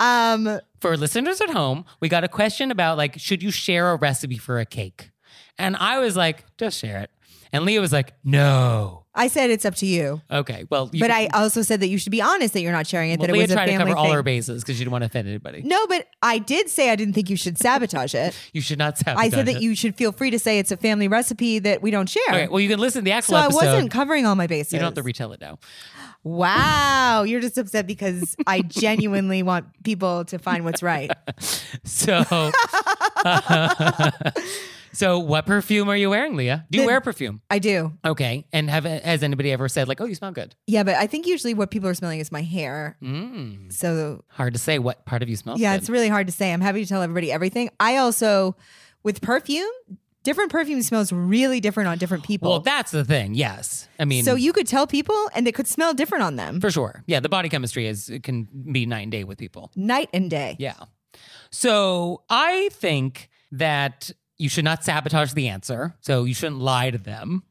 um, 0.00 0.60
For 0.80 0.96
listeners 0.96 1.40
at 1.40 1.50
home, 1.50 1.84
we 2.00 2.08
got 2.08 2.24
a 2.24 2.28
question 2.28 2.70
about 2.70 2.96
like, 2.98 3.18
should 3.20 3.42
you 3.42 3.50
share 3.50 3.90
a 3.90 3.96
recipe 3.96 4.38
for 4.38 4.58
a 4.58 4.66
cake? 4.66 5.10
And 5.58 5.76
I 5.76 5.98
was 5.98 6.16
like, 6.16 6.44
just 6.56 6.78
share 6.78 7.00
it. 7.02 7.10
And 7.52 7.64
Leah 7.64 7.80
was 7.80 7.92
like, 7.92 8.14
no. 8.24 9.04
I 9.18 9.28
said 9.28 9.50
it's 9.50 9.64
up 9.64 9.74
to 9.76 9.86
you. 9.86 10.22
Okay. 10.30 10.64
Well, 10.70 10.88
you 10.92 11.00
But 11.00 11.10
I 11.10 11.26
also 11.34 11.62
said 11.62 11.80
that 11.80 11.88
you 11.88 11.98
should 11.98 12.12
be 12.12 12.22
honest 12.22 12.54
that 12.54 12.60
you're 12.62 12.72
not 12.72 12.86
sharing 12.86 13.10
it. 13.10 13.18
well, 13.18 13.26
that 13.26 13.32
it 13.32 13.34
Leah 13.34 13.42
was 13.42 13.50
a 13.50 13.54
tried 13.54 13.66
to 13.66 13.72
family 13.72 13.86
cover 13.86 13.96
all 13.98 14.04
thing. 14.06 14.14
her 14.14 14.22
bases 14.22 14.62
because 14.62 14.78
you 14.78 14.84
didn't 14.84 14.92
want 14.92 15.02
to 15.02 15.06
offend 15.06 15.28
anybody. 15.28 15.62
No, 15.62 15.86
but 15.88 16.06
I 16.22 16.38
did 16.38 16.70
say 16.70 16.90
I 16.90 16.96
didn't 16.96 17.14
think 17.14 17.28
you 17.28 17.36
should 17.36 17.58
sabotage 17.58 18.14
it. 18.14 18.34
You 18.54 18.60
should 18.62 18.78
not 18.78 18.96
sabotage 18.96 19.26
I 19.26 19.28
said 19.28 19.46
that 19.46 19.56
it. 19.56 19.62
you 19.62 19.74
should 19.74 19.94
feel 19.96 20.12
free 20.12 20.30
to 20.30 20.38
say 20.38 20.58
it's 20.58 20.70
a 20.70 20.76
family 20.76 21.08
recipe 21.08 21.58
that 21.58 21.82
we 21.82 21.90
don't 21.90 22.08
share. 22.08 22.22
Okay. 22.28 22.48
Well, 22.48 22.60
you 22.60 22.68
can 22.68 22.78
listen 22.78 23.00
to 23.00 23.04
the 23.04 23.12
actual 23.12 23.36
episode. 23.36 23.60
so 23.60 23.66
I 23.66 23.72
wasn't 23.72 23.90
covering 23.90 24.24
all 24.24 24.34
my 24.36 24.46
bases. 24.46 24.72
you 24.72 24.78
don't 24.78 24.86
have 24.86 24.94
to 24.94 25.02
retell 25.02 25.32
it 25.32 25.40
now. 25.40 25.58
wow, 26.24 27.22
you're 27.24 27.40
just 27.40 27.58
upset 27.58 27.86
because 27.86 28.36
I 28.46 28.60
genuinely 28.62 29.42
want 29.42 29.66
people 29.84 30.24
to 30.26 30.38
find 30.38 30.64
what's 30.64 30.82
right. 30.82 31.10
So, 31.84 32.24
uh, 33.24 34.10
so 34.98 35.18
what 35.18 35.46
perfume 35.46 35.88
are 35.88 35.96
you 35.96 36.10
wearing, 36.10 36.34
Leah? 36.36 36.66
Do 36.70 36.78
you 36.78 36.82
The- 36.82 36.86
wear 36.88 37.00
perfume? 37.00 37.40
I 37.50 37.58
do. 37.58 37.92
Okay. 38.04 38.44
And 38.52 38.68
have 38.68 38.84
has 38.84 39.22
anybody 39.22 39.52
ever 39.52 39.68
said 39.68 39.86
like, 39.88 40.00
"Oh, 40.00 40.04
you 40.06 40.14
smell 40.14 40.32
good"? 40.32 40.54
Yeah, 40.66 40.82
but 40.82 40.96
I 40.96 41.06
think 41.06 41.26
usually 41.26 41.54
what 41.54 41.70
people 41.70 41.88
are 41.88 41.94
smelling 41.94 42.20
is 42.20 42.32
my 42.32 42.42
hair. 42.42 42.96
Mm. 43.02 43.72
So 43.72 44.24
Hard 44.28 44.54
to 44.54 44.58
say 44.58 44.78
what 44.78 45.04
part 45.06 45.22
of 45.22 45.28
you 45.28 45.36
smells. 45.36 45.60
yeah, 45.60 45.74
good. 45.74 45.80
it's 45.82 45.90
really 45.90 46.08
hard 46.08 46.26
to 46.26 46.32
say. 46.32 46.52
I'm 46.52 46.60
happy 46.60 46.82
to 46.82 46.88
tell 46.88 47.02
everybody 47.02 47.30
everything. 47.30 47.70
I 47.80 47.96
also, 47.98 48.56
with 49.02 49.20
perfume, 49.20 49.70
different 50.24 50.50
perfume 50.50 50.82
smells 50.82 51.12
really 51.12 51.60
different 51.60 51.88
on 51.88 51.96
different 51.98 52.24
people. 52.24 52.50
well, 52.50 52.60
that's 52.60 52.90
the 52.90 53.04
thing. 53.04 53.34
Yes, 53.34 53.88
I 53.98 54.04
mean, 54.04 54.24
so 54.24 54.34
you 54.34 54.52
could 54.52 54.66
tell 54.66 54.86
people 54.86 55.30
and 55.34 55.46
it 55.48 55.54
could 55.54 55.68
smell 55.68 55.94
different 55.94 56.24
on 56.24 56.36
them 56.36 56.60
for 56.60 56.70
sure. 56.70 57.02
Yeah, 57.06 57.20
the 57.20 57.28
body 57.28 57.48
chemistry 57.48 57.86
is 57.86 58.10
it 58.10 58.22
can 58.24 58.48
be 58.72 58.84
night 58.86 59.02
and 59.02 59.12
day 59.12 59.24
with 59.24 59.38
people. 59.38 59.70
night 59.76 60.08
and 60.12 60.28
day. 60.30 60.56
Yeah. 60.58 60.74
So 61.50 62.22
I 62.28 62.68
think 62.72 63.30
that 63.52 64.10
you 64.38 64.48
should 64.48 64.64
not 64.64 64.84
sabotage 64.84 65.32
the 65.32 65.48
answer. 65.48 65.94
So 66.00 66.24
you 66.24 66.34
shouldn't 66.34 66.60
lie 66.60 66.90
to 66.90 66.98
them. 66.98 67.42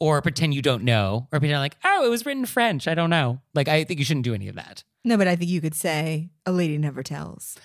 Or 0.00 0.22
pretend 0.22 0.54
you 0.54 0.62
don't 0.62 0.84
know, 0.84 1.26
or 1.32 1.40
pretend 1.40 1.58
like, 1.58 1.76
oh, 1.84 2.06
it 2.06 2.08
was 2.08 2.24
written 2.24 2.42
in 2.44 2.46
French. 2.46 2.86
I 2.86 2.94
don't 2.94 3.10
know. 3.10 3.40
Like, 3.52 3.66
I 3.66 3.82
think 3.82 3.98
you 3.98 4.04
shouldn't 4.04 4.22
do 4.22 4.32
any 4.32 4.46
of 4.46 4.54
that. 4.54 4.84
No, 5.04 5.16
but 5.16 5.26
I 5.26 5.34
think 5.34 5.50
you 5.50 5.60
could 5.60 5.74
say 5.74 6.30
a 6.46 6.52
lady 6.52 6.78
never 6.78 7.02
tells. 7.02 7.56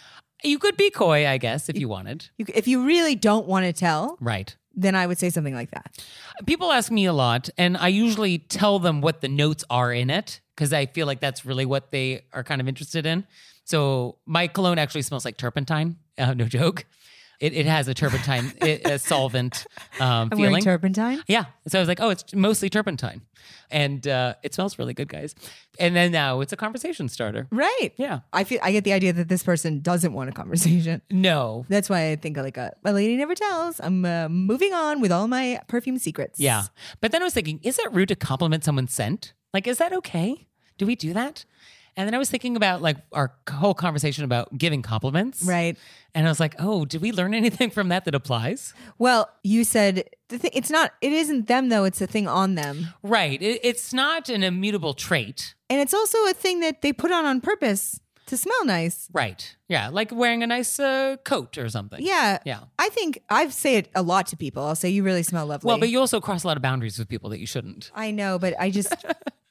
You 0.43 0.57
could 0.57 0.75
be 0.75 0.89
coy, 0.89 1.27
I 1.27 1.37
guess, 1.37 1.69
if 1.69 1.77
you 1.77 1.87
wanted. 1.87 2.27
You, 2.39 2.47
if 2.55 2.67
you 2.67 2.87
really 2.87 3.13
don't 3.13 3.45
want 3.45 3.67
to 3.67 3.71
tell, 3.73 4.17
Right. 4.19 4.55
then 4.73 4.95
I 4.95 5.05
would 5.05 5.19
say 5.19 5.29
something 5.29 5.53
like 5.53 5.69
that. 5.71 6.03
People 6.47 6.71
ask 6.71 6.91
me 6.91 7.05
a 7.05 7.13
lot, 7.13 7.49
and 7.55 7.77
I 7.77 7.89
usually 7.89 8.39
tell 8.39 8.79
them 8.79 9.01
what 9.01 9.21
the 9.21 9.27
notes 9.29 9.63
are 9.69 9.93
in 9.93 10.09
it 10.09 10.41
because 10.55 10.73
I 10.73 10.87
feel 10.87 11.05
like 11.05 11.19
that's 11.19 11.45
really 11.45 11.67
what 11.67 11.91
they 11.91 12.25
are 12.33 12.43
kind 12.43 12.59
of 12.61 12.67
interested 12.67 13.05
in. 13.05 13.27
So 13.63 14.17
my 14.25 14.47
cologne 14.47 14.79
actually 14.79 15.03
smells 15.03 15.23
like 15.23 15.37
turpentine. 15.37 15.97
Uh, 16.17 16.33
no 16.33 16.45
joke. 16.45 16.85
It, 17.43 17.51
it 17.51 17.65
has 17.65 17.89
a 17.89 17.93
turpentine 17.93 18.53
it, 18.61 18.87
a 18.87 18.97
solvent 18.97 19.67
um, 19.99 20.29
I'm 20.31 20.37
feeling. 20.37 20.63
turpentine. 20.63 21.21
yeah. 21.27 21.43
So 21.67 21.77
I 21.77 21.81
was 21.81 21.89
like, 21.89 21.99
oh, 21.99 22.09
it's 22.09 22.33
mostly 22.33 22.69
turpentine. 22.69 23.21
And 23.69 24.07
uh, 24.07 24.35
it 24.43 24.53
smells 24.53 24.79
really 24.79 24.93
good, 24.93 25.09
guys. 25.09 25.35
And 25.77 25.93
then 25.93 26.13
now 26.13 26.39
it's 26.39 26.53
a 26.53 26.55
conversation 26.55 27.09
starter. 27.09 27.49
Right. 27.51 27.89
Yeah. 27.97 28.21
I 28.31 28.45
feel 28.45 28.59
I 28.63 28.71
get 28.71 28.85
the 28.85 28.93
idea 28.93 29.11
that 29.11 29.27
this 29.27 29.43
person 29.43 29.81
doesn't 29.81 30.13
want 30.13 30.29
a 30.29 30.31
conversation. 30.31 31.01
No. 31.11 31.65
That's 31.67 31.89
why 31.89 32.11
I 32.11 32.15
think 32.15 32.37
like 32.37 32.55
a, 32.55 32.71
a 32.85 32.93
lady 32.93 33.17
never 33.17 33.35
tells. 33.35 33.81
I'm 33.81 34.05
uh, 34.05 34.29
moving 34.29 34.73
on 34.73 35.01
with 35.01 35.11
all 35.11 35.27
my 35.27 35.59
perfume 35.67 35.97
secrets. 35.97 36.39
Yeah. 36.39 36.63
But 37.01 37.11
then 37.11 37.21
I 37.21 37.25
was 37.25 37.33
thinking, 37.33 37.59
is 37.61 37.77
it 37.77 37.91
rude 37.91 38.07
to 38.07 38.15
compliment 38.15 38.63
someone's 38.63 38.93
scent? 38.93 39.33
Like, 39.53 39.67
is 39.67 39.79
that 39.79 39.91
okay? 39.91 40.47
Do 40.77 40.85
we 40.85 40.95
do 40.95 41.11
that? 41.11 41.43
And 41.95 42.07
then 42.07 42.13
I 42.15 42.17
was 42.17 42.29
thinking 42.29 42.55
about 42.55 42.81
like 42.81 42.97
our 43.11 43.33
whole 43.49 43.73
conversation 43.73 44.23
about 44.23 44.57
giving 44.57 44.81
compliments. 44.81 45.43
Right. 45.43 45.77
And 46.15 46.25
I 46.27 46.29
was 46.31 46.39
like, 46.39 46.55
oh, 46.59 46.85
did 46.85 47.01
we 47.01 47.11
learn 47.11 47.33
anything 47.43 47.69
from 47.69 47.89
that 47.89 48.05
that 48.05 48.15
applies? 48.15 48.73
Well, 48.97 49.29
you 49.43 49.63
said 49.63 50.03
the 50.29 50.37
thing. 50.39 50.51
It's 50.53 50.69
not. 50.69 50.91
It 51.01 51.11
isn't 51.13 51.47
them 51.47 51.69
though. 51.69 51.83
It's 51.83 52.01
a 52.01 52.07
thing 52.07 52.27
on 52.27 52.55
them, 52.55 52.87
Right. 53.03 53.41
It, 53.41 53.59
it's 53.63 53.93
not 53.93 54.29
an 54.29 54.43
immutable 54.43 54.93
trait. 54.93 55.55
and 55.69 55.79
it's 55.79 55.93
also 55.93 56.17
a 56.27 56.33
thing 56.33 56.59
that 56.61 56.81
they 56.81 56.93
put 56.93 57.11
on 57.11 57.25
on 57.25 57.41
purpose 57.41 57.99
to 58.25 58.37
smell 58.37 58.65
nice. 58.65 59.09
Right. 59.11 59.55
Yeah. 59.67 59.89
Like 59.89 60.09
wearing 60.11 60.43
a 60.43 60.47
nice 60.47 60.79
uh, 60.79 61.17
coat 61.25 61.57
or 61.57 61.67
something. 61.69 61.99
Yeah. 62.01 62.39
Yeah. 62.45 62.61
I 62.79 62.87
think 62.89 63.21
I've 63.29 63.53
say 63.53 63.75
it 63.75 63.89
a 63.93 64.01
lot 64.01 64.27
to 64.27 64.37
people. 64.37 64.63
I'll 64.63 64.75
say 64.75 64.89
you 64.89 65.03
really 65.03 65.23
smell 65.23 65.45
lovely. 65.45 65.67
Well, 65.67 65.77
but 65.77 65.89
you 65.89 65.99
also 65.99 66.21
cross 66.21 66.43
a 66.43 66.47
lot 66.47 66.55
of 66.57 66.63
boundaries 66.63 66.97
with 66.97 67.09
people 67.09 67.29
that 67.31 67.39
you 67.39 67.45
shouldn't. 67.47 67.91
I 67.93 68.11
know, 68.11 68.39
but 68.39 68.53
I 68.59 68.69
just 68.71 68.95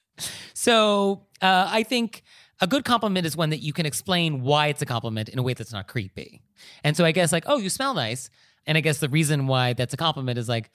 So 0.54 1.26
uh, 1.40 1.68
I 1.70 1.82
think 1.82 2.22
a 2.61 2.66
good 2.66 2.85
compliment 2.85 3.26
is 3.26 3.37
one 3.37 3.50
that 3.50 3.61
you 3.61 3.72
can 3.72 3.87
explain 3.87 4.42
why 4.42 4.68
it's 4.68 4.82
a 4.82 4.87
compliment 4.87 5.28
in 5.28 5.38
a 5.38 5.42
way 5.42 5.54
that's 5.54 5.72
not 5.72 5.88
creepy. 5.88 6.42
And 6.85 6.96
so 6.96 7.04
I 7.04 7.12
guess 7.12 7.32
like, 7.32 7.44
oh, 7.46 7.58
you 7.58 7.68
smell 7.68 7.94
nice. 7.94 8.30
And 8.66 8.78
I 8.78 8.80
guess 8.80 8.98
the 8.98 9.08
reason 9.08 9.46
why 9.48 9.72
that's 9.72 9.92
a 9.92 9.96
compliment 9.96 10.38
is 10.38 10.48
like, 10.48 10.70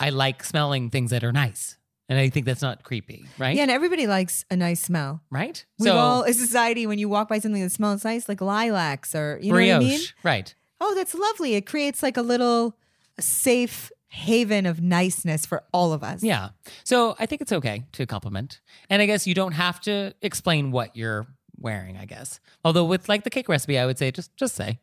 I 0.00 0.10
like 0.10 0.42
smelling 0.42 0.90
things 0.90 1.10
that 1.10 1.22
are 1.22 1.32
nice. 1.32 1.76
And 2.08 2.18
I 2.18 2.30
think 2.30 2.46
that's 2.46 2.62
not 2.62 2.84
creepy, 2.84 3.26
right? 3.36 3.54
yeah, 3.54 3.62
and 3.62 3.70
everybody 3.70 4.06
likes 4.06 4.44
a 4.50 4.56
nice 4.56 4.80
smell. 4.80 5.20
Right? 5.30 5.64
We've 5.78 5.92
all 5.92 6.24
as 6.24 6.40
a 6.40 6.46
society 6.46 6.86
when 6.86 6.98
you 6.98 7.06
walk 7.06 7.28
by 7.28 7.38
something 7.38 7.62
that 7.62 7.70
smells 7.70 8.02
nice, 8.02 8.30
like 8.30 8.40
lilacs 8.40 9.14
or 9.14 9.38
you 9.42 9.50
know 9.50 9.56
brioche. 9.56 9.74
what 9.74 9.84
I 9.84 9.88
mean. 9.88 10.00
Right. 10.22 10.54
Oh, 10.80 10.94
that's 10.94 11.14
lovely. 11.14 11.54
It 11.54 11.66
creates 11.66 12.02
like 12.02 12.16
a 12.16 12.22
little 12.22 12.78
safe 13.20 13.92
haven 14.08 14.66
of 14.66 14.80
niceness 14.80 15.46
for 15.46 15.64
all 15.72 15.92
of 15.92 16.02
us. 16.02 16.22
Yeah. 16.22 16.50
So 16.84 17.14
I 17.18 17.26
think 17.26 17.42
it's 17.42 17.52
okay 17.52 17.84
to 17.92 18.06
compliment. 18.06 18.60
And 18.90 19.00
I 19.02 19.06
guess 19.06 19.26
you 19.26 19.34
don't 19.34 19.52
have 19.52 19.80
to 19.82 20.14
explain 20.22 20.70
what 20.70 20.96
you're 20.96 21.26
wearing, 21.58 21.96
I 21.96 22.04
guess. 22.04 22.40
Although 22.64 22.84
with 22.84 23.08
like 23.08 23.24
the 23.24 23.30
cake 23.30 23.48
recipe, 23.48 23.78
I 23.78 23.86
would 23.86 23.98
say 23.98 24.10
just 24.10 24.36
just 24.36 24.54
say. 24.54 24.78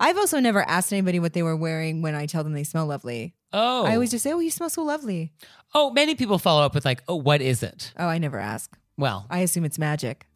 I've 0.00 0.16
also 0.16 0.40
never 0.40 0.62
asked 0.62 0.92
anybody 0.92 1.20
what 1.20 1.34
they 1.34 1.42
were 1.42 1.54
wearing 1.54 2.02
when 2.02 2.14
I 2.14 2.26
tell 2.26 2.42
them 2.42 2.52
they 2.52 2.64
smell 2.64 2.86
lovely. 2.86 3.34
Oh. 3.52 3.84
I 3.84 3.94
always 3.94 4.10
just 4.10 4.24
say, 4.24 4.32
"Oh, 4.32 4.40
you 4.40 4.50
smell 4.50 4.70
so 4.70 4.82
lovely." 4.82 5.32
Oh, 5.74 5.90
many 5.90 6.14
people 6.14 6.38
follow 6.38 6.62
up 6.62 6.74
with 6.74 6.84
like, 6.84 7.02
oh, 7.08 7.16
what 7.16 7.42
is 7.42 7.62
it? 7.62 7.92
Oh, 7.98 8.06
I 8.06 8.18
never 8.18 8.38
ask. 8.38 8.76
Well, 8.96 9.26
I 9.30 9.40
assume 9.40 9.64
it's 9.64 9.78
magic. 9.78 10.26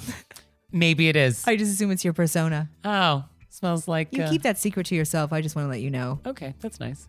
maybe 0.72 1.08
it 1.08 1.16
is. 1.16 1.46
I 1.46 1.56
just 1.56 1.72
assume 1.72 1.92
it's 1.92 2.04
your 2.04 2.12
persona. 2.12 2.68
Oh, 2.84 3.24
smells 3.56 3.88
like. 3.88 4.08
You 4.12 4.22
uh, 4.22 4.30
keep 4.30 4.42
that 4.42 4.58
secret 4.58 4.86
to 4.86 4.94
yourself. 4.94 5.32
I 5.32 5.40
just 5.40 5.56
want 5.56 5.66
to 5.66 5.70
let 5.70 5.80
you 5.80 5.90
know. 5.90 6.20
Okay, 6.26 6.54
that's 6.60 6.78
nice. 6.78 7.06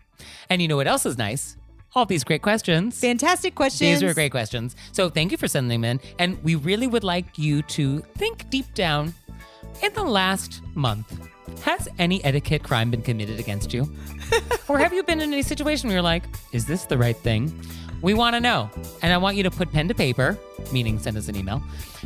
And 0.50 0.60
you 0.60 0.68
know 0.68 0.76
what 0.76 0.86
else 0.86 1.06
is 1.06 1.18
nice? 1.18 1.56
All 1.94 2.04
these 2.04 2.24
great 2.24 2.42
questions. 2.42 3.00
Fantastic 3.00 3.54
questions. 3.54 4.00
These 4.00 4.02
are 4.02 4.14
great 4.14 4.30
questions. 4.30 4.76
So 4.92 5.08
thank 5.08 5.32
you 5.32 5.38
for 5.38 5.48
sending 5.48 5.80
them 5.80 5.90
in. 5.90 6.00
And 6.18 6.42
we 6.44 6.54
really 6.54 6.86
would 6.86 7.04
like 7.04 7.38
you 7.38 7.62
to 7.62 8.00
think 8.16 8.48
deep 8.50 8.72
down 8.74 9.14
in 9.82 9.92
the 9.94 10.02
last 10.02 10.60
month, 10.74 11.28
has 11.62 11.88
any 11.98 12.22
etiquette 12.24 12.62
crime 12.62 12.90
been 12.90 13.02
committed 13.02 13.38
against 13.38 13.72
you? 13.72 13.90
or 14.68 14.78
have 14.78 14.92
you 14.92 15.02
been 15.02 15.20
in 15.20 15.32
any 15.32 15.42
situation 15.42 15.88
where 15.88 15.96
you're 15.96 16.02
like, 16.02 16.24
is 16.52 16.66
this 16.66 16.84
the 16.84 16.98
right 16.98 17.16
thing? 17.16 17.58
We 18.02 18.14
want 18.14 18.34
to 18.36 18.40
know. 18.40 18.70
And 19.02 19.12
I 19.12 19.16
want 19.18 19.36
you 19.36 19.42
to 19.44 19.50
put 19.50 19.72
pen 19.72 19.88
to 19.88 19.94
paper, 19.94 20.38
meaning 20.72 20.98
send 20.98 21.16
us 21.16 21.28
an 21.28 21.36
email, 21.36 21.62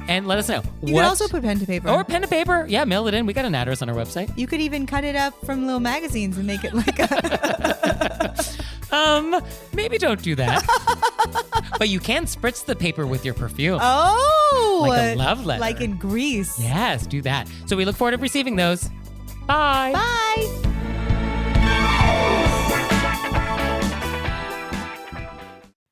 and 0.08 0.26
let 0.26 0.38
us 0.38 0.48
know. 0.48 0.62
You 0.82 0.94
can 0.94 1.04
also 1.04 1.28
put 1.28 1.42
pen 1.42 1.58
to 1.58 1.66
paper. 1.66 1.88
Or 1.88 2.02
pen 2.04 2.22
to 2.22 2.28
paper. 2.28 2.66
Yeah, 2.68 2.84
mail 2.84 3.06
it 3.08 3.14
in. 3.14 3.26
We 3.26 3.32
got 3.32 3.44
an 3.44 3.54
address 3.54 3.82
on 3.82 3.88
our 3.90 3.94
website. 3.94 4.36
you 4.38 4.46
could 4.46 4.60
even 4.60 4.86
cut 4.86 5.04
it 5.04 5.16
up 5.16 5.34
from 5.44 5.66
little 5.66 5.80
magazines 5.80 6.36
and 6.38 6.46
make 6.46 6.64
it 6.64 6.74
like 6.74 6.98
a. 6.98 8.34
Um, 8.92 9.40
maybe 9.72 9.96
don't 9.96 10.22
do 10.22 10.34
that. 10.34 10.62
but 11.78 11.88
you 11.88 11.98
can 11.98 12.24
spritz 12.26 12.62
the 12.62 12.76
paper 12.76 13.06
with 13.06 13.24
your 13.24 13.32
perfume. 13.32 13.78
oh, 13.82 14.84
Like 14.86 15.14
a 15.14 15.18
love 15.18 15.46
letter. 15.46 15.60
like 15.62 15.80
in 15.80 15.96
Greece. 15.96 16.60
Yes, 16.60 17.06
do 17.06 17.22
that. 17.22 17.48
So 17.64 17.74
we 17.74 17.86
look 17.86 17.96
forward 17.96 18.10
to 18.10 18.18
receiving 18.18 18.56
those. 18.56 18.90
Bye. 19.46 19.92
Bye. 19.94 20.68